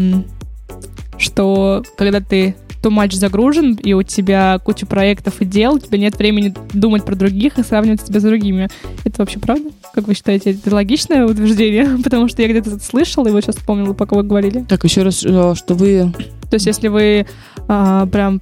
что 1.19 1.83
когда 1.97 2.21
ты 2.21 2.57
то 2.85 2.91
матч 2.91 3.15
загружен, 3.15 3.77
и 3.83 3.95
у 3.95 4.03
тебя 4.03 4.59
куча 4.63 4.85
проектов 4.85 5.41
и 5.41 5.47
дел, 5.47 5.77
у 5.77 5.79
тебя 5.79 5.97
нет 5.97 6.19
времени 6.19 6.55
думать 6.75 7.03
про 7.07 7.15
других 7.15 7.59
и 7.59 7.63
сравнивать 7.63 8.07
себя 8.07 8.21
с 8.21 8.23
другими. 8.23 8.69
Это 9.05 9.23
вообще 9.23 9.39
правда? 9.39 9.71
Как 9.95 10.07
вы 10.07 10.13
считаете, 10.13 10.51
это 10.51 10.75
логичное 10.75 11.25
утверждение? 11.25 11.97
Потому 12.05 12.29
что 12.29 12.43
я 12.43 12.49
где-то 12.49 12.79
слышала, 12.81 13.27
и 13.27 13.31
вот 13.31 13.43
сейчас 13.43 13.57
вспомнила, 13.57 13.95
пока 13.95 14.17
вы 14.17 14.23
говорили. 14.23 14.67
Так, 14.69 14.85
еще 14.85 15.03
раз, 15.03 15.25
э, 15.25 15.55
что 15.57 15.73
вы... 15.73 16.13
То 16.51 16.57
есть, 16.57 16.67
если 16.67 16.89
вы 16.89 17.27
а, 17.69 18.05
прям 18.05 18.39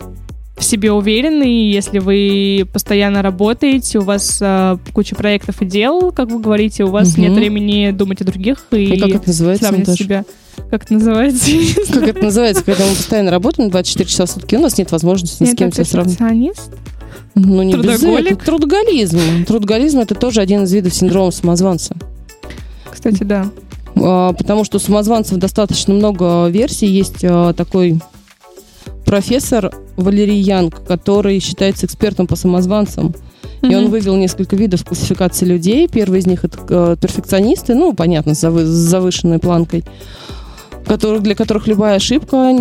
в 0.56 0.64
себе 0.64 0.92
уверены, 0.92 1.70
если 1.72 1.98
вы 1.98 2.66
постоянно 2.72 3.22
работаете, 3.22 3.98
у 3.98 4.02
вас 4.02 4.38
а, 4.40 4.78
куча 4.92 5.14
проектов 5.14 5.62
и 5.62 5.64
дел, 5.64 6.12
как 6.12 6.30
вы 6.30 6.40
говорите, 6.40 6.84
у 6.84 6.90
вас 6.90 7.12
угу. 7.12 7.22
нет 7.22 7.32
времени 7.32 7.90
думать 7.90 8.20
о 8.20 8.24
других 8.24 8.66
и, 8.70 8.94
и 8.94 9.00
как 9.00 9.10
это 9.10 9.28
называется, 9.28 9.64
сравнивать 9.64 9.88
Наташа? 9.88 10.04
себя. 10.04 10.24
Как 10.70 10.84
это 10.84 10.94
называется? 10.94 11.50
Как 11.92 12.08
это 12.08 12.22
называется, 12.22 12.64
когда 12.64 12.84
мы 12.84 12.94
постоянно 12.94 13.30
работаем 13.30 13.70
24 13.70 14.08
часа 14.08 14.26
в 14.26 14.30
сутки, 14.30 14.56
у 14.56 14.60
нас 14.60 14.76
нет 14.76 14.92
возможности 14.92 15.42
ни 15.42 15.46
с 15.48 15.56
кем 15.56 15.72
себя 15.72 15.84
сравнивать. 15.84 16.60
Ну, 17.34 17.62
не 17.62 17.72
Трудоголик? 17.72 18.38
без 18.38 18.44
Трудоголизм. 18.44 19.44
Трудоголизм– 19.46 19.98
это 20.00 20.14
тоже 20.14 20.40
один 20.42 20.64
из 20.64 20.72
видов 20.72 20.94
синдрома 20.94 21.30
самозванца. 21.30 21.96
Кстати, 22.90 23.22
да. 23.22 23.50
А, 23.96 24.32
потому 24.34 24.64
что 24.64 24.76
у 24.76 24.80
самозванцев 24.80 25.38
достаточно 25.38 25.94
много 25.94 26.48
версий. 26.48 26.86
Есть 26.86 27.24
а, 27.24 27.54
такой 27.54 28.00
профессор 29.12 29.70
Валерий 29.98 30.40
Янг, 30.40 30.86
который 30.86 31.38
считается 31.38 31.84
экспертом 31.84 32.26
по 32.26 32.34
самозванцам. 32.34 33.08
Mm-hmm. 33.08 33.70
И 33.70 33.74
он 33.74 33.90
вывел 33.90 34.16
несколько 34.16 34.56
видов 34.56 34.86
классификации 34.86 35.44
людей. 35.44 35.86
Первый 35.86 36.20
из 36.20 36.26
них 36.26 36.46
это 36.46 36.58
э, 36.66 36.96
перфекционисты, 36.98 37.74
ну, 37.74 37.92
понятно, 37.92 38.34
с, 38.34 38.42
завы- 38.42 38.64
с 38.64 38.68
завышенной 38.68 39.38
планкой, 39.38 39.84
которых, 40.86 41.22
для 41.22 41.34
которых 41.34 41.66
любая 41.66 41.96
ошибка 41.96 42.56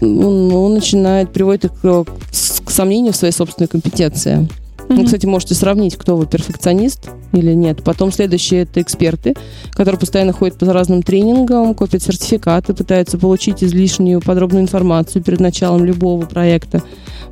ну, 0.00 0.68
начинает 0.68 1.32
приводит 1.32 1.64
их 1.64 1.72
к, 1.82 2.04
к 2.04 2.70
сомнению 2.70 3.12
в 3.12 3.16
своей 3.16 3.34
собственной 3.34 3.66
компетенции. 3.66 4.48
Вы, 4.90 5.04
кстати, 5.04 5.24
можете 5.24 5.54
сравнить, 5.54 5.96
кто 5.96 6.16
вы, 6.16 6.26
перфекционист 6.26 7.10
или 7.32 7.52
нет. 7.52 7.84
Потом 7.84 8.10
следующие 8.10 8.62
это 8.62 8.82
эксперты, 8.82 9.34
которые 9.70 10.00
постоянно 10.00 10.32
ходят 10.32 10.58
по 10.58 10.66
разным 10.66 11.02
тренингам, 11.02 11.74
копят 11.74 12.02
сертификаты, 12.02 12.74
пытаются 12.74 13.16
получить 13.16 13.62
излишнюю 13.62 14.20
подробную 14.20 14.64
информацию 14.64 15.22
перед 15.22 15.38
началом 15.38 15.84
любого 15.84 16.26
проекта. 16.26 16.82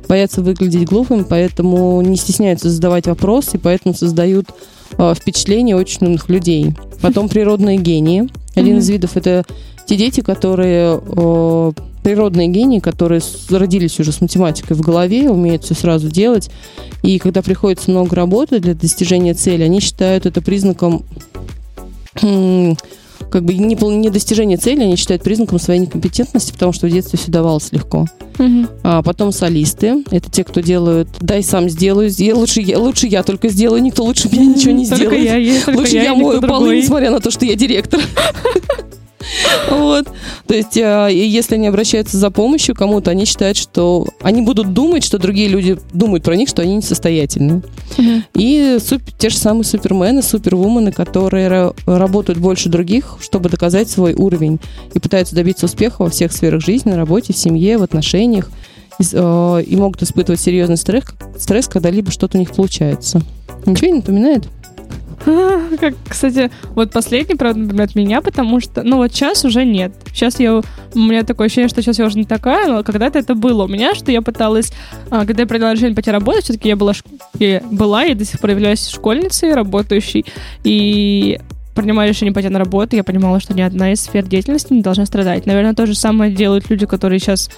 Боятся 0.07 0.41
выглядеть 0.41 0.87
глупым, 0.87 1.25
поэтому 1.25 2.01
не 2.01 2.15
стесняются 2.15 2.69
задавать 2.69 3.07
вопросы, 3.07 3.57
и 3.57 3.59
поэтому 3.59 3.93
создают 3.93 4.47
э, 4.97 5.13
впечатление 5.13 5.75
очень 5.75 6.07
умных 6.07 6.29
людей. 6.29 6.73
Потом 7.01 7.27
природные 7.29 7.77
гении. 7.77 8.29
Один 8.55 8.77
mm-hmm. 8.77 8.79
из 8.79 8.89
видов 8.89 9.17
это 9.17 9.45
те 9.85 9.97
дети, 9.97 10.21
которые 10.21 11.01
э, 11.05 11.71
природные 12.03 12.47
гении, 12.47 12.79
которые 12.79 13.21
родились 13.49 13.99
уже 13.99 14.11
с 14.11 14.21
математикой 14.21 14.75
в 14.75 14.81
голове, 14.81 15.29
умеют 15.29 15.63
все 15.63 15.73
сразу 15.73 16.09
делать. 16.09 16.49
И 17.03 17.19
когда 17.19 17.41
приходится 17.41 17.91
много 17.91 18.15
работы 18.15 18.59
для 18.59 18.73
достижения 18.73 19.33
цели, 19.33 19.63
они 19.63 19.79
считают 19.79 20.25
это 20.25 20.41
признаком 20.41 21.03
как 23.29 23.43
бы 23.43 23.53
не, 23.53 23.75
не 23.75 24.09
достижение 24.09 24.57
цели, 24.57 24.81
они 24.81 24.95
считают 24.95 25.23
признаком 25.23 25.59
своей 25.59 25.79
некомпетентности, 25.79 26.51
потому 26.51 26.73
что 26.73 26.87
в 26.87 26.89
детстве 26.89 27.19
все 27.19 27.31
давалось 27.31 27.71
легко. 27.71 28.07
Угу. 28.39 28.67
А 28.83 29.03
потом 29.03 29.31
солисты. 29.31 30.03
Это 30.09 30.31
те, 30.31 30.43
кто 30.43 30.61
делают 30.61 31.09
«дай 31.19 31.43
сам 31.43 31.69
сделаю, 31.69 32.09
сделаю 32.09 32.41
лучше 32.41 32.61
я, 32.61 32.79
лучше 32.79 33.07
я 33.07 33.23
только 33.23 33.49
сделаю, 33.49 33.81
никто 33.81 34.03
лучше 34.03 34.29
меня 34.31 34.45
ничего 34.45 34.71
не 34.71 34.87
только 34.87 35.05
сделает. 35.05 35.23
Я, 35.23 35.35
я, 35.35 35.61
лучше 35.67 35.95
я, 35.95 36.03
я 36.03 36.15
мою 36.15 36.41
полы, 36.41 36.77
несмотря 36.77 37.11
на 37.11 37.19
то, 37.19 37.29
что 37.29 37.45
я 37.45 37.55
директор». 37.55 38.01
Вот. 39.69 40.07
То 40.47 40.53
есть, 40.53 40.77
э, 40.77 41.09
если 41.11 41.55
они 41.55 41.67
обращаются 41.67 42.17
за 42.17 42.31
помощью 42.31 42.75
кому-то, 42.75 43.11
они 43.11 43.25
считают, 43.25 43.57
что 43.57 44.07
они 44.21 44.41
будут 44.41 44.73
думать, 44.73 45.03
что 45.03 45.17
другие 45.17 45.47
люди 45.47 45.77
думают 45.93 46.23
про 46.23 46.35
них, 46.35 46.49
что 46.49 46.61
они 46.61 46.77
несостоятельны. 46.77 47.61
И 48.33 48.77
супер, 48.79 49.13
те 49.17 49.29
же 49.29 49.37
самые 49.37 49.63
супермены, 49.63 50.21
супервумены, 50.21 50.91
которые 50.91 51.73
работают 51.85 52.39
больше 52.39 52.69
других, 52.69 53.17
чтобы 53.21 53.49
доказать 53.49 53.89
свой 53.89 54.13
уровень 54.13 54.59
и 54.93 54.99
пытаются 54.99 55.35
добиться 55.35 55.65
успеха 55.65 56.03
во 56.03 56.09
всех 56.09 56.31
сферах 56.31 56.63
жизни, 56.63 56.91
на 56.91 56.97
работе, 56.97 57.33
в 57.33 57.37
семье, 57.37 57.77
в 57.77 57.83
отношениях. 57.83 58.49
И, 58.99 59.03
э, 59.13 59.63
и 59.65 59.75
могут 59.77 60.01
испытывать 60.03 60.41
серьезный 60.41 60.77
стресс, 60.77 61.05
стресс, 61.37 61.67
когда 61.67 61.89
либо 61.89 62.11
что-то 62.11 62.37
у 62.37 62.39
них 62.39 62.51
получается. 62.51 63.21
Ничего 63.65 63.87
не 63.87 63.93
напоминает? 63.97 64.47
Как, 65.79 65.93
кстати, 66.07 66.51
вот 66.75 66.91
последний, 66.91 67.35
правда, 67.35 67.59
например, 67.59 67.83
от 67.85 67.95
меня, 67.95 68.21
потому 68.21 68.59
что, 68.59 68.83
ну 68.83 68.97
вот 68.97 69.13
сейчас 69.13 69.45
уже 69.45 69.65
нет. 69.65 69.93
Сейчас 70.13 70.39
я, 70.39 70.57
у 70.57 70.61
меня 70.99 71.23
такое 71.23 71.47
ощущение, 71.47 71.69
что 71.69 71.81
сейчас 71.81 71.99
я 71.99 72.05
уже 72.05 72.17
не 72.17 72.25
такая, 72.25 72.67
но 72.67 72.83
когда-то 72.83 73.19
это 73.19 73.35
было 73.35 73.65
у 73.65 73.67
меня, 73.67 73.95
что 73.95 74.11
я 74.11 74.21
пыталась, 74.21 74.71
а, 75.09 75.25
когда 75.25 75.43
я 75.43 75.47
приняла 75.47 75.73
решение 75.73 75.95
пойти 75.95 76.11
работать, 76.11 76.45
все-таки 76.45 76.69
я 76.69 76.75
была, 76.75 76.93
я 77.39 77.61
была 77.71 78.05
и 78.05 78.13
до 78.13 78.25
сих 78.25 78.39
пор 78.39 78.51
являюсь 78.51 78.87
школьницей, 78.87 79.53
работающей, 79.53 80.25
и 80.63 81.39
принимая 81.79 82.07
решение 82.07 82.33
пойти 82.33 82.49
на 82.49 82.59
работу, 82.59 82.95
я 82.95 83.03
понимала, 83.03 83.39
что 83.39 83.53
ни 83.53 83.61
одна 83.61 83.91
из 83.91 84.01
сфер 84.01 84.25
деятельности 84.25 84.73
не 84.73 84.81
должна 84.81 85.05
страдать. 85.05 85.45
Наверное, 85.45 85.73
то 85.73 85.85
же 85.85 85.95
самое 85.95 86.33
делают 86.33 86.69
люди, 86.69 86.85
которые 86.85 87.19
сейчас 87.19 87.49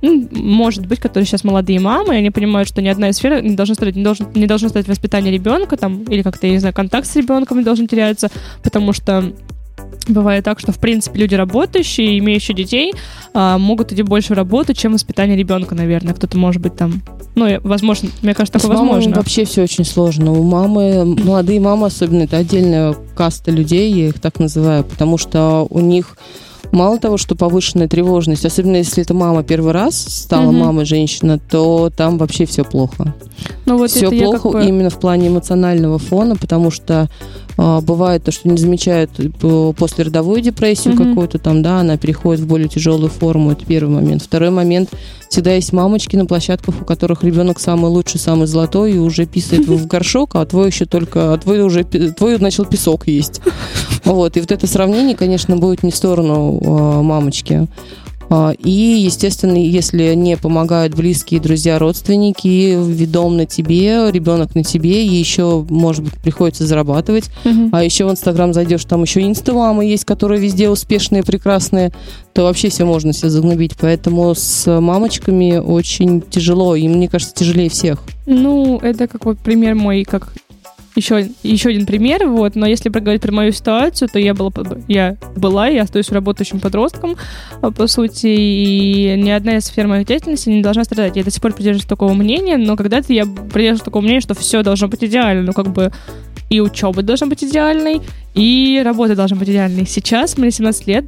ну, 0.00 0.28
может 0.30 0.86
быть, 0.86 1.00
которые 1.00 1.26
сейчас 1.26 1.42
молодые 1.42 1.80
мамы, 1.80 2.14
и 2.14 2.18
они 2.18 2.30
понимают, 2.30 2.68
что 2.68 2.80
ни 2.80 2.88
одна 2.88 3.08
из 3.08 3.16
сфер 3.16 3.42
не 3.42 3.56
должна 3.56 3.74
стать, 3.74 3.96
не 3.96 4.04
должен, 4.04 4.28
не 4.34 4.46
должно 4.46 4.68
стать 4.68 4.86
воспитание 4.86 5.32
ребенка, 5.32 5.76
там, 5.76 6.04
или 6.04 6.22
как-то, 6.22 6.46
я 6.46 6.52
не 6.52 6.60
знаю, 6.60 6.72
контакт 6.72 7.06
с 7.06 7.16
ребенком 7.16 7.58
не 7.58 7.64
должен 7.64 7.88
теряться, 7.88 8.30
потому 8.62 8.92
что 8.92 9.32
Бывает 10.08 10.44
так, 10.44 10.58
что, 10.58 10.72
в 10.72 10.78
принципе, 10.78 11.20
люди 11.20 11.34
работающие, 11.34 12.18
имеющие 12.18 12.56
детей, 12.56 12.94
а, 13.34 13.58
могут 13.58 13.92
идти 13.92 14.02
больше 14.02 14.34
работать, 14.34 14.78
чем 14.78 14.92
воспитание 14.92 15.36
ребенка, 15.36 15.74
наверное. 15.74 16.14
Кто-то 16.14 16.38
может 16.38 16.62
быть 16.62 16.76
там... 16.76 17.02
Ну, 17.38 17.60
возможно, 17.62 18.08
мне 18.22 18.34
кажется, 18.34 18.58
такое 18.58 18.76
возможно. 18.76 19.14
вообще 19.14 19.44
все 19.44 19.62
очень 19.62 19.84
сложно. 19.84 20.32
У 20.32 20.42
мамы, 20.42 21.04
молодые 21.04 21.60
мамы 21.60 21.86
особенно, 21.86 22.22
это 22.22 22.36
отдельная 22.36 22.96
каста 23.16 23.52
людей, 23.52 23.92
я 23.92 24.08
их 24.08 24.20
так 24.20 24.40
называю, 24.40 24.82
потому 24.82 25.18
что 25.18 25.64
у 25.70 25.78
них 25.78 26.16
мало 26.72 26.98
того, 26.98 27.16
что 27.16 27.36
повышенная 27.36 27.86
тревожность, 27.86 28.44
особенно 28.44 28.76
если 28.76 29.04
это 29.04 29.14
мама 29.14 29.44
первый 29.44 29.72
раз 29.72 29.96
стала 29.96 30.48
угу. 30.48 30.56
мамой 30.56 30.84
женщина, 30.84 31.38
то 31.38 31.90
там 31.96 32.18
вообще 32.18 32.44
все 32.44 32.64
плохо. 32.64 33.14
Ну, 33.66 33.78
вот 33.78 33.90
все 33.90 34.10
плохо 34.10 34.50
как 34.50 34.62
бы... 34.62 34.64
именно 34.66 34.90
в 34.90 34.98
плане 34.98 35.28
эмоционального 35.28 35.98
фона, 35.98 36.34
потому 36.34 36.72
что 36.72 37.08
бывает 37.58 38.22
то, 38.22 38.30
что 38.30 38.48
не 38.48 38.56
замечают 38.56 39.10
э, 39.18 39.72
после 39.76 40.04
родовую 40.04 40.40
депрессию 40.40 40.94
угу. 40.94 41.04
какую-то 41.04 41.38
там, 41.38 41.60
да, 41.60 41.80
она 41.80 41.96
переходит 41.96 42.42
в 42.42 42.46
более 42.46 42.68
тяжелую 42.68 43.10
форму. 43.10 43.50
Это 43.50 43.66
первый 43.66 43.92
момент. 43.92 44.22
Второй 44.22 44.50
момент. 44.50 44.90
Всегда 45.28 45.52
есть 45.52 45.72
мамочки 45.72 46.14
на 46.14 46.24
площадках, 46.24 46.80
у 46.80 46.84
которых 46.84 47.24
ребенок 47.24 47.58
самый 47.58 47.90
лучший, 47.90 48.20
самый 48.20 48.46
золотой, 48.46 48.92
и 48.92 48.98
уже 48.98 49.26
писает 49.26 49.66
в 49.66 49.86
горшок, 49.86 50.36
а 50.36 50.46
твой 50.46 50.68
еще 50.68 50.84
только, 50.84 51.34
а 51.34 51.38
твой 51.38 51.60
уже, 51.62 51.82
твой 51.84 52.38
начал 52.38 52.64
песок 52.64 53.08
есть. 53.08 53.40
Вот. 54.04 54.36
И 54.36 54.40
вот 54.40 54.52
это 54.52 54.66
сравнение, 54.66 55.16
конечно, 55.16 55.56
будет 55.56 55.82
не 55.82 55.90
в 55.90 55.96
сторону 55.96 56.60
э, 56.62 57.02
мамочки. 57.02 57.66
А, 58.30 58.52
и, 58.52 58.70
естественно, 58.70 59.56
если 59.56 60.14
не 60.14 60.36
помогают 60.36 60.94
близкие, 60.94 61.40
друзья, 61.40 61.78
родственники, 61.78 62.76
видом 62.76 63.36
на 63.36 63.46
тебе, 63.46 64.10
ребенок 64.10 64.54
на 64.54 64.62
тебе, 64.62 65.04
и 65.04 65.14
еще, 65.14 65.64
может 65.68 66.04
быть, 66.04 66.14
приходится 66.14 66.66
зарабатывать. 66.66 67.30
Угу. 67.44 67.70
А 67.72 67.82
еще 67.82 68.06
в 68.06 68.10
Инстаграм 68.10 68.52
зайдешь, 68.52 68.84
там 68.84 69.02
еще 69.02 69.22
инстамамы 69.22 69.84
есть, 69.86 70.04
которые 70.04 70.40
везде 70.40 70.68
успешные, 70.68 71.22
прекрасные, 71.22 71.92
то 72.34 72.42
вообще 72.42 72.68
все 72.68 72.84
можно 72.84 73.12
себе 73.12 73.30
загнобить. 73.30 73.72
Поэтому 73.80 74.34
с 74.34 74.80
мамочками 74.80 75.56
очень 75.56 76.20
тяжело, 76.20 76.76
и 76.76 76.86
мне 76.86 77.08
кажется, 77.08 77.34
тяжелее 77.34 77.70
всех. 77.70 78.02
Ну, 78.26 78.78
это 78.78 79.08
как 79.08 79.24
вот 79.24 79.38
пример 79.38 79.74
мой, 79.74 80.04
как 80.04 80.32
еще, 80.98 81.28
еще 81.42 81.70
один 81.70 81.86
пример, 81.86 82.26
вот, 82.28 82.54
но 82.54 82.66
если 82.66 82.88
проговорить 82.88 83.22
про 83.22 83.32
мою 83.32 83.52
ситуацию, 83.52 84.08
то 84.08 84.18
я 84.18 84.34
была, 84.34 84.52
я 84.88 85.16
была 85.36 85.68
и 85.70 85.76
остаюсь 85.76 86.10
работающим 86.10 86.60
подростком, 86.60 87.16
а, 87.62 87.70
по 87.70 87.86
сути, 87.86 88.26
и 88.26 89.14
ни 89.16 89.30
одна 89.30 89.56
из 89.56 89.64
сфер 89.64 89.86
моей 89.86 90.04
деятельности 90.04 90.48
не 90.50 90.62
должна 90.62 90.84
страдать. 90.84 91.16
Я 91.16 91.24
до 91.24 91.30
сих 91.30 91.40
пор 91.40 91.52
придерживаюсь 91.52 91.88
такого 91.88 92.12
мнения, 92.12 92.56
но 92.56 92.76
когда-то 92.76 93.12
я 93.12 93.24
придерживаюсь 93.24 93.82
такого 93.82 94.02
мнения, 94.02 94.20
что 94.20 94.34
все 94.34 94.62
должно 94.62 94.88
быть 94.88 95.02
идеально, 95.02 95.42
ну, 95.42 95.52
как 95.52 95.72
бы 95.72 95.92
и 96.50 96.60
учеба 96.60 97.02
должна 97.02 97.26
быть 97.26 97.44
идеальной, 97.44 98.00
и 98.34 98.80
работа 98.84 99.14
должна 99.14 99.36
быть 99.36 99.48
идеальной. 99.48 99.86
Сейчас 99.86 100.38
мне 100.38 100.50
17 100.50 100.86
лет, 100.86 101.04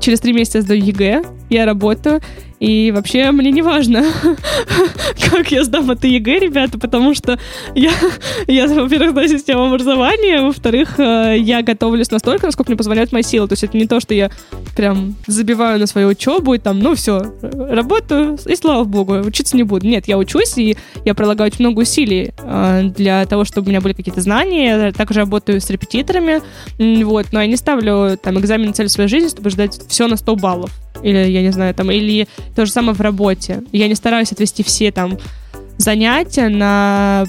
через 0.00 0.20
три 0.20 0.32
месяца 0.32 0.62
сдаю 0.62 0.84
ЕГЭ, 0.84 1.24
я 1.50 1.66
работаю, 1.66 2.20
и 2.60 2.90
вообще 2.90 3.30
мне 3.30 3.50
не 3.50 3.62
важно, 3.62 4.04
как 5.30 5.50
я 5.52 5.62
сдам 5.64 5.90
это 5.90 6.06
ЕГЭ, 6.08 6.38
ребята, 6.40 6.78
потому 6.78 7.14
что 7.14 7.38
я, 7.74 7.92
я 8.46 8.66
во-первых, 8.66 9.12
знаю 9.12 9.28
систему 9.28 9.66
образования, 9.66 10.40
во-вторых, 10.42 10.98
э, 10.98 11.36
я 11.38 11.62
готовлюсь 11.62 12.10
настолько, 12.10 12.46
насколько 12.46 12.70
мне 12.70 12.76
позволяют 12.76 13.12
мои 13.12 13.22
силы. 13.22 13.46
То 13.46 13.52
есть 13.52 13.64
это 13.64 13.76
не 13.76 13.86
то, 13.86 14.00
что 14.00 14.14
я 14.14 14.30
прям 14.76 15.14
забиваю 15.26 15.78
на 15.78 15.86
свою 15.86 16.08
учебу 16.08 16.54
и 16.54 16.58
там, 16.58 16.80
ну 16.80 16.94
все, 16.94 17.32
работаю, 17.42 18.38
и 18.46 18.56
слава 18.56 18.84
богу, 18.84 19.14
учиться 19.14 19.56
не 19.56 19.62
буду. 19.62 19.86
Нет, 19.86 20.08
я 20.08 20.18
учусь, 20.18 20.58
и 20.58 20.76
я 21.04 21.14
прилагаю 21.14 21.50
очень 21.50 21.64
много 21.64 21.80
усилий 21.80 22.32
э, 22.38 22.82
для 22.96 23.24
того, 23.26 23.44
чтобы 23.44 23.66
у 23.66 23.70
меня 23.70 23.80
были 23.80 23.92
какие-то 23.92 24.20
знания. 24.20 24.86
Я 24.86 24.92
также 24.92 25.20
работаю 25.20 25.60
с 25.60 25.70
репетиторами, 25.70 26.42
вот, 27.04 27.26
но 27.32 27.40
я 27.40 27.46
не 27.46 27.56
ставлю 27.56 28.18
там 28.20 28.38
экзамен 28.38 28.74
цель 28.74 28.88
своей 28.88 29.08
жизни, 29.08 29.28
чтобы 29.28 29.50
ждать 29.50 29.78
все 29.88 30.08
на 30.08 30.16
100 30.16 30.36
баллов 30.36 30.70
или, 31.02 31.18
я 31.30 31.42
не 31.42 31.50
знаю, 31.50 31.74
там, 31.74 31.90
или 31.90 32.28
то 32.54 32.66
же 32.66 32.72
самое 32.72 32.94
в 32.94 33.00
работе. 33.00 33.62
Я 33.72 33.88
не 33.88 33.94
стараюсь 33.94 34.32
отвести 34.32 34.62
все 34.62 34.90
там 34.90 35.18
занятия 35.76 36.48
на 36.48 37.24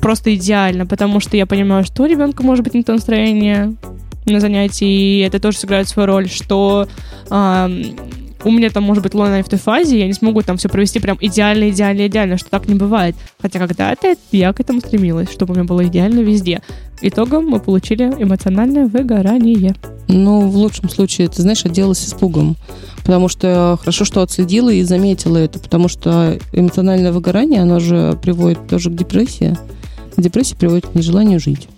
просто 0.00 0.34
идеально, 0.34 0.86
потому 0.86 1.20
что 1.20 1.36
я 1.36 1.46
понимаю, 1.46 1.84
что 1.84 2.02
у 2.02 2.06
ребенка 2.06 2.42
может 2.42 2.64
быть 2.64 2.74
не 2.74 2.82
то 2.82 2.92
настроение 2.92 3.74
на 4.26 4.40
занятии, 4.40 5.18
и 5.18 5.20
это 5.20 5.40
тоже 5.40 5.58
сыграет 5.58 5.88
свою 5.88 6.06
роль, 6.06 6.28
что 6.28 6.88
у 8.44 8.50
меня 8.50 8.70
там 8.70 8.82
может 8.82 9.02
быть 9.02 9.14
луна 9.14 9.42
в 9.42 9.48
той 9.48 9.58
фазе, 9.58 9.98
я 9.98 10.06
не 10.06 10.12
смогу 10.12 10.42
там 10.42 10.56
все 10.56 10.68
провести 10.68 10.98
прям 10.98 11.16
идеально, 11.20 11.70
идеально, 11.70 12.06
идеально, 12.06 12.38
что 12.38 12.50
так 12.50 12.68
не 12.68 12.74
бывает. 12.74 13.14
Хотя 13.40 13.58
когда-то 13.58 14.14
я 14.32 14.52
к 14.52 14.60
этому 14.60 14.80
стремилась, 14.80 15.30
чтобы 15.30 15.52
у 15.52 15.56
меня 15.56 15.64
было 15.64 15.84
идеально 15.86 16.20
везде. 16.20 16.60
Итогом 17.00 17.46
мы 17.46 17.60
получили 17.60 18.04
эмоциональное 18.04 18.86
выгорание. 18.86 19.74
Ну, 20.08 20.48
в 20.48 20.56
лучшем 20.56 20.88
случае, 20.88 21.28
ты 21.28 21.42
знаешь, 21.42 21.64
отделалась 21.64 22.04
испугом. 22.04 22.56
Потому 23.04 23.28
что 23.28 23.76
хорошо, 23.80 24.04
что 24.04 24.22
отследила 24.22 24.70
и 24.70 24.82
заметила 24.82 25.38
это, 25.38 25.58
потому 25.58 25.88
что 25.88 26.38
эмоциональное 26.52 27.12
выгорание, 27.12 27.62
оно 27.62 27.80
же 27.80 28.18
приводит 28.22 28.68
тоже 28.68 28.90
к 28.90 28.94
депрессии. 28.94 29.56
Депрессия 30.16 30.56
приводит 30.56 30.86
к 30.86 30.94
нежеланию 30.94 31.40
жить. 31.40 31.68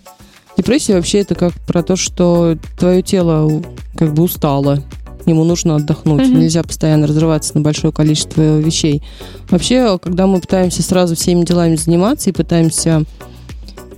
Депрессия 0.57 0.95
вообще 0.95 1.19
это 1.19 1.35
как 1.35 1.53
про 1.65 1.83
то, 1.83 1.95
что 1.95 2.57
твое 2.77 3.01
тело 3.01 3.63
как 3.95 4.13
бы 4.13 4.23
устало, 4.23 4.83
ему 5.31 5.43
нужно 5.43 5.75
отдохнуть. 5.75 6.21
Mm-hmm. 6.21 6.37
Нельзя 6.37 6.63
постоянно 6.63 7.07
разрываться 7.07 7.55
на 7.55 7.61
большое 7.61 7.91
количество 7.93 8.59
вещей. 8.59 9.03
Вообще, 9.49 9.97
когда 10.01 10.27
мы 10.27 10.39
пытаемся 10.39 10.83
сразу 10.83 11.15
всеми 11.15 11.43
делами 11.43 11.75
заниматься 11.75 12.29
и 12.29 12.33
пытаемся 12.33 13.03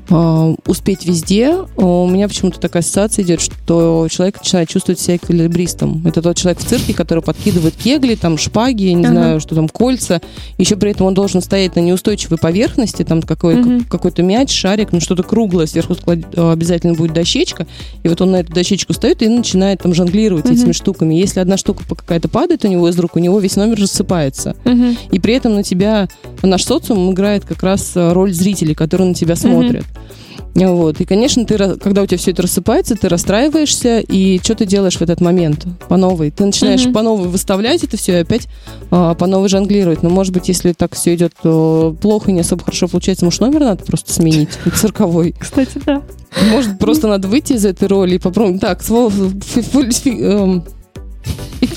успеть 0.10 1.05
везде, 1.05 1.55
у 1.76 2.08
меня 2.08 2.28
почему-то 2.28 2.60
такая 2.60 2.82
ассоциация 2.82 3.24
идет, 3.24 3.41
что 3.41 4.08
человек 4.10 4.38
начинает 4.39 4.70
чувствовать 4.70 4.99
себя 4.99 5.18
эквилибристом. 5.18 6.01
Это 6.05 6.22
тот 6.22 6.38
человек 6.38 6.60
в 6.60 6.66
цирке, 6.66 6.93
который 6.93 7.22
подкидывает 7.22 7.76
кегли, 7.76 8.16
там 8.16 8.38
шпаги, 8.38 8.84
я 8.84 8.93
не 8.93 9.03
uh-huh. 9.03 9.10
знаю, 9.10 9.39
что 9.41 9.55
там, 9.55 9.68
кольца. 9.68 10.22
Еще 10.58 10.78
при 10.78 10.91
этом 10.91 11.08
он 11.08 11.14
должен 11.14 11.41
стоять 11.41 11.76
на 11.76 11.82
неустойчивой 11.82 12.38
поверхности, 12.38 13.03
там 13.03 13.22
какой, 13.22 13.55
uh-huh. 13.55 13.86
какой-то 13.89 14.24
мяч, 14.24 14.51
шарик, 14.51 14.93
ну 14.93 15.01
что-то 15.01 15.24
круглое, 15.24 15.66
сверху 15.66 15.95
склад... 15.95 16.20
обязательно 16.38 16.93
будет 16.93 17.14
дощечка. 17.14 17.68
И 18.03 18.08
вот 18.08 18.22
он 18.22 18.32
на 18.32 18.38
эту 18.38 18.53
дощечку 18.53 18.93
стоит 18.93 19.22
и 19.22 19.28
начинает 19.28 19.82
там 19.82 19.93
жонглировать 19.93 20.45
uh-huh. 20.45 20.53
этими 20.53 20.72
штуками. 20.72 21.16
Если 21.16 21.39
одна 21.39 21.58
штука 21.58 21.84
какая-то 21.88 22.30
падает 22.30 22.64
у 22.64 22.68
него 22.70 22.88
из 22.88 22.97
рук, 22.97 23.16
у 23.16 23.20
него 23.20 23.39
весь 23.39 23.58
номер 23.58 23.82
рассыпается. 23.82 24.55
Uh-huh. 24.64 24.97
И 25.12 25.20
при 25.20 25.34
этом 25.34 25.55
на 25.55 25.64
тебя 25.64 26.08
наш 26.41 26.64
социум 26.64 27.12
играет 27.12 27.45
как 27.45 27.62
раз 27.64 27.91
роль 27.95 28.34
зрителей, 28.34 28.74
которые 28.74 29.10
на 29.10 29.14
тебя 29.14 29.36
смотрят. 29.36 29.84
Uh-huh. 29.84 29.97
Вот. 30.66 31.00
И, 31.00 31.06
конечно, 31.06 31.45
ты, 31.45 31.58
когда 31.78 32.02
у 32.02 32.06
тебя 32.08 32.18
все 32.18 32.32
это 32.32 32.41
рассыпается, 32.41 32.95
ты 32.95 33.10
расстраиваешься, 33.10 34.00
и 34.00 34.39
что 34.41 34.56
ты 34.56 34.66
делаешь 34.66 34.98
в 34.98 35.02
этот 35.02 35.22
момент 35.22 35.66
по 35.88 35.98
новой? 35.98 36.32
Ты 36.32 36.45
начинаешь 36.45 36.86
mm-hmm. 36.86 36.93
по 36.93 37.04
новой 37.04 37.28
выставлять 37.28 37.84
это 37.84 37.95
все 37.95 38.14
и 38.14 38.22
опять 38.22 38.48
а, 38.89 39.14
по 39.14 39.28
новой 39.28 39.50
жонглировать. 39.50 40.02
Но, 40.02 40.10
может 40.10 40.34
быть, 40.34 40.48
если 40.48 40.74
так 40.74 40.95
все 40.95 41.14
идет 41.14 41.34
плохо 41.36 42.32
и 42.32 42.34
не 42.34 42.39
особо 42.39 42.64
хорошо 42.64 42.88
получается, 42.88 43.26
может, 43.26 43.41
номер 43.41 43.60
надо 43.60 43.84
просто 43.84 44.12
сменить, 44.12 44.50
цирковой. 44.76 45.36
Кстати, 45.38 45.80
да. 45.86 46.02
Может, 46.52 46.80
просто 46.80 47.08
надо 47.08 47.28
выйти 47.28 47.54
из 47.54 47.66
этой 47.66 47.88
роли 47.88 48.16
и 48.16 48.20
попробовать. 48.20 48.62
Так, 48.62 48.82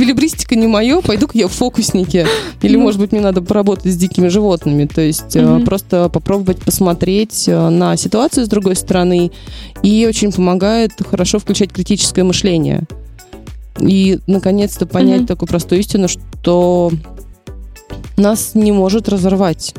эквилибристика 0.00 0.56
не 0.56 0.66
мое, 0.66 1.00
пойду-ка 1.02 1.36
я 1.36 1.46
в 1.46 1.52
фокусники. 1.52 2.26
Или, 2.62 2.76
ну. 2.76 2.82
может 2.82 3.00
быть, 3.00 3.12
мне 3.12 3.20
надо 3.20 3.42
поработать 3.42 3.92
с 3.92 3.96
дикими 3.96 4.28
животными. 4.28 4.86
То 4.86 5.02
есть 5.02 5.36
mm-hmm. 5.36 5.64
просто 5.64 6.08
попробовать 6.08 6.58
посмотреть 6.58 7.44
э, 7.46 7.68
на 7.68 7.96
ситуацию 7.96 8.46
с 8.46 8.48
другой 8.48 8.76
стороны. 8.76 9.30
И 9.82 10.06
очень 10.08 10.32
помогает 10.32 10.92
хорошо 11.06 11.38
включать 11.38 11.72
критическое 11.72 12.24
мышление. 12.24 12.84
И, 13.78 14.18
наконец-то, 14.26 14.86
понять 14.86 15.22
mm-hmm. 15.22 15.26
такую 15.26 15.48
простую 15.48 15.80
истину, 15.80 16.08
что 16.08 16.90
нас 18.16 18.54
не 18.54 18.72
может 18.72 19.08
разорвать. 19.08 19.74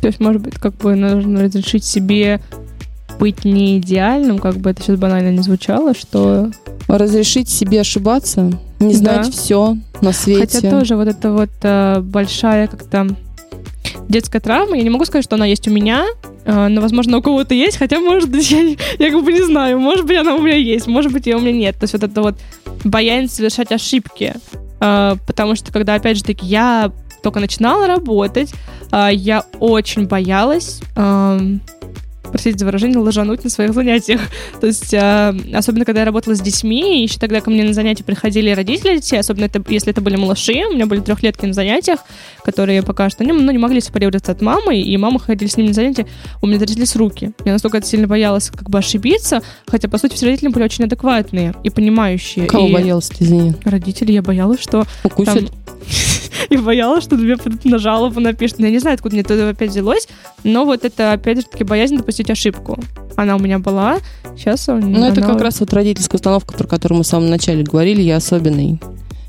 То 0.00 0.08
есть, 0.08 0.18
может 0.18 0.42
быть, 0.42 0.54
как 0.54 0.74
бы 0.78 0.96
нужно 0.96 1.42
разрешить 1.42 1.84
себе 1.84 2.40
быть 3.22 3.44
не 3.44 3.78
идеальным, 3.78 4.40
как 4.40 4.56
бы 4.56 4.70
это 4.70 4.82
сейчас 4.82 4.98
банально 4.98 5.30
не 5.30 5.42
звучало, 5.42 5.94
что... 5.94 6.50
Разрешить 6.88 7.48
себе 7.48 7.80
ошибаться, 7.80 8.50
не 8.80 8.94
знать 8.94 9.26
да. 9.26 9.30
все 9.30 9.76
на 10.00 10.12
свете. 10.12 10.40
Хотя 10.40 10.70
тоже 10.70 10.96
вот 10.96 11.06
это 11.06 11.30
вот 11.30 11.50
э, 11.62 12.00
большая 12.00 12.66
как-то 12.66 13.06
детская 14.08 14.40
травма, 14.40 14.76
я 14.76 14.82
не 14.82 14.90
могу 14.90 15.04
сказать, 15.04 15.24
что 15.24 15.36
она 15.36 15.46
есть 15.46 15.68
у 15.68 15.70
меня, 15.70 16.04
А, 16.44 16.68
но, 16.68 16.80
возможно, 16.80 17.18
у 17.18 17.22
кого-то 17.22 17.54
есть, 17.54 17.76
хотя, 17.76 18.00
может 18.00 18.28
быть, 18.28 18.50
я, 18.50 18.76
я 18.98 19.10
как 19.12 19.24
бы 19.24 19.32
не 19.32 19.42
знаю, 19.42 19.78
может 19.78 20.04
быть, 20.04 20.18
она 20.18 20.34
у 20.34 20.42
меня 20.42 20.56
есть, 20.56 20.88
может 20.88 21.12
быть, 21.12 21.26
ее 21.26 21.36
у 21.36 21.40
меня 21.40 21.52
нет. 21.52 21.76
То 21.76 21.84
есть 21.84 21.92
вот 21.92 22.02
это 22.02 22.20
вот 22.20 22.34
боязнь 22.82 23.32
совершать 23.32 23.70
ошибки. 23.70 24.34
А, 24.80 25.16
потому 25.28 25.54
что, 25.54 25.72
когда, 25.72 25.94
опять 25.94 26.16
же 26.16 26.24
таки, 26.24 26.44
я 26.44 26.90
только 27.22 27.38
начинала 27.38 27.86
работать, 27.86 28.52
а, 28.90 29.08
я 29.10 29.44
очень 29.60 30.08
боялась 30.08 30.80
простите 32.32 32.58
за 32.58 32.64
выражение, 32.64 32.98
ложануть 32.98 33.44
на 33.44 33.50
своих 33.50 33.74
занятиях. 33.74 34.20
То 34.60 34.66
есть, 34.66 34.92
э, 34.92 35.34
особенно 35.54 35.84
когда 35.84 36.00
я 36.00 36.06
работала 36.06 36.34
с 36.34 36.40
детьми, 36.40 37.02
еще 37.02 37.18
тогда 37.18 37.40
ко 37.40 37.50
мне 37.50 37.62
на 37.62 37.74
занятия 37.74 38.02
приходили 38.02 38.50
родители 38.50 38.96
детей, 38.96 39.18
особенно 39.18 39.44
это, 39.44 39.62
если 39.68 39.92
это 39.92 40.00
были 40.00 40.16
малыши, 40.16 40.64
у 40.68 40.74
меня 40.74 40.86
были 40.86 41.00
трехлетки 41.00 41.44
на 41.46 41.52
занятиях, 41.52 42.00
которые 42.44 42.82
пока 42.82 43.10
что 43.10 43.24
не, 43.24 43.32
ну, 43.32 43.52
не 43.52 43.58
могли 43.58 43.80
сепарироваться 43.80 44.32
от 44.32 44.40
мамы, 44.40 44.80
и 44.80 44.96
мама 44.96 45.18
ходили 45.18 45.48
с 45.48 45.56
ними 45.56 45.68
на 45.68 45.74
занятия, 45.74 46.06
у 46.40 46.46
меня 46.46 46.58
тряслись 46.58 46.96
руки. 46.96 47.32
Я 47.44 47.52
настолько 47.52 47.78
это 47.78 47.86
сильно 47.86 48.06
боялась 48.06 48.50
как 48.50 48.70
бы 48.70 48.78
ошибиться, 48.78 49.42
хотя, 49.66 49.88
по 49.88 49.98
сути, 49.98 50.14
все 50.14 50.26
родители 50.26 50.48
были 50.48 50.64
очень 50.64 50.84
адекватные 50.84 51.54
и 51.62 51.70
понимающие. 51.70 52.46
Кого 52.46 52.68
и 52.68 52.72
боялась, 52.72 53.10
извини? 53.18 53.54
Родители, 53.64 54.12
я 54.12 54.22
боялась, 54.22 54.60
что... 54.60 54.84
Укусят? 55.04 55.34
Там... 55.34 55.48
и 56.50 56.56
боялась, 56.56 57.04
что 57.04 57.16
тебе 57.16 57.36
на 57.64 57.78
жалобу 57.78 58.20
напишут. 58.20 58.60
Я 58.60 58.70
не 58.70 58.78
знаю, 58.78 58.94
откуда 58.94 59.14
мне 59.14 59.22
это 59.22 59.50
опять 59.50 59.70
взялось, 59.70 60.08
но 60.44 60.64
вот 60.64 60.84
это, 60.84 61.12
опять 61.12 61.38
же 61.38 61.44
таки, 61.44 61.64
боязнь 61.64 61.96
допустить 61.96 62.30
ошибку. 62.30 62.78
Она 63.16 63.36
у 63.36 63.38
меня 63.38 63.58
была, 63.58 63.98
сейчас 64.36 64.66
Ну, 64.66 64.74
она... 64.74 65.08
это 65.08 65.20
как 65.20 65.40
раз 65.40 65.60
вот 65.60 65.72
родительская 65.72 66.18
установка, 66.18 66.54
про 66.54 66.66
которую 66.66 66.98
мы 66.98 67.04
в 67.04 67.06
самом 67.06 67.30
начале 67.30 67.62
говорили, 67.62 68.00
я 68.00 68.16
особенный. 68.16 68.80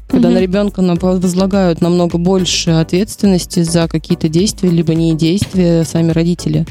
Когда 0.07 0.28
угу. 0.28 0.36
на 0.36 0.39
ребенка 0.39 0.82
возлагают 0.82 1.82
намного 1.82 2.18
больше 2.18 2.72
ответственности 2.72 3.64
за 3.64 3.88
какие-то 3.88 4.30
действия, 4.30 4.70
либо 4.70 4.93
не 4.93 5.16
действия 5.16 5.84
сами 5.86 6.11
родители. 6.11 6.66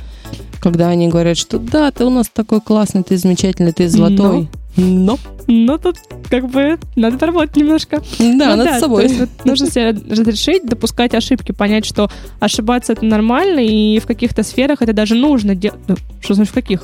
Когда 0.60 0.88
они 0.88 1.08
говорят, 1.08 1.36
что 1.36 1.58
да, 1.58 1.90
ты 1.90 2.04
у 2.04 2.10
нас 2.10 2.28
такой 2.32 2.60
классный, 2.60 3.02
ты 3.02 3.16
замечательный, 3.16 3.72
ты 3.72 3.88
золотой. 3.88 4.48
Но, 4.76 5.18
но 5.46 5.76
тут 5.76 5.96
как 6.30 6.48
бы 6.48 6.78
надо 6.96 7.18
поработать 7.18 7.56
немножко. 7.56 8.02
Да, 8.18 8.50
ну, 8.50 8.56
над 8.56 8.64
да, 8.64 8.80
собой. 8.80 9.04
Есть, 9.04 9.20
вот, 9.20 9.28
нужно 9.44 9.66
себе 9.68 9.90
разрешить 9.90 10.64
допускать 10.64 11.14
ошибки, 11.14 11.52
понять, 11.52 11.84
что 11.84 12.10
ошибаться 12.40 12.92
это 12.92 13.04
нормально, 13.04 13.60
и 13.60 13.98
в 13.98 14.06
каких-то 14.06 14.42
сферах 14.42 14.80
это 14.80 14.92
даже 14.92 15.14
нужно 15.14 15.54
делать. 15.54 15.80
Ну, 15.88 15.96
что 16.20 16.34
значит 16.34 16.52
в 16.52 16.54
каких? 16.54 16.82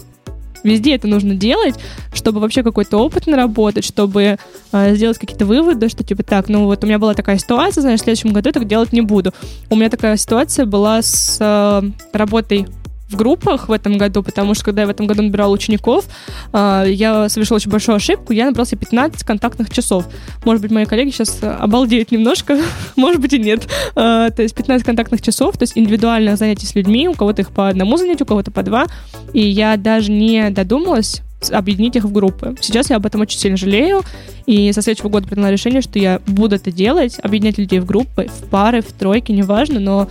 Везде 0.65 0.97
это 0.97 1.07
нужно 1.07 1.35
делать, 1.35 1.77
чтобы 2.13 2.41
вообще 2.41 2.63
какой-то 2.63 2.99
опыт 2.99 3.27
наработать, 3.27 3.85
чтобы 3.85 4.39
э, 4.73 4.95
сделать 4.95 5.19
какие-то 5.19 5.47
выводы, 5.47 5.89
что 5.89 6.03
типа 6.03 6.23
так, 6.23 6.49
ну 6.49 6.65
вот 6.65 6.83
у 6.83 6.87
меня 6.87 6.99
была 6.99 7.15
такая 7.15 7.39
ситуация, 7.39 7.83
знаешь, 7.83 8.01
в 8.01 8.03
следующем 8.03 8.33
году 8.33 8.49
я 8.49 8.53
так 8.53 8.67
делать 8.67 8.93
не 8.93 9.01
буду. 9.01 9.33
У 9.71 9.77
меня 9.77 9.89
такая 9.89 10.17
ситуация 10.17 10.67
была 10.67 11.01
с 11.01 11.39
э, 11.41 11.83
работой 12.13 12.67
в 13.09 13.17
группах 13.17 13.69
в 13.69 13.73
этом 13.73 13.97
году, 13.97 14.23
потому 14.23 14.55
что 14.55 14.65
когда 14.65 14.83
я 14.83 14.87
в 14.87 14.91
этом 14.91 15.07
году 15.07 15.23
набирала 15.23 15.53
учеников, 15.53 16.07
а, 16.53 16.85
я 16.85 17.29
совершила 17.29 17.57
очень 17.57 17.71
большую 17.71 17.97
ошибку, 17.97 18.33
я 18.33 18.47
набрала 18.47 18.67
себе 18.67 18.79
15 18.79 19.25
контактных 19.25 19.71
часов. 19.71 20.07
Может 20.45 20.63
быть, 20.63 20.71
мои 20.71 20.85
коллеги 20.85 21.11
сейчас 21.11 21.39
обалдеют 21.43 22.11
немножко, 22.11 22.59
может 22.97 23.21
быть 23.21 23.33
и 23.33 23.39
нет. 23.39 23.67
А, 23.95 24.31
то 24.31 24.43
есть 24.43 24.55
15 24.55 24.85
контактных 24.85 25.23
часов, 25.23 25.57
то 25.57 25.63
есть 25.63 25.77
индивидуальных 25.77 26.37
занятий 26.37 26.67
с 26.67 26.75
людьми, 26.75 27.09
у 27.09 27.15
кого-то 27.15 27.43
их 27.43 27.51
по 27.51 27.69
одному 27.69 27.97
занятию, 27.97 28.25
у 28.25 28.29
кого-то 28.29 28.51
по 28.51 28.63
два, 28.63 28.87
и 29.33 29.41
я 29.41 29.77
даже 29.77 30.11
не 30.11 30.51
додумалась 30.51 31.23
объединить 31.51 31.97
их 31.97 32.05
в 32.05 32.13
группы. 32.13 32.57
Сейчас 32.61 32.91
я 32.91 32.97
об 32.97 33.07
этом 33.07 33.21
очень 33.21 33.39
сильно 33.39 33.57
жалею, 33.57 34.03
и 34.47 34.73
со 34.73 34.83
следующего 34.83 35.09
года 35.09 35.29
приняла 35.29 35.51
решение, 35.51 35.81
что 35.81 35.99
я 35.99 36.21
буду 36.27 36.57
это 36.57 36.73
делать, 36.73 37.19
объединять 37.23 37.59
людей 37.59 37.79
в 37.79 37.85
группы, 37.85 38.29
в 38.29 38.49
пары, 38.49 38.83
в 38.83 38.93
тройки, 38.93 39.31
неважно, 39.31 39.79
но 39.79 40.09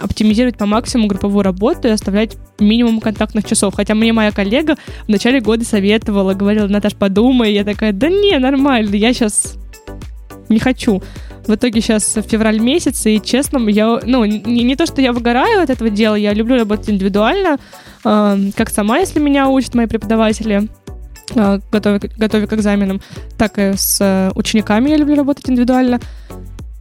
оптимизировать 0.00 0.56
по 0.56 0.66
максимуму 0.66 1.08
групповую 1.08 1.42
работу 1.42 1.88
и 1.88 1.90
оставлять 1.90 2.36
минимум 2.58 3.00
контактных 3.00 3.44
часов. 3.44 3.74
Хотя 3.74 3.94
мне 3.94 4.12
моя 4.12 4.32
коллега 4.32 4.76
в 5.06 5.08
начале 5.08 5.40
года 5.40 5.64
советовала, 5.64 6.34
говорила, 6.34 6.66
Наташ, 6.66 6.94
подумай. 6.94 7.52
Я 7.52 7.64
такая, 7.64 7.92
да 7.92 8.08
не, 8.08 8.38
нормально, 8.38 8.94
я 8.94 9.12
сейчас 9.12 9.56
не 10.48 10.58
хочу. 10.58 11.02
В 11.46 11.54
итоге 11.54 11.80
сейчас 11.80 12.18
февраль 12.28 12.58
месяц, 12.58 13.06
и 13.06 13.20
честно, 13.22 13.58
я, 13.68 14.00
ну, 14.04 14.24
не, 14.24 14.40
не 14.64 14.74
то, 14.74 14.84
что 14.84 15.00
я 15.00 15.12
выгораю 15.12 15.62
от 15.62 15.70
этого 15.70 15.90
дела, 15.90 16.16
я 16.16 16.32
люблю 16.32 16.56
работать 16.56 16.90
индивидуально, 16.90 17.58
э, 18.04 18.36
как 18.56 18.68
сама, 18.68 18.98
если 18.98 19.20
меня 19.20 19.48
учат 19.48 19.74
мои 19.76 19.86
преподаватели, 19.86 20.68
э, 21.36 21.60
готовя, 21.70 22.00
готовя 22.16 22.46
к 22.48 22.52
экзаменам, 22.52 23.00
так 23.38 23.58
и 23.58 23.74
с 23.76 23.98
э, 24.00 24.32
учениками 24.34 24.90
я 24.90 24.96
люблю 24.96 25.14
работать 25.14 25.48
индивидуально. 25.48 26.00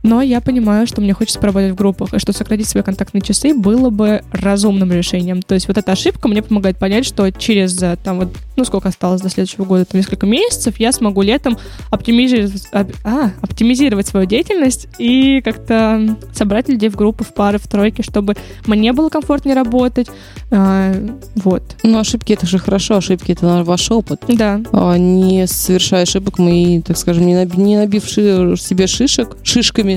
Но 0.06 0.22
я 0.22 0.40
понимаю, 0.40 0.86
что 0.86 1.02
мне 1.02 1.14
хочется 1.14 1.40
поработать 1.40 1.72
в 1.72 1.76
группах, 1.76 2.14
и 2.14 2.20
что 2.20 2.32
сократить 2.32 2.70
свои 2.70 2.84
контактные 2.84 3.22
часы 3.22 3.56
было 3.56 3.90
бы 3.90 4.22
разумным 4.32 4.92
решением. 4.92 5.42
То 5.42 5.56
есть 5.56 5.68
вот 5.68 5.80
эта 5.80 5.94
ошибка 5.94 6.28
мне 6.28 6.44
помогает 6.44 6.78
понять, 6.78 7.08
что 7.08 7.32
через 7.32 7.82
э, 7.82 7.98
там 8.04 8.20
вот, 8.20 8.30
ну 8.56 8.66
сколько 8.66 8.90
осталось 8.90 9.22
до 9.22 9.30
следующего 9.30 9.66
года, 9.66 9.84
там 9.84 9.98
несколько 9.98 10.28
месяцев, 10.28 10.80
я 10.80 10.92
смогу 10.92 11.24
летом 11.24 11.58
оптимизировать, 11.90 12.68
а, 12.72 13.32
оптимизировать 13.42 14.06
свою 14.06 14.28
деятельность 14.28 14.88
и 15.00 15.42
как-то 15.42 16.16
собрать 16.34 16.70
людей 16.70 16.90
в 16.90 16.96
группы, 16.96 17.24
в 17.24 17.34
пары, 17.34 17.58
в 17.58 17.68
тройки, 17.68 18.04
чтобы 18.04 18.36
мне 18.68 18.94
было 18.94 19.10
комфортнее 19.10 19.56
работать. 19.56 20.08
А, 20.52 20.94
вот. 21.36 21.64
Ну, 21.82 21.98
ошибки 21.98 22.32
это 22.32 22.46
же 22.46 22.60
хорошо, 22.60 22.98
ошибки 22.98 23.32
это 23.32 23.64
ваш 23.64 23.90
опыт. 23.90 24.22
Да. 24.28 24.62
А, 24.72 25.00
не 25.00 25.48
совершая 25.48 26.04
ошибок, 26.04 26.38
мы, 26.38 26.84
так 26.86 26.96
скажем, 26.96 27.26
не, 27.26 27.34
наби, 27.34 27.58
не 27.58 27.78
набивши 27.78 28.54
себе 28.60 28.86
шишек, 28.86 29.36
шишками, 29.42 29.95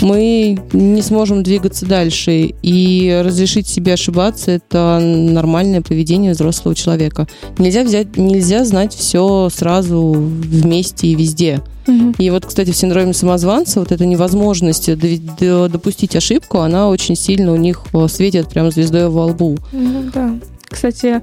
мы 0.00 0.58
не 0.72 1.02
сможем 1.02 1.42
двигаться 1.42 1.86
дальше. 1.86 2.54
И 2.62 3.22
разрешить 3.24 3.68
себе 3.68 3.94
ошибаться– 3.94 4.50
это 4.52 4.98
нормальное 5.00 5.80
поведение 5.80 6.32
взрослого 6.32 6.74
человека. 6.74 7.26
Нельзя 7.58 7.82
взять, 7.82 8.16
нельзя 8.16 8.64
знать 8.64 8.94
все 8.94 9.48
сразу 9.52 10.12
вместе 10.12 11.08
и 11.08 11.14
везде. 11.14 11.62
Угу. 11.86 12.14
И 12.18 12.30
вот, 12.30 12.46
кстати, 12.46 12.70
в 12.70 12.76
синдроме 12.76 13.12
самозванца 13.12 13.80
вот 13.80 13.92
эта 13.92 14.06
невозможность 14.06 14.88
допустить 14.88 16.16
ошибку, 16.16 16.58
она 16.58 16.88
очень 16.88 17.14
сильно 17.14 17.52
у 17.52 17.56
них 17.56 17.84
светит 18.08 18.48
прямо 18.48 18.70
звездой 18.70 19.08
во 19.08 19.26
лбу. 19.26 19.58
Ну 19.72 20.10
да. 20.12 20.34
Кстати, 20.66 21.22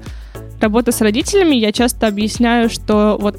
работа 0.60 0.92
с 0.92 1.00
родителями, 1.00 1.56
я 1.56 1.72
часто 1.72 2.06
объясняю, 2.06 2.70
что 2.70 3.18
вот 3.20 3.38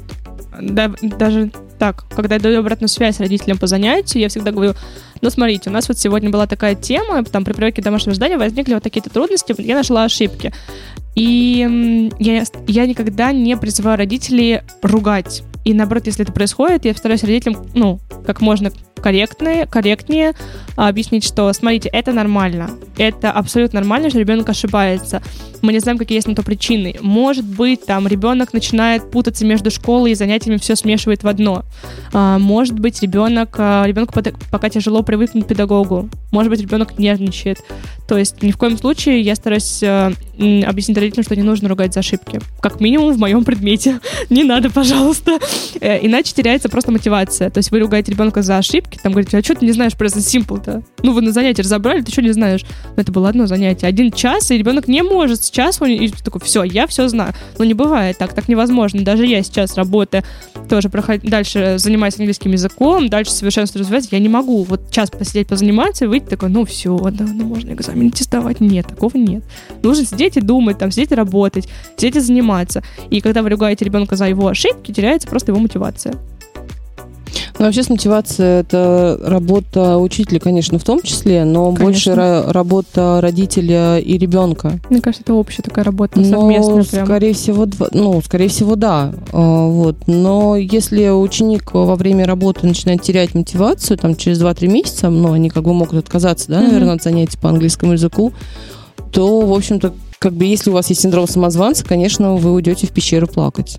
да, 0.60 0.92
даже 1.02 1.50
так, 1.84 2.06
когда 2.08 2.36
я 2.36 2.40
даю 2.40 2.60
обратную 2.60 2.88
связь 2.88 3.20
родителям 3.20 3.58
по 3.58 3.66
занятию, 3.66 4.22
я 4.22 4.30
всегда 4.30 4.52
говорю, 4.52 4.72
ну, 5.20 5.28
смотрите, 5.28 5.68
у 5.68 5.72
нас 5.72 5.86
вот 5.86 5.98
сегодня 5.98 6.30
была 6.30 6.46
такая 6.46 6.74
тема, 6.74 7.22
там 7.24 7.44
при 7.44 7.52
проверке 7.52 7.82
домашнего 7.82 8.14
задания 8.14 8.38
возникли 8.38 8.72
вот 8.72 8.82
такие-то 8.82 9.10
трудности, 9.10 9.54
я 9.58 9.74
нашла 9.74 10.04
ошибки. 10.04 10.50
И 11.14 12.10
я, 12.18 12.44
я 12.66 12.86
никогда 12.86 13.32
не 13.32 13.54
призываю 13.58 13.98
родителей 13.98 14.62
ругать. 14.80 15.42
И 15.64 15.74
наоборот, 15.74 16.06
если 16.06 16.24
это 16.24 16.32
происходит, 16.32 16.84
я 16.84 16.94
стараюсь 16.94 17.22
родителям, 17.22 17.66
ну, 17.74 18.00
как 18.26 18.40
можно 18.40 18.70
корректнее, 19.04 19.66
корректнее 19.66 20.32
а, 20.76 20.88
объяснить, 20.88 21.24
что, 21.24 21.52
смотрите, 21.52 21.90
это 21.90 22.12
нормально. 22.12 22.70
Это 22.96 23.30
абсолютно 23.30 23.80
нормально, 23.80 24.08
что 24.08 24.18
ребенок 24.18 24.48
ошибается. 24.48 25.22
Мы 25.60 25.74
не 25.74 25.78
знаем, 25.78 25.98
какие 25.98 26.16
есть 26.16 26.26
на 26.26 26.34
то 26.34 26.42
причины. 26.42 26.96
Может 27.02 27.44
быть, 27.44 27.84
там 27.84 28.06
ребенок 28.06 28.54
начинает 28.54 29.10
путаться 29.10 29.44
между 29.44 29.70
школой 29.70 30.12
и 30.12 30.14
занятиями, 30.14 30.56
все 30.56 30.74
смешивает 30.74 31.22
в 31.22 31.28
одно. 31.28 31.64
А, 32.14 32.38
может 32.38 32.78
быть, 32.78 33.02
ребенок, 33.02 33.54
а, 33.58 33.84
ребенку 33.86 34.14
пока 34.50 34.70
тяжело 34.70 35.02
привыкнуть 35.02 35.44
к 35.44 35.48
педагогу. 35.48 36.08
Может 36.32 36.48
быть, 36.48 36.60
ребенок 36.60 36.98
нервничает. 36.98 37.58
То 38.08 38.16
есть 38.16 38.42
ни 38.42 38.52
в 38.52 38.56
коем 38.56 38.78
случае 38.78 39.20
я 39.20 39.34
стараюсь 39.34 39.82
а, 39.82 40.12
объяснить 40.38 40.96
родителям, 40.96 41.24
что 41.24 41.36
не 41.36 41.42
нужно 41.42 41.68
ругать 41.68 41.92
за 41.92 42.00
ошибки. 42.00 42.40
Как 42.60 42.80
минимум 42.80 43.12
в 43.12 43.18
моем 43.18 43.44
предмете. 43.44 44.00
не 44.30 44.44
надо, 44.44 44.70
пожалуйста. 44.70 45.38
Э, 45.80 45.98
иначе 46.04 46.32
теряется 46.32 46.68
просто 46.68 46.92
мотивация. 46.92 47.50
То 47.50 47.58
есть 47.58 47.70
вы 47.70 47.78
ругаете 47.78 48.12
ребенка 48.12 48.42
за 48.42 48.58
ошибки, 48.58 48.98
там 49.02 49.12
говорите, 49.12 49.36
а 49.36 49.42
что 49.42 49.54
ты 49.54 49.66
не 49.66 49.72
знаешь 49.72 49.94
про 49.94 50.06
Simple-то? 50.06 50.82
Ну, 51.02 51.12
вы 51.12 51.20
на 51.22 51.32
занятии 51.32 51.62
разобрали, 51.62 52.02
ты 52.02 52.12
что 52.12 52.22
не 52.22 52.32
знаешь? 52.32 52.64
Ну, 52.96 53.02
это 53.02 53.12
было 53.12 53.28
одно 53.28 53.46
занятие. 53.46 53.86
Один 53.86 54.12
час, 54.12 54.50
и 54.50 54.58
ребенок 54.58 54.88
не 54.88 55.02
может 55.02 55.42
с 55.42 55.50
часу, 55.50 55.84
и 55.84 56.08
такой, 56.08 56.40
все, 56.40 56.62
я 56.62 56.86
все 56.86 57.08
знаю. 57.08 57.34
Но 57.58 57.64
не 57.64 57.74
бывает 57.74 58.18
так, 58.18 58.32
так 58.32 58.48
невозможно. 58.48 59.02
Даже 59.02 59.26
я 59.26 59.42
сейчас 59.42 59.76
работая, 59.76 60.24
тоже 60.68 60.88
проход... 60.88 61.20
дальше 61.22 61.74
занимаюсь 61.78 62.18
английским 62.18 62.52
языком, 62.52 63.08
дальше 63.08 63.32
совершенствую 63.32 63.82
развивать, 63.82 64.08
я 64.10 64.18
не 64.18 64.28
могу 64.28 64.62
вот 64.62 64.90
час 64.90 65.10
посидеть, 65.10 65.48
позаниматься 65.48 66.04
и 66.04 66.08
выйти 66.08 66.26
такой, 66.26 66.48
ну 66.48 66.64
все, 66.64 66.96
да, 66.96 67.24
ну 67.24 67.44
можно 67.44 67.72
экзамен 67.72 68.10
тестовать. 68.10 68.60
Нет, 68.60 68.86
такого 68.86 69.16
нет. 69.16 69.44
Нужно 69.82 70.06
сидеть 70.06 70.36
и 70.36 70.40
думать, 70.40 70.78
там, 70.78 70.90
сидеть 70.90 71.12
и 71.12 71.14
работать, 71.14 71.68
сидеть 71.96 72.16
и 72.16 72.20
заниматься. 72.20 72.82
И 73.10 73.20
когда 73.20 73.42
вы 73.42 73.50
ругаете 73.50 73.84
ребенка 73.84 74.16
за 74.16 74.28
его 74.28 74.48
ошибки, 74.48 74.92
теряется 74.92 75.28
просто 75.28 75.43
его 75.52 75.60
мотивация. 75.60 76.14
Ну, 77.58 77.66
вообще 77.66 77.84
с 77.84 77.88
мотивацией 77.88 78.60
это 78.60 79.18
работа 79.22 79.98
учителя, 79.98 80.40
конечно, 80.40 80.78
в 80.78 80.84
том 80.84 81.00
числе, 81.02 81.44
но 81.44 81.72
конечно. 81.72 81.84
больше 81.84 82.10
ра- 82.10 82.50
работа 82.50 83.20
родителя 83.22 83.98
и 83.98 84.18
ребенка. 84.18 84.80
Мне 84.90 85.00
кажется, 85.00 85.22
это 85.22 85.34
общая 85.34 85.62
такая 85.62 85.84
работа 85.84 86.24
совместная. 86.24 86.76
Но, 86.76 86.84
прям. 86.84 87.06
скорее 87.06 87.32
всего, 87.32 87.68
ну, 87.92 88.20
скорее 88.22 88.48
всего, 88.48 88.74
да. 88.74 89.12
А, 89.32 89.68
вот. 89.68 89.96
Но 90.08 90.56
если 90.56 91.08
ученик 91.08 91.72
во 91.74 91.94
время 91.94 92.26
работы 92.26 92.66
начинает 92.66 93.02
терять 93.02 93.34
мотивацию, 93.34 93.98
там, 93.98 94.16
через 94.16 94.42
2-3 94.42 94.66
месяца, 94.66 95.08
ну, 95.10 95.32
они 95.32 95.48
как 95.48 95.62
бы 95.62 95.72
могут 95.72 95.94
отказаться, 95.94 96.48
да, 96.48 96.60
mm-hmm. 96.60 96.72
наверное, 96.72 96.94
от 96.94 97.02
занятий 97.04 97.38
по 97.38 97.50
английскому 97.50 97.92
языку, 97.92 98.32
то, 99.12 99.42
в 99.42 99.52
общем-то, 99.52 99.94
как 100.18 100.32
бы, 100.32 100.44
если 100.44 100.70
у 100.70 100.72
вас 100.72 100.88
есть 100.88 101.02
синдром 101.02 101.28
самозванца, 101.28 101.84
конечно, 101.84 102.34
вы 102.34 102.52
уйдете 102.52 102.88
в 102.88 102.90
пещеру 102.90 103.28
плакать. 103.28 103.78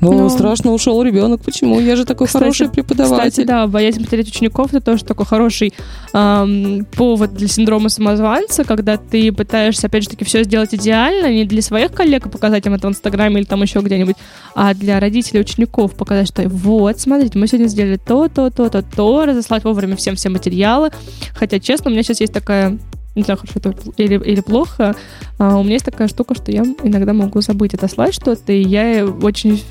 Ну, 0.00 0.12
Ну, 0.12 0.30
страшно 0.30 0.72
ушел 0.72 1.02
ребенок. 1.02 1.42
Почему? 1.42 1.78
Я 1.78 1.96
же 1.96 2.04
такой 2.04 2.26
Кстати- 2.26 2.42
хороший 2.42 2.68
преподаватель. 2.70 3.30
Кстати, 3.30 3.46
да, 3.46 3.66
боязнь 3.66 4.02
потерять 4.02 4.28
учеников 4.28 4.68
это 4.72 4.80
тоже 4.80 5.04
такой 5.04 5.26
хороший 5.26 5.74
ам, 6.12 6.86
повод 6.96 7.34
для 7.34 7.48
синдрома 7.48 7.88
самозванца, 7.90 8.64
когда 8.64 8.96
ты 8.96 9.30
пытаешься, 9.32 9.88
опять 9.88 10.04
же 10.04 10.08
таки, 10.10 10.24
все 10.24 10.42
сделать 10.44 10.74
идеально, 10.74 11.32
не 11.32 11.44
для 11.44 11.60
своих 11.62 11.92
коллег 11.92 12.26
и 12.26 12.28
показать 12.28 12.66
им 12.66 12.74
это 12.74 12.86
в 12.88 12.90
Инстаграме 12.90 13.40
или 13.40 13.44
там 13.44 13.62
еще 13.62 13.80
где-нибудь, 13.80 14.16
а 14.54 14.74
для 14.74 15.00
родителей 15.00 15.40
учеников 15.40 15.94
показать, 15.94 16.28
что 16.28 16.48
вот, 16.48 16.98
смотрите, 16.98 17.38
мы 17.38 17.46
сегодня 17.46 17.68
сделали 17.68 17.96
то, 17.96 18.28
то, 18.28 18.50
то, 18.50 18.68
то, 18.70 18.82
то, 18.82 19.26
разослать 19.26 19.64
вовремя 19.64 19.96
всем 19.96 20.16
все 20.16 20.28
материалы. 20.30 20.90
Хотя, 21.34 21.58
честно, 21.60 21.90
у 21.90 21.92
меня 21.92 22.02
сейчас 22.02 22.20
есть 22.20 22.32
такая 22.32 22.78
не 23.14 23.22
знаю, 23.22 23.38
хорошо 23.38 23.58
это 23.58 23.74
или, 23.96 24.14
или 24.22 24.40
плохо, 24.40 24.94
а, 25.38 25.58
у 25.58 25.62
меня 25.62 25.74
есть 25.74 25.84
такая 25.84 26.08
штука, 26.08 26.34
что 26.34 26.52
я 26.52 26.62
иногда 26.82 27.12
могу 27.12 27.40
забыть 27.40 27.74
отослать 27.74 28.14
что-то, 28.14 28.52
и 28.52 28.62
я 28.62 29.06
очень 29.06 29.62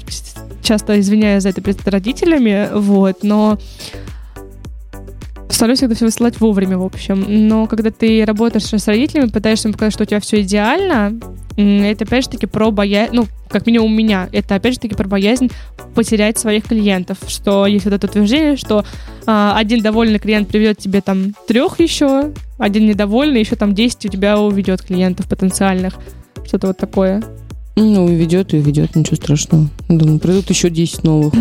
часто 0.61 0.99
извиняюсь 0.99 1.43
за 1.43 1.49
это 1.49 1.61
перед 1.61 1.87
родителями, 1.87 2.69
вот, 2.73 3.23
но 3.23 3.57
стараюсь 5.49 5.79
всегда 5.79 5.95
все 5.95 6.05
высылать 6.05 6.39
вовремя, 6.39 6.77
в 6.77 6.85
общем. 6.85 7.25
Но 7.27 7.65
когда 7.67 7.91
ты 7.91 8.23
работаешь 8.25 8.63
с 8.65 8.87
родителями, 8.87 9.29
пытаешься 9.29 9.67
им 9.67 9.73
показать, 9.73 9.93
что 9.93 10.03
у 10.03 10.05
тебя 10.05 10.19
все 10.19 10.41
идеально, 10.41 11.19
это 11.57 12.05
опять 12.05 12.25
же 12.25 12.29
таки 12.29 12.45
про 12.45 12.71
боязнь, 12.71 13.13
ну, 13.13 13.27
как 13.49 13.65
минимум 13.65 13.91
у 13.91 13.95
меня, 13.95 14.29
это 14.31 14.55
опять 14.55 14.75
же 14.75 14.79
таки 14.79 14.95
про 14.95 15.07
боязнь 15.07 15.49
потерять 15.95 16.37
своих 16.37 16.65
клиентов, 16.65 17.17
что 17.27 17.65
есть 17.65 17.85
вот 17.85 17.93
это 17.93 18.07
утверждение, 18.07 18.55
что 18.55 18.85
а, 19.25 19.57
один 19.57 19.81
довольный 19.81 20.19
клиент 20.19 20.47
приведет 20.47 20.77
тебе 20.77 21.01
там 21.01 21.33
трех 21.47 21.79
еще, 21.79 22.31
один 22.57 22.85
недовольный, 22.85 23.39
еще 23.39 23.55
там 23.55 23.73
10 23.73 24.05
у 24.05 24.09
тебя 24.09 24.39
уведет 24.39 24.83
клиентов 24.83 25.27
потенциальных. 25.27 25.95
Что-то 26.45 26.67
вот 26.67 26.77
такое. 26.77 27.23
Ну, 27.79 28.09
и 28.09 28.15
ведет, 28.15 28.53
и 28.53 28.57
ведет, 28.57 28.95
ничего 28.95 29.15
страшного. 29.15 29.69
Думаю, 29.87 30.19
придут 30.19 30.49
еще 30.49 30.69
10 30.69 31.03
новых. 31.03 31.33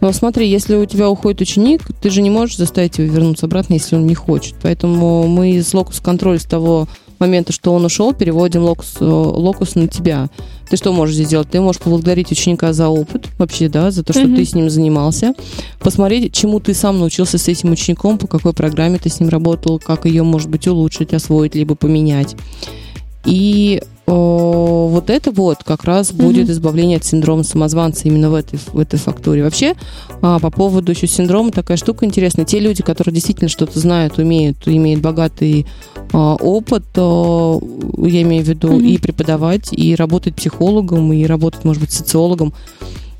Но 0.00 0.12
смотри, 0.12 0.48
если 0.48 0.74
у 0.74 0.84
тебя 0.84 1.08
уходит 1.08 1.40
ученик, 1.40 1.82
ты 2.02 2.10
же 2.10 2.20
не 2.22 2.30
можешь 2.30 2.56
заставить 2.56 2.98
его 2.98 3.12
вернуться 3.12 3.46
обратно, 3.46 3.74
если 3.74 3.96
он 3.96 4.06
не 4.06 4.14
хочет. 4.14 4.54
Поэтому 4.62 5.26
мы 5.26 5.52
из 5.52 5.72
локус 5.72 6.00
контроля 6.00 6.38
с 6.38 6.44
того 6.44 6.86
момента, 7.18 7.52
что 7.52 7.72
он 7.74 7.84
ушел, 7.84 8.12
переводим 8.14 8.62
локус, 8.62 8.96
э, 9.00 9.04
локус 9.04 9.74
на 9.74 9.88
тебя. 9.88 10.28
Ты 10.68 10.76
что 10.76 10.92
можешь 10.92 11.14
здесь 11.14 11.28
сделать? 11.28 11.50
Ты 11.50 11.60
можешь 11.60 11.80
поблагодарить 11.80 12.32
ученика 12.32 12.72
за 12.72 12.88
опыт, 12.88 13.28
вообще, 13.38 13.68
да, 13.68 13.90
за 13.90 14.02
то, 14.02 14.12
что 14.12 14.22
Мгм. 14.26 14.36
ты 14.36 14.44
с 14.44 14.54
ним 14.54 14.70
занимался. 14.70 15.34
Посмотреть, 15.80 16.32
чему 16.32 16.60
ты 16.60 16.72
сам 16.74 16.98
научился 16.98 17.38
с 17.38 17.48
этим 17.48 17.72
учеником, 17.72 18.18
по 18.18 18.26
какой 18.26 18.52
программе 18.54 18.98
ты 18.98 19.10
с 19.10 19.20
ним 19.20 19.28
работал, 19.28 19.78
как 19.78 20.06
ее, 20.06 20.22
может 20.22 20.48
быть, 20.48 20.66
улучшить, 20.66 21.12
освоить, 21.12 21.54
либо 21.54 21.74
поменять. 21.74 22.36
И 23.26 23.82
вот 24.12 25.10
это 25.10 25.30
вот 25.30 25.64
как 25.64 25.84
раз 25.84 26.12
будет 26.12 26.48
избавление 26.48 26.98
от 26.98 27.04
синдрома 27.04 27.42
самозванца 27.42 28.08
именно 28.08 28.30
в 28.30 28.34
этой, 28.34 28.58
в 28.58 28.78
этой 28.78 28.98
факторе. 28.98 29.42
Вообще, 29.42 29.74
а, 30.22 30.38
по 30.38 30.50
поводу 30.50 30.92
еще 30.92 31.06
синдрома, 31.06 31.50
такая 31.50 31.76
штука 31.76 32.04
интересная. 32.04 32.44
Те 32.44 32.60
люди, 32.60 32.82
которые 32.82 33.14
действительно 33.14 33.48
что-то 33.48 33.78
знают, 33.78 34.18
умеют, 34.18 34.66
имеют 34.66 35.00
богатый 35.00 35.66
а, 36.12 36.34
опыт, 36.36 36.84
а, 36.96 37.58
я 37.98 38.22
имею 38.22 38.44
в 38.44 38.48
виду 38.48 38.72
Мгм. 38.72 38.84
и 38.84 38.98
преподавать, 38.98 39.68
и 39.72 39.94
работать 39.94 40.34
психологом, 40.34 41.12
и 41.12 41.24
работать, 41.24 41.64
может 41.64 41.82
быть, 41.82 41.92
социологом, 41.92 42.52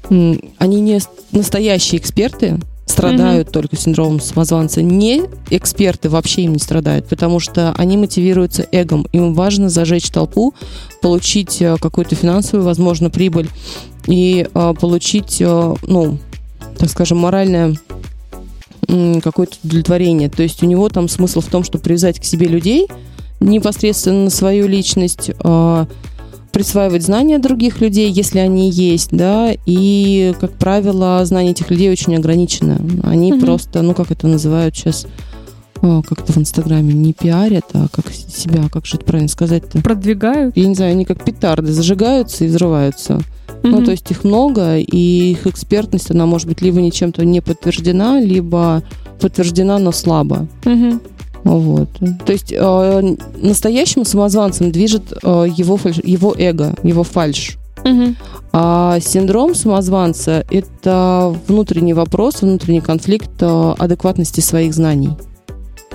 они 0.08 0.80
не 0.80 1.00
настоящие 1.30 2.00
эксперты, 2.00 2.58
страдают 3.08 3.50
только 3.50 3.76
синдромом 3.76 4.20
самозванца. 4.20 4.82
Не 4.82 5.22
эксперты 5.50 6.08
вообще 6.08 6.42
им 6.42 6.54
не 6.54 6.58
страдают, 6.58 7.08
потому 7.08 7.40
что 7.40 7.72
они 7.76 7.96
мотивируются 7.96 8.66
эгом. 8.70 9.06
Им 9.12 9.34
важно 9.34 9.68
зажечь 9.68 10.10
толпу, 10.10 10.54
получить 11.02 11.60
э, 11.62 11.76
какую-то 11.80 12.14
финансовую, 12.14 12.64
возможно, 12.64 13.10
прибыль 13.10 13.48
и 14.06 14.46
э, 14.52 14.74
получить, 14.80 15.38
э, 15.40 15.74
ну, 15.86 16.18
так 16.78 16.90
скажем, 16.90 17.18
моральное 17.18 17.76
какое-то 19.22 19.56
удовлетворение. 19.62 20.28
То 20.28 20.42
есть 20.42 20.62
у 20.62 20.66
него 20.66 20.88
там 20.88 21.08
смысл 21.08 21.40
в 21.40 21.46
том, 21.46 21.62
чтобы 21.64 21.84
привязать 21.84 22.18
к 22.18 22.24
себе 22.24 22.48
людей 22.48 22.88
непосредственно 23.40 24.24
на 24.24 24.30
свою 24.30 24.66
личность, 24.66 25.30
э, 25.30 25.86
присваивать 26.52 27.02
знания 27.02 27.38
других 27.38 27.80
людей, 27.80 28.10
если 28.10 28.38
они 28.38 28.70
есть, 28.70 29.10
да, 29.12 29.50
и, 29.66 30.34
как 30.40 30.52
правило, 30.52 31.24
знания 31.24 31.50
этих 31.50 31.70
людей 31.70 31.90
очень 31.90 32.16
ограничены. 32.16 32.78
Они 33.02 33.32
Мгм. 33.32 33.40
просто, 33.40 33.82
ну, 33.82 33.94
как 33.94 34.10
это 34.10 34.26
называют 34.26 34.76
сейчас, 34.76 35.06
о, 35.82 36.02
как 36.02 36.20
это 36.20 36.32
в 36.32 36.38
Инстаграме, 36.38 36.92
не 36.92 37.12
пиарят, 37.12 37.64
а 37.72 37.86
как 37.90 38.06
себя, 38.12 38.68
как 38.70 38.84
же 38.86 38.96
это 38.96 39.04
правильно 39.06 39.28
сказать-то? 39.28 39.80
Продвигают. 39.80 40.56
Я 40.56 40.66
не 40.66 40.74
знаю, 40.74 40.92
они 40.92 41.04
как 41.04 41.24
петарды 41.24 41.72
зажигаются 41.72 42.44
и 42.44 42.48
взрываются. 42.48 43.20
Ну, 43.62 43.76
Мгм. 43.76 43.84
то 43.84 43.90
есть 43.90 44.10
их 44.10 44.24
много, 44.24 44.78
и 44.78 45.32
их 45.32 45.46
экспертность, 45.46 46.10
она 46.10 46.26
может 46.26 46.48
быть 46.48 46.62
либо 46.62 46.80
ничем-то 46.80 47.24
не 47.24 47.40
подтверждена, 47.40 48.20
либо 48.20 48.82
подтверждена, 49.20 49.78
но 49.78 49.92
слабо. 49.92 50.46
Мгм. 50.64 51.00
Вот. 51.44 51.88
То 52.24 52.32
есть 52.32 52.52
э, 52.52 53.16
настоящим 53.36 54.04
самозванцем 54.04 54.70
движет 54.70 55.12
э, 55.22 55.46
его, 55.56 55.76
фальш- 55.76 56.02
его 56.04 56.34
эго, 56.36 56.74
его 56.82 57.02
фальш. 57.02 57.56
Мгм. 57.84 58.16
А 58.52 58.98
синдром 59.00 59.54
самозванца– 59.54 60.44
это 60.50 61.34
внутренний 61.46 61.94
вопрос, 61.94 62.42
внутренний 62.42 62.80
конфликт 62.80 63.30
э, 63.40 63.74
адекватности 63.78 64.40
своих 64.40 64.74
знаний. 64.74 65.10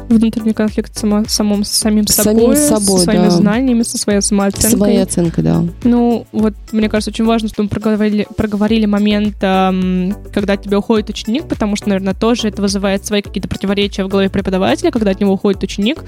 Внутренний 0.10 0.54
конфликт 0.54 0.98
само, 0.98 1.24
самом, 1.28 1.64
с 1.64 1.72
самим 1.72 2.06
собой, 2.08 2.56
самим 2.56 2.56
собой, 2.56 3.00
со 3.00 3.04
своими 3.04 3.24
да. 3.24 3.30
знаниями, 3.32 3.84
со 3.84 3.98
своей 3.98 4.22
самооценкой. 4.22 4.78
Своей 4.78 5.04
оценкой, 5.04 5.44
да. 5.44 5.64
Ну, 5.84 6.28
вот, 6.32 6.54
мне 6.72 6.90
кажется, 6.90 7.12
очень 7.12 7.26
важно, 7.26 7.50
что 7.50 7.64
мы 7.64 7.70
проговорили, 7.70 8.28
проговорили 8.38 8.86
момент, 8.86 9.38
ам, 9.42 10.16
когда 10.34 10.54
от 10.54 10.64
тебя 10.64 10.80
уходит 10.80 11.10
ученик, 11.10 11.48
потому 11.48 11.76
что, 11.76 11.90
наверное, 11.90 12.14
тоже 12.14 12.50
это 12.50 12.62
вызывает 12.62 13.06
свои 13.06 13.22
какие-то 13.22 13.48
противоречия 13.48 14.04
в 14.04 14.08
голове 14.08 14.30
преподавателя, 14.30 14.92
когда 14.92 15.12
от 15.12 15.20
него 15.20 15.34
уходит 15.34 15.64
ученик. 15.64 16.04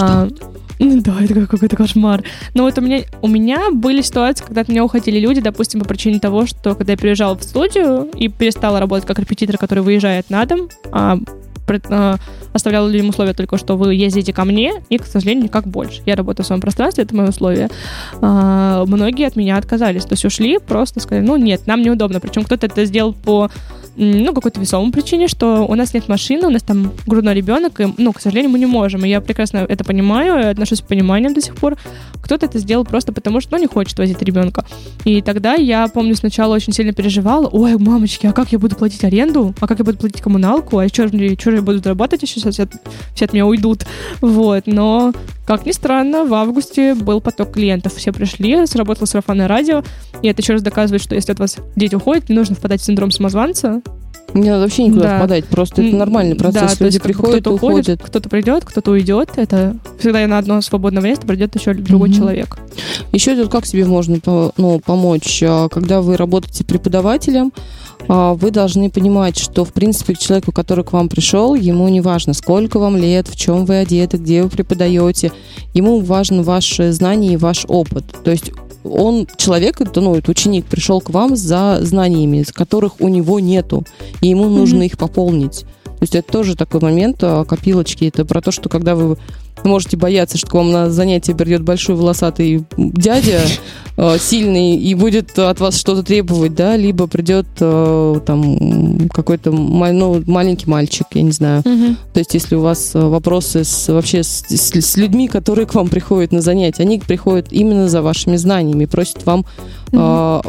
А, 0.00 0.28
ну 0.78 1.00
да, 1.00 1.16
это 1.20 1.46
какой-то 1.46 1.76
кошмар. 1.76 2.22
Но 2.54 2.62
вот 2.62 2.78
у 2.78 2.80
меня, 2.80 3.00
у 3.20 3.28
меня 3.28 3.70
были 3.72 4.00
ситуации, 4.02 4.44
когда 4.44 4.60
от 4.60 4.68
меня 4.68 4.84
уходили 4.84 5.18
люди, 5.18 5.40
допустим, 5.40 5.80
по 5.80 5.88
причине 5.88 6.20
того, 6.20 6.46
что 6.46 6.74
когда 6.74 6.92
я 6.92 6.98
приезжала 6.98 7.36
в 7.36 7.42
студию 7.42 8.08
и 8.16 8.28
перестала 8.28 8.78
работать 8.80 9.06
как 9.06 9.18
репетитор, 9.18 9.58
который 9.58 9.82
выезжает 9.82 10.30
на 10.30 10.44
дом, 10.46 10.68
а, 10.92 11.18
оставляла 12.52 12.88
людям 12.88 13.10
условия 13.10 13.34
только, 13.34 13.58
что 13.58 13.76
вы 13.76 13.94
ездите 13.94 14.32
ко 14.32 14.44
мне, 14.44 14.72
и, 14.88 14.98
к 14.98 15.06
сожалению, 15.06 15.44
никак 15.44 15.66
больше. 15.66 16.02
Я 16.06 16.16
работаю 16.16 16.44
в 16.44 16.46
своем 16.46 16.60
пространстве, 16.60 17.04
это 17.04 17.14
мои 17.14 17.28
условия. 17.28 17.68
А, 18.20 18.84
многие 18.86 19.26
от 19.26 19.36
меня 19.36 19.56
отказались, 19.56 20.04
то 20.04 20.14
есть 20.14 20.24
ушли, 20.24 20.58
просто 20.58 21.00
сказали, 21.00 21.24
ну 21.24 21.36
нет, 21.36 21.66
нам 21.66 21.82
неудобно. 21.82 22.20
Причем 22.20 22.44
кто-то 22.44 22.66
это 22.66 22.84
сделал 22.84 23.12
по 23.12 23.50
ну, 24.00 24.32
какой-то 24.32 24.58
весомой 24.60 24.92
причине, 24.92 25.28
что 25.28 25.66
у 25.66 25.74
нас 25.74 25.92
нет 25.92 26.08
машины, 26.08 26.46
у 26.46 26.50
нас 26.50 26.62
там 26.62 26.92
грудной 27.06 27.34
ребенок, 27.34 27.80
и, 27.80 27.94
ну, 27.98 28.12
к 28.12 28.20
сожалению, 28.20 28.50
мы 28.50 28.58
не 28.58 28.66
можем. 28.66 29.04
И 29.04 29.08
я 29.08 29.20
прекрасно 29.20 29.58
это 29.58 29.84
понимаю, 29.84 30.40
и 30.40 30.46
отношусь 30.46 30.78
с 30.78 30.82
пониманием 30.82 31.34
до 31.34 31.42
сих 31.42 31.54
пор. 31.54 31.76
Кто-то 32.22 32.46
это 32.46 32.58
сделал 32.58 32.84
просто 32.84 33.12
потому, 33.12 33.40
что, 33.40 33.52
ну, 33.52 33.58
не 33.58 33.66
хочет 33.66 33.98
возить 33.98 34.22
ребенка. 34.22 34.64
И 35.04 35.20
тогда 35.20 35.54
я, 35.54 35.86
помню, 35.88 36.14
сначала 36.14 36.54
очень 36.54 36.72
сильно 36.72 36.94
переживала. 36.94 37.46
Ой, 37.48 37.76
мамочки, 37.76 38.26
а 38.26 38.32
как 38.32 38.52
я 38.52 38.58
буду 38.58 38.74
платить 38.74 39.04
аренду? 39.04 39.54
А 39.60 39.66
как 39.66 39.78
я 39.78 39.84
буду 39.84 39.98
платить 39.98 40.22
коммуналку? 40.22 40.78
А 40.78 40.88
что 40.88 41.06
что 41.08 41.50
же 41.50 41.56
я 41.56 41.62
буду 41.62 41.78
зарабатывать 41.80 42.22
еще? 42.22 42.40
Сейчас 42.40 42.58
от, 42.58 42.72
все 43.14 43.26
от 43.26 43.32
меня 43.34 43.46
уйдут. 43.46 43.84
Вот, 44.22 44.66
но, 44.66 45.12
как 45.44 45.66
ни 45.66 45.72
странно, 45.72 46.24
в 46.24 46.32
августе 46.32 46.94
был 46.94 47.20
поток 47.20 47.52
клиентов. 47.52 47.94
Все 47.96 48.12
пришли, 48.12 48.66
сработало 48.66 49.06
сарафанное 49.06 49.48
радио, 49.48 49.82
и 50.22 50.28
это 50.28 50.40
еще 50.40 50.54
раз 50.54 50.62
доказывает, 50.62 51.02
что 51.02 51.14
если 51.14 51.32
от 51.32 51.38
вас 51.38 51.58
дети 51.76 51.94
уходят, 51.94 52.28
не 52.28 52.36
нужно 52.36 52.54
впадать 52.54 52.80
в 52.80 52.84
синдром 52.84 53.10
самозванца. 53.10 53.82
Не 54.34 54.48
надо 54.50 54.62
вообще 54.62 54.84
никуда 54.84 55.02
Да. 55.02 55.16
впадать, 55.18 55.44
просто 55.46 55.82
это 55.82 55.96
нормальный 55.96 56.36
Да, 56.36 56.44
процесс. 56.44 56.76
то 56.78 56.84
Люди 56.84 56.94
есть 56.96 57.02
приходят 57.02 57.40
кто-то 57.40 57.54
уходит, 57.56 57.78
уходят. 57.88 58.02
кто-то 58.02 58.28
придет, 58.28 58.64
кто-то 58.64 58.90
уйдет. 58.92 59.30
Это 59.36 59.76
всегда 59.98 60.26
на 60.26 60.38
одно 60.38 60.60
свободное 60.60 61.02
место 61.02 61.26
придет 61.26 61.54
еще 61.56 61.74
другой 61.74 62.08
Мгм. 62.10 62.16
человек. 62.18 62.58
Еще 63.12 63.34
тут 63.34 63.50
как 63.50 63.66
себе 63.66 63.84
можно 63.84 64.18
ну, 64.56 64.80
помочь? 64.84 65.42
А, 65.44 65.68
Когда 65.68 66.00
вы 66.00 66.16
работаете 66.16 66.64
преподавателем, 66.64 67.52
а, 68.08 68.34
вы 68.34 68.50
должны 68.50 68.90
понимать, 68.90 69.36
что, 69.38 69.64
в 69.64 69.72
принципе, 69.72 70.14
человеку, 70.14 70.52
который 70.52 70.84
к 70.84 70.92
вам 70.92 71.08
пришел, 71.08 71.54
ему 71.54 71.88
не 71.88 72.00
важно, 72.00 72.32
сколько 72.34 72.78
вам 72.78 72.96
лет, 72.96 73.28
в 73.28 73.36
чем 73.36 73.64
вы 73.64 73.78
одеты, 73.78 74.16
где 74.16 74.42
вы 74.42 74.48
преподаете. 74.48 75.32
Ему 75.74 76.00
важен 76.00 76.42
ваше 76.42 76.92
знание 76.92 77.34
и 77.34 77.36
ваш 77.36 77.64
опыт. 77.68 78.04
То 78.24 78.30
есть 78.30 78.52
он, 78.84 79.26
человек, 79.36 79.80
это, 79.80 80.00
ну, 80.00 80.14
это 80.14 80.30
ученик, 80.30 80.66
пришел 80.66 81.00
к 81.00 81.10
вам 81.10 81.36
за 81.36 81.78
знаниями, 81.82 82.44
которых 82.52 83.00
у 83.00 83.08
него 83.08 83.40
нету, 83.40 83.84
и 84.22 84.28
ему 84.28 84.48
нужно 84.48 84.78
Мгм. 84.78 84.84
их 84.86 84.98
пополнить. 84.98 85.64
То 86.00 86.04
есть 86.04 86.14
это 86.14 86.32
тоже 86.32 86.56
такой 86.56 86.80
момент 86.80 87.18
а, 87.20 87.44
копилочки. 87.44 88.06
Это 88.06 88.24
про 88.24 88.40
то, 88.40 88.50
что 88.50 88.70
когда 88.70 88.94
вы 88.94 89.18
можете 89.64 89.98
бояться, 89.98 90.38
что 90.38 90.48
к 90.48 90.54
вам 90.54 90.72
на 90.72 90.90
занятие 90.90 91.34
придет 91.34 91.60
большой 91.62 91.94
волосатый 91.94 92.64
дядя 92.78 93.42
э, 93.98 94.16
сильный 94.18 94.76
и 94.76 94.94
будет 94.94 95.38
от 95.38 95.60
вас 95.60 95.78
что-то 95.78 96.02
требовать, 96.02 96.54
да, 96.54 96.74
либо 96.76 97.06
придет 97.06 97.46
э, 97.60 98.20
там 98.24 99.08
какой-то 99.10 99.50
ну, 99.50 100.22
маленький 100.26 100.70
мальчик, 100.70 101.06
я 101.12 101.20
не 101.20 101.32
знаю. 101.32 101.60
Угу. 101.60 101.96
То 102.14 102.20
есть 102.20 102.32
если 102.32 102.54
у 102.54 102.62
вас 102.62 102.92
вопросы 102.94 103.64
с, 103.64 103.92
вообще 103.92 104.22
с, 104.22 104.46
с, 104.48 104.70
с 104.70 104.96
людьми, 104.96 105.28
которые 105.28 105.66
к 105.66 105.74
вам 105.74 105.88
приходят 105.88 106.32
на 106.32 106.40
занятия, 106.40 106.82
они 106.82 106.98
приходят 106.98 107.48
именно 107.50 107.90
за 107.90 108.00
вашими 108.00 108.36
знаниями, 108.36 108.86
просят 108.86 109.26
вам 109.26 109.40
угу. 109.40 110.00
э, 110.00 110.40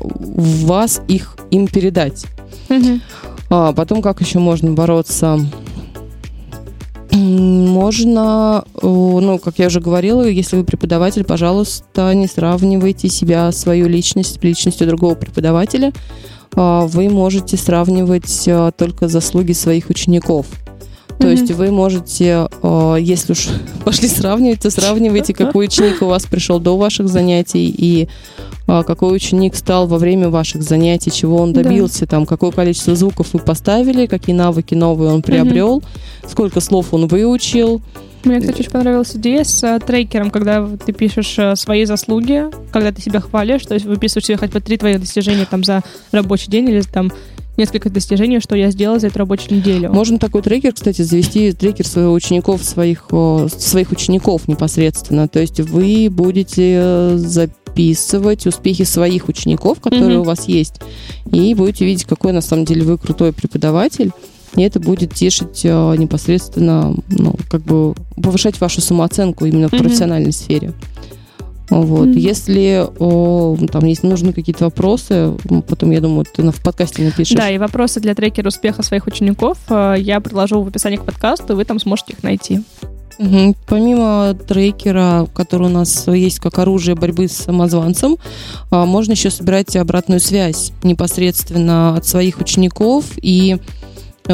вас 0.66 1.02
их 1.10 1.36
им 1.52 1.68
передать. 1.68 2.26
Угу. 2.70 3.02
А 3.54 3.74
потом 3.74 4.02
как 4.02 4.22
еще 4.22 4.39
можно 4.39 4.72
бороться? 4.72 5.38
Можно, 7.12 8.64
ну, 8.82 9.39
как 9.43 9.60
я 9.60 9.68
уже 9.68 9.82
говорила, 9.82 10.26
если 10.26 10.56
вы 10.56 10.64
преподаватель, 10.64 11.26
пожалуйста, 11.26 12.14
не 12.14 12.28
сравнивайте 12.28 13.10
себя, 13.10 13.52
свою 13.52 13.89
личность 13.89 14.39
с 14.39 14.43
личностью 14.43 14.88
другого 14.88 15.16
преподавателя. 15.16 15.91
А, 16.56 16.88
вы 16.88 17.10
можете 17.10 17.58
сравнивать 17.58 18.45
а, 18.47 18.72
только 18.72 19.10
заслуги 19.10 19.52
своих 19.52 19.89
учеников. 19.89 20.47
То 21.22 21.28
mm-hmm. 21.28 21.32
есть 21.32 21.51
вы 21.51 21.72
можете, 21.72 22.47
а, 22.63 22.95
если 22.95 23.34
уж 23.34 23.49
пошли 23.86 24.07
сравнивать, 24.07 24.61
то 24.61 24.72
сравнивайте, 24.72 25.34
какой 25.34 25.65
ученик 25.65 26.01
у 26.01 26.05
вас 26.05 26.26
пришел 26.26 26.59
до 26.59 26.78
ваших 26.78 27.07
занятий 27.07 27.74
и 27.76 28.09
какой 28.65 29.17
ученик 29.17 29.55
стал 29.55 29.86
во 29.86 29.97
время 29.97 30.30
ваших 30.30 30.63
занятий, 30.63 31.11
чего 31.11 31.38
он 31.38 31.51
добился, 31.51 32.01
да. 32.01 32.05
там, 32.07 32.26
какое 32.26 32.51
количество 32.51 32.95
звуков 32.95 33.34
вы 33.34 33.39
поставили, 33.39 34.05
какие 34.05 34.34
навыки 34.34 34.76
новые 34.76 35.11
он 35.11 35.22
приобрел, 35.22 35.80
mm-hmm. 35.80 36.30
сколько 36.30 36.61
слов 36.61 36.93
он 36.93 37.07
выучил. 37.07 37.82
Мне, 38.24 38.39
кстати, 38.39 38.61
очень 38.61 38.72
понравилась 38.72 39.13
идея 39.15 39.43
с 39.43 39.61
а, 39.63 39.80
трекером, 39.80 40.32
когда 40.32 40.65
ты 40.86 40.93
пишешь 40.93 41.38
свои 41.59 41.86
заслуги, 41.86 42.45
когда 42.72 42.91
ты 42.93 43.01
себя 43.01 43.19
хвалишь, 43.19 43.65
то 43.65 43.74
есть 43.74 43.86
выписываешь 43.86 44.28
себе 44.28 44.38
хоть 44.38 44.51
бы 44.51 44.61
три 44.61 44.78
твоих 44.78 45.01
достижения 45.01 45.45
там 45.45 45.63
за 45.63 45.84
рабочий 46.11 46.49
день 46.49 46.69
или 46.69 46.82
там 46.82 47.11
несколько 47.58 47.89
достижений, 47.89 48.39
что 48.39 48.56
я 48.56 48.72
сделала 48.72 48.99
за 48.99 49.08
эту 49.08 49.20
рабочую 49.20 49.58
неделю. 49.58 49.91
Можно 49.91 50.20
такой 50.20 50.41
трекер, 50.41 50.74
кстати, 50.74 51.02
завести 51.02 51.52
трекер 51.52 51.86
своих 51.88 52.12
учеников, 52.12 52.64
своих, 52.64 53.08
своих 53.49 53.91
учеников 53.91 54.47
непосредственно. 54.47 55.28
То 55.28 55.39
есть 55.39 55.60
вы 55.60 56.10
будете 56.10 56.80
э, 56.82 57.14
записывать 57.18 58.47
успехи 58.47 58.84
своих 58.84 59.28
учеников, 59.28 59.80
которые 59.80 60.18
mm-hmm. 60.18 60.22
у 60.22 60.24
вас 60.24 60.47
есть, 60.47 60.76
и 61.32 61.54
будете 61.54 61.86
видеть, 61.86 62.06
какой 62.06 62.32
на 62.32 62.41
самом 62.41 62.66
деле 62.66 62.84
вы 62.84 62.97
крутой 62.97 63.34
преподаватель. 63.34 64.12
И 64.56 64.62
это 64.64 64.82
будет 64.82 65.14
тешить 65.14 65.62
э, 65.64 65.95
непосредственно, 65.97 66.93
ну, 67.08 67.36
как 67.49 67.62
бы 67.62 67.95
повышать 68.22 68.60
вашу 68.60 68.82
самооценку 68.82 69.45
именно 69.45 69.70
в 69.70 69.74
mm-hmm. 69.74 69.78
профессиональной 69.78 70.34
сфере. 70.34 70.74
Вот. 71.72 72.09
Mm-hmm. 72.09 72.19
Если 72.19 72.86
о, 72.99 73.57
там 73.72 73.86
есть 73.86 74.03
нужны 74.03 74.34
какие-то 74.34 74.65
вопросы, 74.65 75.34
потом, 75.67 75.91
я 75.91 76.01
думаю, 76.01 76.26
ты 76.26 76.43
в 76.43 76.61
подкасте 76.61 77.03
напишешь. 77.03 77.38
Да, 77.38 77.49
и 77.49 77.57
вопросы 77.57 78.01
для 78.01 78.13
трекера 78.13 78.49
успеха 78.49 78.84
своих 78.84 79.07
учеников 79.07 79.57
э, 79.69 79.95
я 79.97 80.19
предложу 80.19 80.61
в 80.61 80.67
описании 80.67 80.97
к 80.97 81.05
подкасту, 81.05 81.53
и 81.53 81.55
вы 81.55 81.63
там 81.63 81.80
сможете 81.80 82.13
их 82.13 82.24
найти. 82.24 82.61
Угу. 83.19 83.55
Помимо 83.67 84.36
трекера, 84.47 85.28
который 85.34 85.67
у 85.67 85.69
нас 85.69 86.07
есть 86.07 86.39
как 86.39 86.59
оружие 86.59 86.95
борьбы 86.95 87.28
с 87.28 87.34
самозванцем, 87.34 88.17
э, 88.72 88.86
можно 88.86 89.13
еще 89.13 89.30
собирать 89.30 89.74
обратную 89.78 90.19
связь 90.19 90.74
непосредственно 90.84 91.95
от 91.95 92.05
своих 92.05 92.39
учеников 92.39 93.05
и 93.22 93.57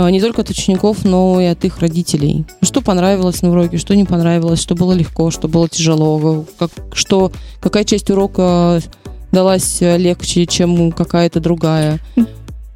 не 0.10 0.22
только 0.22 0.42
от 0.42 0.50
учеников, 0.50 1.04
но 1.04 1.40
и 1.42 1.46
от 1.46 1.66
их 1.66 1.80
родителей. 1.80 2.46
Что 2.62 2.82
понравилось 2.82 3.42
на 3.42 3.52
уроке, 3.52 3.78
что 3.78 3.96
не 3.96 4.06
понравилось, 4.06 4.62
что 4.62 4.76
было 4.76 4.94
легко, 4.94 5.32
что 5.32 5.48
было 5.48 5.68
тяжело, 5.68 6.46
как, 6.60 6.72
что, 6.94 7.32
какая 7.60 7.84
часть 7.84 8.10
урока 8.10 8.82
далась 9.32 9.82
легче, 9.82 10.46
чем 10.46 10.92
какая-то 10.92 11.40
другая. 11.40 12.00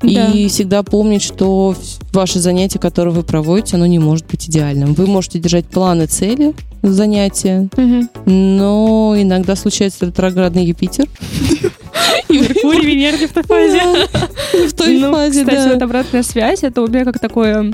Да. 0.04 0.28
И 0.28 0.47
всегда 0.47 0.84
помнить, 0.84 1.22
что 1.22 1.76
ваше 2.12 2.39
занятие, 2.39 2.80
которое 2.80 3.12
вы 3.12 3.24
проводите, 3.24 3.76
оно 3.76 3.86
не 3.86 3.99
может 3.99 4.26
быть 4.28 4.47
идеальным. 4.49 4.93
Вы 4.93 5.06
можете 5.08 5.39
держать 5.39 5.66
планы, 5.66 6.08
цели 6.08 6.54
занятия, 6.82 7.70
угу. 7.78 8.08
но 8.26 9.16
иногда 9.18 9.56
случается 9.56 10.08
ретроградный 10.08 10.66
Юпитер. 10.66 11.06
И 12.30 12.34
Меркурий, 12.39 12.86
Венера 12.86 13.28
в 13.28 13.34
той 13.34 13.43
фазе. 13.43 14.08
В 14.68 14.74
той 14.74 14.99
ну, 14.99 15.12
фазе, 15.12 15.45
Кстати, 15.45 15.74
вот 15.74 15.82
обратная 15.82 16.24
связь, 16.24 16.64
это 16.64 16.82
у 16.82 16.88
меня 16.88 17.06
как 17.06 17.20
такой 17.20 17.74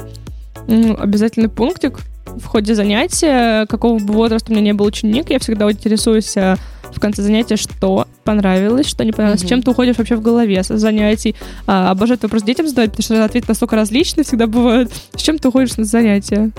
обязательный 0.67 1.49
пунктик 1.49 1.99
в 2.35 2.45
ходе 2.45 2.75
занятия, 2.75 3.65
какого 3.67 3.99
бы 3.99 4.13
возраста 4.13 4.51
у 4.51 4.53
меня 4.53 4.65
не 4.65 4.73
был 4.73 4.85
ученик, 4.85 5.29
я 5.29 5.39
всегда 5.39 5.69
интересуюсь 5.71 6.35
э, 6.37 6.55
в 6.91 6.99
конце 6.99 7.21
занятия, 7.21 7.55
что 7.55 8.07
понравилось, 8.23 8.87
что 8.87 9.03
не 9.05 9.11
понравилось, 9.11 9.43
mm-hmm. 9.43 9.49
чем 9.49 9.63
ты 9.63 9.71
уходишь 9.71 9.97
вообще 9.97 10.15
в 10.15 10.21
голове 10.21 10.63
с 10.63 10.75
занятий. 10.77 11.35
А, 11.65 11.91
обожаю 11.91 12.19
вопрос 12.21 12.43
детям 12.43 12.67
задавать, 12.67 12.91
потому 12.91 13.03
что 13.03 13.23
ответы 13.23 13.47
настолько 13.49 13.75
различные 13.75 14.23
всегда 14.23 14.47
бывают. 14.47 14.91
С 15.15 15.21
чем 15.21 15.37
ты 15.39 15.47
уходишь 15.47 15.77
на 15.77 15.85
занятия? 15.85 16.51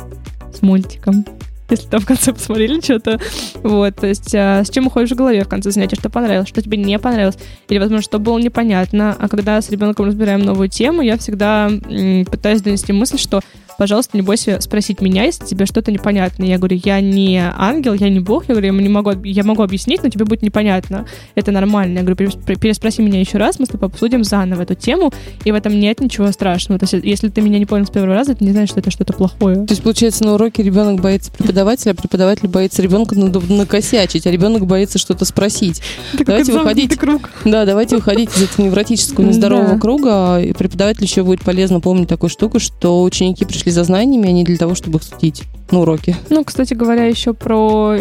С 0.53 0.63
мультиком 0.63 1.25
если 1.71 1.89
там 1.89 2.01
в 2.01 2.07
конце 2.07 2.33
посмотрели 2.33 2.81
что-то. 2.81 3.21
Вот, 3.63 3.97
то 3.97 4.07
есть 4.07 4.35
а, 4.35 4.65
с 4.65 4.71
чем 4.71 4.87
уходишь 4.87 5.11
в 5.11 5.17
голове 5.17 5.45
в 5.45 5.49
конце 5.49 5.71
занятия, 5.71 5.97
что 5.97 6.11
понравилось, 6.11 6.49
что 6.49 6.63
тебе 6.63 6.79
не 6.79 6.99
понравилось, 6.99 7.37
или, 7.69 7.79
возможно, 7.79 8.03
что 8.03 8.19
было 8.19 8.39
непонятно. 8.39 9.17
А 9.19 9.29
когда 9.29 9.61
с 9.61 9.71
ребенком 9.71 10.07
разбираем 10.07 10.41
новую 10.41 10.69
тему, 10.69 11.03
я 11.03 11.19
всегда 11.19 11.69
м, 11.69 12.25
пытаюсь 12.25 12.63
донести 12.63 12.93
мысль, 12.93 13.19
что 13.19 13.41
пожалуйста, 13.79 14.17
не 14.17 14.23
бойся 14.23 14.61
спросить 14.61 15.01
меня, 15.01 15.25
если 15.25 15.45
тебе 15.47 15.65
что-то 15.65 15.91
непонятно. 15.93 16.45
Я 16.45 16.59
говорю, 16.59 16.79
я 16.85 17.01
не 17.01 17.41
ангел, 17.57 17.95
я 17.95 18.11
не 18.11 18.21
бог, 18.21 18.49
я 18.49 18.55
говорю, 18.55 18.75
я, 18.75 18.83
не 18.83 18.89
могу, 18.89 19.13
я 19.23 19.45
могу 19.45 19.63
объяснить, 19.63 20.03
но 20.03 20.11
тебе 20.11 20.25
будет 20.25 20.43
непонятно. 20.43 21.07
Это 21.37 21.53
нормально. 21.53 21.99
Я 21.99 22.05
говорю, 22.05 22.31
переспроси 22.45 23.01
меня 23.03 23.21
еще 23.21 23.39
раз, 23.39 23.59
мы 23.59 23.67
с 23.67 23.69
тобой 23.69 23.89
обсудим 23.89 24.25
заново 24.25 24.63
эту 24.63 24.75
тему, 24.75 25.13
и 25.45 25.53
в 25.53 25.55
этом 25.55 25.79
нет 25.79 26.01
ничего 26.01 26.31
страшного. 26.33 26.81
То 26.81 26.87
есть, 26.87 27.05
если 27.07 27.29
ты 27.29 27.41
меня 27.41 27.59
не 27.61 27.67
понял 27.67 27.87
с 27.87 27.91
первого 27.91 28.15
раза, 28.15 28.33
это 28.33 28.45
не 28.45 28.51
значит, 28.51 28.71
что 28.71 28.81
это 28.81 28.91
что-то 28.91 29.13
плохое. 29.13 29.65
То 29.65 29.73
есть, 29.73 29.83
получается, 29.83 30.25
на 30.25 30.35
уроке 30.35 30.65
ребенок 30.65 31.01
боится 31.01 31.31
преподавателя, 31.31 31.93
а 31.93 31.95
преподаватель 31.95 32.49
боится 32.49 32.83
ребенка 32.83 33.15
накосячить, 33.17 34.27
а 34.27 34.31
ребенок 34.31 34.67
боится 34.67 34.99
что-то 34.99 35.25
спросить. 35.25 35.81
Так 36.17 36.27
давайте 36.27 36.53
выходить. 36.53 36.97
Круг. 36.97 37.31
Да, 37.45 37.65
давайте 37.65 37.95
выходить 37.95 38.37
из 38.37 38.43
этого 38.43 38.67
невротического 38.67 39.25
нездорового 39.29 39.75
да. 39.75 39.79
круга. 39.79 40.41
И 40.41 40.53
преподавателю 40.53 41.05
еще 41.05 41.23
будет 41.23 41.43
полезно 41.43 41.79
помнить 41.79 42.09
такую 42.09 42.29
штуку, 42.29 42.59
что 42.59 43.05
ученики 43.05 43.45
пришли 43.45 43.68
пришли 43.69 43.71
за 43.71 43.85
знаниями, 43.85 44.29
а 44.29 44.33
не 44.33 44.45
для 44.45 44.57
того, 44.57 44.75
чтобы 44.75 44.99
их 44.99 45.03
судить 45.03 45.45
на 45.71 45.81
уроке. 45.81 46.17
Ну, 46.31 46.45
кстати 46.45 46.75
говоря, 46.75 47.05
еще 47.05 47.33
про 47.33 47.99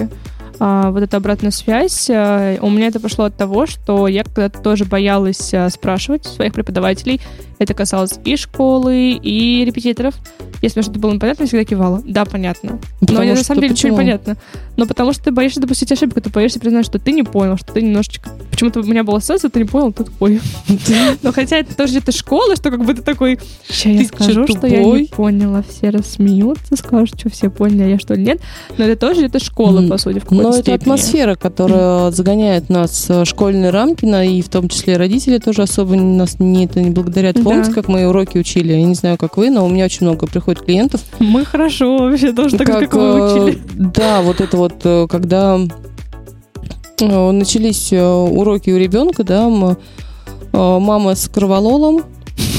а, 0.60 0.92
вот 0.92 1.04
эту 1.04 1.18
обратную 1.18 1.52
связь. 1.52 2.10
А, 2.10 2.58
у 2.62 2.70
меня 2.70 2.88
это 2.88 3.00
пошло 3.00 3.26
от 3.26 3.36
того, 3.36 3.66
что 3.66 4.08
я 4.08 4.24
когда-то 4.24 4.62
тоже 4.62 4.86
боялась 4.86 5.54
а, 5.54 5.70
спрашивать 5.70 6.26
своих 6.26 6.54
преподавателей. 6.54 7.22
Это 7.60 7.74
касалось 7.74 8.20
и 8.24 8.36
школы, 8.36 9.12
и 9.12 9.66
репетиторов. 9.66 10.16
Если 10.62 10.82
что-то 10.82 11.00
было 11.00 11.14
непонятно, 11.14 11.44
я 11.44 11.48
всегда 11.48 11.66
кивала. 11.66 12.02
Да, 12.06 12.26
понятно. 12.26 12.80
Потому 13.00 13.20
Но 13.20 13.26
на 13.26 13.44
самом 13.44 13.62
деле 13.62 13.74
почему? 13.74 13.92
ничего 13.92 13.92
не 13.92 13.98
понятно. 13.98 14.38
Но 14.76 14.86
потому 14.86 15.14
что 15.14 15.26
ты 15.26 15.32
боишься 15.32 15.60
допустить 15.60 15.92
ошибку, 15.92 16.22
ты 16.22 16.30
боишься 16.30 16.60
признать, 16.60 16.86
что 16.86 17.00
ты 17.00 17.12
не 17.12 17.24
понял, 17.24 17.58
что 17.58 17.74
ты 17.74 17.82
немножечко... 17.82 18.30
Почему-то 18.52 18.80
у 18.80 18.84
меня 18.84 19.04
была 19.04 19.18
ассоциация, 19.18 19.50
ты 19.50 19.60
не 19.60 19.66
понял, 19.66 19.92
ты 19.92 20.04
тупой. 20.04 20.40
Но 21.24 21.32
хотя 21.32 21.58
это 21.58 21.76
тоже 21.76 21.94
где-то 21.94 22.12
школа, 22.12 22.56
что 22.56 22.70
как 22.70 22.84
бы 22.84 22.94
ты 22.94 23.02
такой... 23.02 23.40
Сейчас 23.68 23.94
я 23.94 24.06
скажу, 24.06 24.48
что 24.48 24.68
я 24.68 24.84
не 24.84 25.06
поняла. 25.06 25.64
Все 25.68 25.90
рассмеются, 25.90 26.76
скажут, 26.76 27.20
что 27.20 27.30
все 27.30 27.50
поняли, 27.50 27.84
а 27.84 27.88
я 27.88 28.00
что 28.00 28.14
ли 28.14 28.24
нет. 28.24 28.40
Но 28.78 28.86
это 28.86 29.00
тоже 29.00 29.22
где-то 29.22 29.44
школа, 29.44 29.88
по 29.88 29.98
сути, 29.98 30.20
в 30.20 30.24
какой-то 30.24 30.47
Но 30.52 30.58
это 30.58 30.74
атмосфера, 30.74 31.36
которая 31.36 32.12
загоняет 32.12 32.70
нас 32.70 33.10
в 33.10 33.26
школьные 33.26 33.72
рамки, 33.72 34.06
и 34.06 34.42
в 34.42 34.50
том 34.50 34.70
числе 34.70 34.98
родители 34.98 35.38
тоже 35.38 35.64
особо 35.64 35.96
нас 35.96 36.40
не, 36.40 36.66
это 36.66 36.82
не 36.82 36.90
благодарят. 36.90 37.42
Помните, 37.44 37.72
как 37.72 37.88
мы 37.88 38.08
уроки 38.08 38.38
учили? 38.38 38.74
Я 38.74 38.84
не 38.84 38.96
знаю, 38.96 39.18
как 39.18 39.38
вы, 39.38 39.50
но 39.50 39.66
у 39.66 39.70
меня 39.70 39.86
очень 39.86 40.06
много 40.06 40.28
приходит 40.28 40.64
клиентов. 40.64 41.02
Мы 41.20 41.46
хорошо 41.46 41.98
вообще 41.98 42.32
тоже 42.32 42.58
так, 42.58 42.68
как, 42.68 42.80
как 42.80 42.94
вы 42.94 43.44
учили. 43.44 43.62
Да, 43.76 44.22
вот 44.22 44.42
это 44.42 44.58
вот, 44.58 44.74
э, 44.84 45.08
когда 45.10 45.60
э, 47.00 47.32
начались 47.32 47.92
э, 47.92 48.02
уроки 48.02 48.70
у 48.70 48.78
ребенка, 48.78 49.24
да, 49.24 49.50
мама 50.54 51.16
с 51.16 51.28
кровололом, 51.28 52.04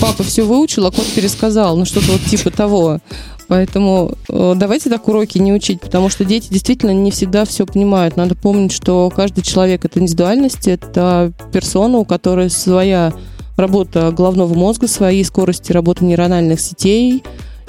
папа 0.00 0.22
все 0.22 0.42
выучил, 0.42 0.86
а 0.86 0.90
кот 0.90 1.06
пересказал, 1.14 1.76
ну 1.76 1.84
что-то 1.84 2.12
вот 2.12 2.22
типа 2.22 2.50
того. 2.50 3.00
Поэтому 3.48 4.12
давайте 4.28 4.90
так 4.90 5.08
уроки 5.08 5.38
не 5.38 5.52
учить, 5.52 5.80
потому 5.80 6.10
что 6.10 6.24
дети 6.24 6.48
действительно 6.50 6.92
не 6.92 7.10
всегда 7.10 7.44
все 7.44 7.64
понимают. 7.66 8.16
Надо 8.16 8.34
помнить, 8.34 8.72
что 8.72 9.10
каждый 9.14 9.42
человек 9.42 9.84
это 9.84 9.98
индивидуальность, 10.00 10.68
это 10.68 11.32
персона, 11.50 11.98
у 11.98 12.04
которой 12.04 12.50
своя 12.50 13.12
работа 13.56 14.12
головного 14.12 14.54
мозга, 14.54 14.86
свои 14.86 15.24
скорости 15.24 15.72
работы 15.72 16.04
нейрональных 16.04 16.60
сетей, 16.60 17.24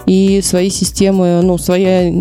и 0.06 0.42
свои 0.42 0.70
системы, 0.70 1.42
ну, 1.44 1.58
своя 1.58 2.12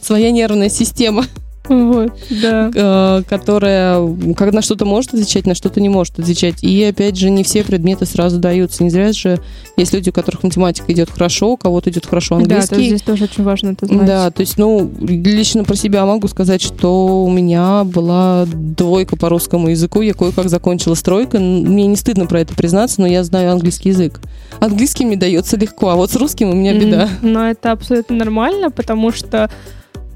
своя 0.00 0.30
нервная 0.30 0.68
система. 0.68 1.24
Вот, 1.92 2.12
да. 2.30 2.70
э, 2.74 3.22
которая 3.28 4.00
как 4.34 4.52
на 4.52 4.62
что-то 4.62 4.84
может 4.84 5.14
отвечать, 5.14 5.46
на 5.46 5.54
что-то 5.54 5.80
не 5.80 5.88
может 5.88 6.18
отвечать. 6.18 6.62
И 6.62 6.82
опять 6.84 7.16
же, 7.16 7.30
не 7.30 7.42
все 7.44 7.64
предметы 7.64 8.06
сразу 8.06 8.38
даются. 8.38 8.84
Не 8.84 8.90
зря 8.90 9.12
же 9.12 9.40
есть 9.76 9.92
люди, 9.92 10.10
у 10.10 10.12
которых 10.12 10.42
математика 10.42 10.92
идет 10.92 11.10
хорошо, 11.10 11.52
у 11.52 11.56
кого-то 11.56 11.90
идет 11.90 12.06
хорошо 12.06 12.38
Да, 12.40 12.44
то 12.44 12.54
английский. 12.54 12.86
здесь 12.88 13.02
тоже 13.02 13.24
очень 13.24 13.44
важно 13.44 13.70
это 13.70 13.86
знать. 13.86 14.06
Да, 14.06 14.30
то 14.30 14.40
есть, 14.40 14.58
ну, 14.58 14.90
лично 15.00 15.64
про 15.64 15.76
себя 15.76 16.04
могу 16.06 16.28
сказать, 16.28 16.62
что 16.62 17.24
у 17.24 17.30
меня 17.30 17.84
была 17.84 18.46
двойка 18.46 19.16
по 19.16 19.28
русскому 19.28 19.68
языку, 19.68 20.02
я 20.02 20.14
кое-как 20.14 20.48
закончила 20.48 20.94
стройка. 20.94 21.38
Мне 21.38 21.86
не 21.86 21.96
стыдно 21.96 22.26
про 22.26 22.40
это 22.40 22.54
признаться, 22.54 23.00
но 23.00 23.06
я 23.06 23.24
знаю 23.24 23.52
английский 23.52 23.90
язык. 23.90 24.20
Английский 24.60 25.04
мне 25.04 25.16
дается 25.16 25.56
легко, 25.56 25.88
а 25.88 25.96
вот 25.96 26.10
с 26.10 26.16
русским 26.16 26.50
у 26.50 26.54
меня 26.54 26.74
беда. 26.74 27.08
Но 27.22 27.48
это 27.48 27.72
абсолютно 27.72 28.16
нормально, 28.16 28.70
потому 28.70 29.12
что 29.12 29.50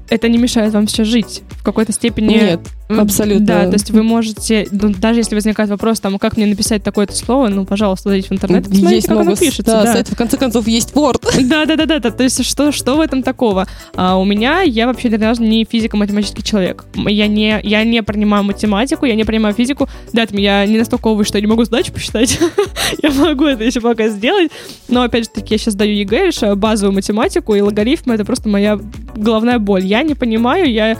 это 0.09 0.29
не 0.29 0.37
мешает 0.37 0.73
вам 0.73 0.87
сейчас 0.87 1.07
жить. 1.07 1.43
В 1.51 1.63
какой-то 1.63 1.91
степени... 1.91 2.27
Нет, 2.27 2.61
абсолютно. 2.87 3.45
Да, 3.45 3.65
то 3.65 3.73
есть 3.73 3.91
вы 3.91 4.03
можете, 4.03 4.67
ну, 4.71 4.89
даже 4.89 5.19
если 5.19 5.35
возникает 5.35 5.69
вопрос, 5.69 5.99
там, 5.99 6.17
как 6.19 6.37
мне 6.37 6.45
написать 6.45 6.83
такое-то 6.83 7.13
слово, 7.15 7.49
ну, 7.49 7.65
пожалуйста, 7.65 8.09
зайдите 8.09 8.29
в 8.29 8.31
интернет 8.33 8.67
и 8.67 8.69
посмотрите, 8.69 8.95
есть 8.95 9.07
как 9.07 9.15
много... 9.15 9.31
оно 9.31 9.37
пишется. 9.37 9.63
Да, 9.71 9.83
да. 9.83 9.93
сайт, 9.93 10.07
в 10.07 10.15
конце 10.15 10.37
концов, 10.37 10.67
есть 10.67 10.93
Word. 10.93 11.47
Да, 11.47 11.65
да, 11.65 11.75
да, 11.75 11.85
да, 11.85 11.99
да. 11.99 12.11
То 12.11 12.23
есть 12.23 12.43
что, 12.45 12.71
что 12.71 12.95
в 12.95 13.01
этом 13.01 13.23
такого? 13.23 13.67
А, 13.95 14.17
у 14.17 14.25
меня 14.25 14.61
я 14.61 14.87
вообще 14.87 15.09
ни 15.09 15.15
разу 15.15 15.43
не 15.43 15.65
физико-математический 15.65 16.43
человек. 16.43 16.85
Я 16.95 17.27
не, 17.27 17.59
я 17.63 17.83
не 17.83 18.03
принимаю 18.03 18.43
математику, 18.43 19.05
я 19.05 19.15
не 19.15 19.23
принимаю 19.23 19.53
физику. 19.53 19.89
Да, 20.13 20.25
там 20.25 20.37
я 20.37 20.65
не 20.65 20.77
настолько 20.77 21.07
овощ, 21.07 21.27
что 21.27 21.37
я 21.37 21.41
не 21.41 21.47
могу 21.47 21.63
задачу 21.63 21.91
посчитать. 21.91 22.39
я 23.03 23.11
могу 23.11 23.45
это 23.45 23.63
еще 23.63 23.81
пока 23.81 24.09
сделать. 24.09 24.51
Но 24.87 25.01
опять 25.01 25.25
же 25.25 25.29
таки, 25.29 25.53
я 25.53 25.57
сейчас 25.57 25.75
даю 25.75 25.93
ЕГЭ, 25.93 26.27
решаю 26.27 26.55
базовую 26.55 26.95
математику, 26.95 27.55
и 27.55 27.61
логарифмы 27.61 28.15
это 28.15 28.25
просто 28.25 28.49
моя 28.49 28.79
головная 29.15 29.59
боль. 29.59 29.85
Я 29.85 30.03
не 30.03 30.15
понимаю, 30.15 30.71
я 30.71 30.97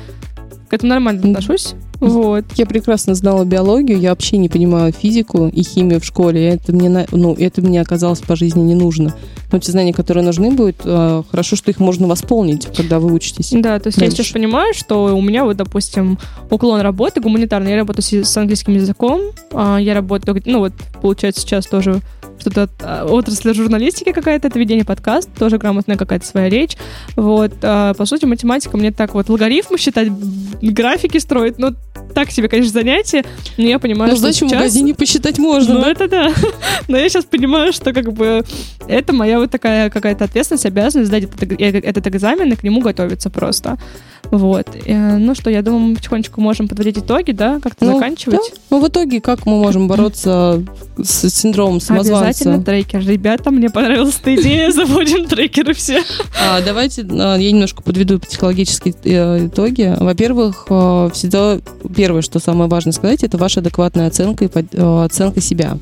к 0.70 0.74
этому 0.74 0.89
нормально 0.91 1.22
отношусь. 1.22 1.76
Вот. 2.00 2.45
Я 2.56 2.66
прекрасно 2.66 3.16
знала 3.16 3.43
биологию, 3.43 4.00
я 4.00 4.10
вообще 4.12 4.38
не 4.38 4.50
понимаю 4.50 4.91
физику 4.91 5.48
и 5.48 5.64
химию 5.64 6.00
в 6.00 6.06
школе. 6.06 6.48
Это 6.48 6.74
мне, 6.74 7.08
ну, 7.12 7.34
это 7.34 7.62
мне 7.62 7.82
оказалось 7.82 8.20
по 8.20 8.36
жизни 8.36 8.62
не 8.62 8.76
нужно. 8.76 9.14
Но 9.52 9.60
те 9.60 9.72
знания, 9.72 9.93
которые 9.93 10.24
нужны 10.24 10.52
будут, 10.52 10.78
э, 10.84 11.24
хорошо, 11.30 11.56
что 11.56 11.72
их 11.72 11.80
можно 11.80 12.08
восполнить, 12.08 12.68
когда 12.76 13.00
вы 13.00 13.14
учитесь. 13.14 13.52
Да, 13.54 13.80
то 13.80 13.88
есть 13.88 13.98
я 13.98 14.08
Дальше. 14.08 14.18
сейчас 14.24 14.34
понимаю, 14.34 14.74
что 14.74 15.16
у 15.16 15.22
меня 15.22 15.45
вот, 15.45 15.58
допустим, 15.58 16.20
уклон 16.50 16.82
работы 16.82 17.22
гуманитарный. 17.22 17.72
Я 17.72 17.78
работаю 17.78 18.04
с, 18.26 18.38
английским 18.38 18.74
языком. 18.74 19.22
а, 19.54 19.78
Я 19.78 19.93
работаю, 19.93 20.41
ну 20.45 20.60
вот, 20.60 20.74
получается, 21.02 21.41
сейчас 21.41 21.66
тоже 21.66 22.02
что-то 22.39 22.70
а, 22.82 23.06
отрасль 23.06 23.54
журналистики 23.54 24.12
какая-то, 24.12 24.48
это 24.48 24.60
ведение 24.60 24.86
подкаст, 24.86 25.30
тоже 25.38 25.58
грамотная 25.58 25.98
какая-то 25.98 26.26
своя 26.26 26.50
речь. 26.50 26.78
Вот, 27.16 27.54
а, 27.64 27.93
по 27.93 28.06
сути, 28.06 28.26
математика 28.26 28.78
мне 28.78 28.91
так 28.91 29.14
вот 29.14 29.30
логарифмы 29.30 29.78
считать, 29.78 30.10
графики 30.62 31.18
строить, 31.18 31.58
ну, 31.58 31.74
так 32.14 32.32
себе, 32.32 32.48
конечно, 32.50 32.72
занятие, 32.74 33.24
но 33.58 33.66
я 33.66 33.80
понимаю, 33.80 34.12
Ну, 34.12 34.18
что 34.18 34.28
сдачу 34.28 34.45
в 34.45 34.50
сейчас... 34.50 34.60
магазине 34.60 34.93
посчитать 34.95 35.38
можно, 35.38 35.76
Ну, 35.76 35.82
да? 35.82 35.91
это 35.91 36.08
да. 36.08 36.32
Но 36.88 36.98
я 36.98 37.08
сейчас 37.10 37.26
понимаю, 37.26 37.74
что 37.74 37.93
как 37.93 38.12
бы 38.14 38.43
это 38.88 39.14
моя 39.14 39.39
вот 39.39 39.52
такая 39.52 39.89
какая-то 39.89 40.26
ответственность, 40.26 40.66
обязанность 40.66 41.10
сдать 41.10 41.24
этот, 41.26 41.43
э- 41.43 41.56
этот 41.80 42.08
экзамен 42.08 42.52
и 42.52 42.56
к 42.56 42.64
нему 42.64 42.82
готовиться 42.82 43.30
просто. 43.30 43.78
Вот. 44.32 44.68
Э, 44.86 45.18
Ну 45.18 45.36
что, 45.36 45.49
я 45.49 45.61
думаю, 45.61 45.82
мы 45.82 45.95
потихонечку 45.95 46.41
можем 46.41 46.68
подводить 46.68 46.97
итоги, 46.97 47.32
да, 47.32 47.59
как-то 47.61 47.86
Ну, 47.86 47.93
заканчивать. 47.95 48.53
Ну, 48.70 48.80
в 48.80 48.88
итоге, 48.88 49.22
как 49.22 49.45
мы 49.45 49.57
можем 49.57 49.88
бороться 49.88 50.63
с 51.01 51.30
синдромом 51.30 51.76
Обязательно 51.89 52.34
самозванца? 52.34 52.61
трекер. 52.65 52.99
Ребята, 53.07 53.51
мне 53.51 53.70
понравилась 53.70 54.18
эта 54.22 54.36
идея, 54.36 54.72
заводим 54.74 55.26
трекеры 55.28 55.74
все. 55.74 56.01
А, 56.43 56.61
давайте 56.61 57.05
а, 57.09 57.36
я 57.38 57.51
немножко 57.51 57.82
подведу 57.82 58.20
психологические 58.20 58.95
э, 59.03 59.47
итоги. 59.47 59.95
Во-первых, 59.99 60.65
э, 60.70 61.09
всегда 61.13 61.59
первое, 61.95 62.22
что 62.22 62.39
самое 62.39 62.70
важное 62.70 62.93
сказать, 62.93 63.24
это 63.24 63.38
ваша 63.38 63.59
адекватная 63.61 64.07
оценка 64.07 64.45
и 64.45 64.47
под- 64.47 64.74
оценка 64.76 65.41
себя. 65.41 65.78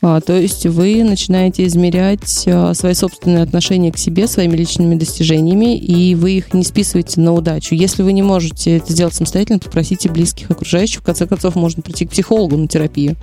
А, 0.00 0.20
то 0.20 0.34
есть 0.34 0.64
вы 0.66 1.02
начинаете 1.02 1.66
измерять 1.66 2.44
э, 2.46 2.74
свои 2.74 2.94
собственные 2.94 3.42
отношения 3.42 3.90
к 3.90 3.98
себе, 3.98 4.26
своими 4.28 4.54
личными 4.54 4.94
достижениями, 4.94 5.76
и 5.76 6.14
вы 6.14 6.32
их 6.32 6.54
не 6.54 6.62
списываете 6.62 7.20
на 7.20 7.32
удачу. 7.32 7.74
Если 7.74 8.02
вы 8.02 8.12
не 8.12 8.22
можете 8.22 8.76
это 8.76 8.92
сделать 8.92 9.14
самостоятельно, 9.14 9.58
попросите 9.58 10.08
близких 10.08 10.50
окружающих. 10.50 11.00
В 11.00 11.04
конце 11.04 11.26
концов, 11.26 11.56
можно 11.56 11.82
прийти 11.82 12.06
к 12.06 12.10
психологу 12.10 12.56
на 12.56 12.68
терапию. 12.68 13.16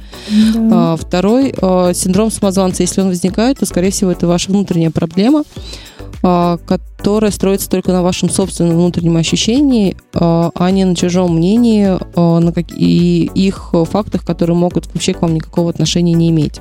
А, 0.71 0.97
Второй 0.97 1.53
синдром 1.93 2.31
самозванца, 2.31 2.83
если 2.83 3.01
он 3.01 3.07
возникает, 3.07 3.59
то, 3.59 3.65
скорее 3.65 3.91
всего, 3.91 4.11
это 4.11 4.27
ваша 4.27 4.51
внутренняя 4.51 4.91
проблема, 4.91 5.43
а, 5.43 5.94
которая 6.25 7.29
строится 7.29 7.69
только 7.69 7.91
на 7.91 8.01
вашем 8.01 8.29
собственном 8.31 8.77
внутреннем 8.77 9.17
ощущении, 9.17 9.95
а 10.13 10.49
а 10.55 10.71
не 10.71 10.83
на 10.83 10.95
чужом 10.95 11.35
мнении 11.35 11.97
а, 12.15 12.39
на 12.39 12.51
как- 12.51 12.71
и 12.71 13.29
их 13.35 13.73
фактах, 13.91 14.25
которые 14.25 14.57
могут 14.57 14.87
вообще 14.87 15.13
к 15.13 15.21
вам 15.21 15.35
никакого 15.35 15.69
отношения 15.69 16.13
не 16.13 16.29
иметь. 16.29 16.59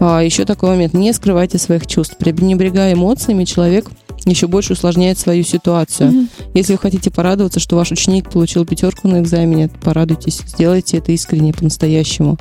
А, 0.00 0.20
Еще 0.22 0.44
такой 0.44 0.70
момент. 0.70 0.94
Не 0.94 1.12
скрывайте 1.12 1.58
своих 1.58 1.86
чувств. 1.86 2.16
Пренебрегая 2.18 2.92
эмоциями, 2.94 3.44
человек 3.44 3.86
еще 4.24 4.46
больше 4.46 4.74
усложняет 4.74 5.18
свою 5.18 5.42
ситуацию. 5.42 6.10
Мгм. 6.12 6.28
Если 6.54 6.72
вы 6.72 6.78
хотите 6.78 7.10
порадоваться, 7.10 7.60
что 7.60 7.76
ваш 7.76 7.90
ученик 7.90 8.30
получил 8.30 8.64
пятерку 8.64 9.08
на 9.08 9.20
экзамене, 9.20 9.70
порадуйтесь, 9.82 10.40
сделайте 10.46 10.98
это 10.98 11.12
искренне, 11.12 11.52
по-настоящему. 11.52 12.36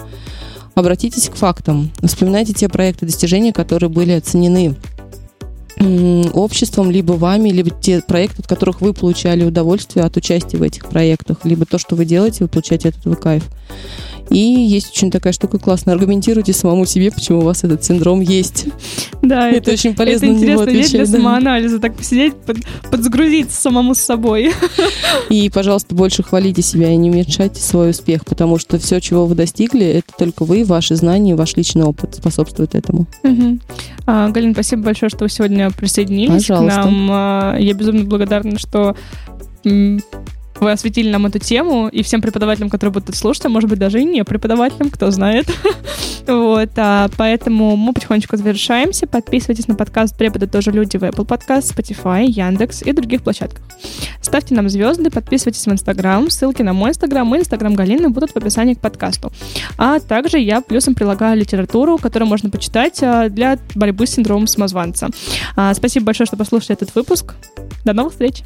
Обратитесь 0.75 1.29
к 1.29 1.35
фактам. 1.35 1.91
Вспоминайте 2.03 2.53
те 2.53 2.69
проекты 2.69 3.07
достижения, 3.07 3.53
которые 3.53 3.89
были 3.89 4.11
оценены 4.11 4.75
обществом, 6.33 6.91
либо 6.91 7.13
вами, 7.13 7.49
либо 7.49 7.69
те 7.69 8.01
проекты, 8.01 8.41
от 8.41 8.47
которых 8.47 8.81
вы 8.81 8.93
получали 8.93 9.43
удовольствие 9.43 10.05
от 10.05 10.17
участия 10.17 10.57
в 10.57 10.63
этих 10.63 10.87
проектах, 10.87 11.39
либо 11.43 11.65
то, 11.65 11.77
что 11.77 11.95
вы 11.95 12.05
делаете, 12.05 12.43
вы 12.43 12.47
получаете 12.47 12.89
от 12.89 12.97
этого 12.97 13.15
кайф. 13.15 13.43
И 14.29 14.37
есть 14.39 14.89
очень 14.89 15.09
такая 15.09 15.31
штука 15.31 15.57
классная. 15.57 15.93
Аргументируйте 15.93 16.51
самому 16.51 16.85
себе, 16.85 17.11
почему 17.11 17.39
у 17.39 17.43
вас 17.43 17.63
этот 17.63 17.85
синдром 17.85 18.19
есть. 18.19 18.65
Да, 19.21 19.49
Это 19.49 19.71
очень 19.71 19.95
полезно 19.95 20.25
это 20.25 20.35
интересная 20.35 20.73
вещь 20.73 20.89
для 20.89 21.05
да. 21.05 21.11
самоанализа, 21.11 21.79
так 21.79 21.95
посидеть, 21.95 22.35
под- 22.35 22.57
подзагрузиться 22.91 23.59
самому 23.61 23.95
с 23.95 23.99
собой. 23.99 24.51
И, 25.29 25.49
пожалуйста, 25.49 25.95
больше 25.95 26.23
хвалите 26.23 26.61
себя 26.61 26.91
и 26.91 26.95
не 26.97 27.09
уменьшайте 27.09 27.61
свой 27.61 27.91
успех, 27.91 28.25
потому 28.25 28.59
что 28.59 28.77
все, 28.79 28.99
чего 28.99 29.25
вы 29.25 29.35
достигли, 29.35 29.85
это 29.85 30.11
только 30.17 30.43
вы, 30.43 30.63
ваши 30.65 30.95
знания, 30.95 31.35
ваш 31.35 31.55
личный 31.55 31.83
опыт 31.83 32.15
способствует 32.15 32.75
этому. 32.75 33.07
Мгм. 33.23 33.61
А, 34.05 34.29
Галин, 34.29 34.53
спасибо 34.53 34.83
большое, 34.83 35.09
что 35.09 35.19
вы 35.25 35.29
сегодня 35.29 35.71
присоединились 35.71 36.45
Пожалуйста. 36.45 36.81
к 36.81 36.85
нам. 36.85 37.07
А, 37.11 37.57
Я 37.57 37.73
безумно 37.73 38.03
благодарна, 38.03 38.59
что 38.59 38.95
вы 40.59 40.71
осветили 40.71 41.09
нам 41.09 41.25
эту 41.25 41.39
тему, 41.39 41.87
и 41.87 42.03
всем 42.03 42.21
преподавателям, 42.21 42.69
которые 42.69 42.93
будут 42.93 43.09
это 43.09 43.17
слушать, 43.17 43.45
а 43.45 43.49
может 43.49 43.69
быть 43.69 43.79
даже 43.79 44.01
и 44.01 44.05
не 44.05 44.23
преподавателям, 44.23 44.89
кто 44.89 45.11
знает. 45.11 45.47
Вот, 46.27 46.71
а, 46.75 47.09
поэтому 47.15 47.77
мы 47.77 47.93
потихонечку 47.93 48.35
завершаемся. 48.35 49.07
Подписывайтесь 49.07 49.69
на 49.69 49.75
подкаст 49.75 50.17
«Преподы 50.17 50.45
тоже 50.45 50.71
люди» 50.71 50.97
в 50.97 51.03
Apple 51.03 51.25
Podcast, 51.25 51.73
Spotify, 51.73 52.25
Яндекс 52.25 52.81
и 52.81 52.91
других 52.91 53.23
площадках. 53.23 53.63
Ставьте 54.21 54.53
нам 54.53 54.67
звезды, 54.67 55.09
подписывайтесь 55.09 55.65
в 55.65 55.71
Инстаграм. 55.71 56.29
Ссылки 56.29 56.63
на 56.63 56.73
мой 56.73 56.89
Инстаграм 56.89 57.33
и 57.33 57.39
Инстаграм 57.39 57.73
Галины 57.75 58.09
будут 58.09 58.31
в 58.31 58.35
описании 58.35 58.73
к 58.73 58.81
подкасту. 58.81 59.31
А 59.77 60.01
также 60.01 60.37
я 60.37 60.59
плюсом 60.59 60.95
прилагаю 60.95 61.37
литературу, 61.37 61.97
которую 61.97 62.27
можно 62.27 62.49
почитать 62.49 63.01
а, 63.01 63.29
для 63.29 63.57
борьбы 63.73 64.05
с 64.05 64.11
синдромом 64.11 64.47
самозванца. 64.47 65.07
А, 65.55 65.73
Спасибо 65.73 66.07
большое, 66.07 66.27
что 66.27 66.35
послушали 66.35 66.73
этот 66.73 66.93
выпуск. 66.93 67.35
До 67.85 67.93
новых 67.93 68.11
встреч! 68.11 68.43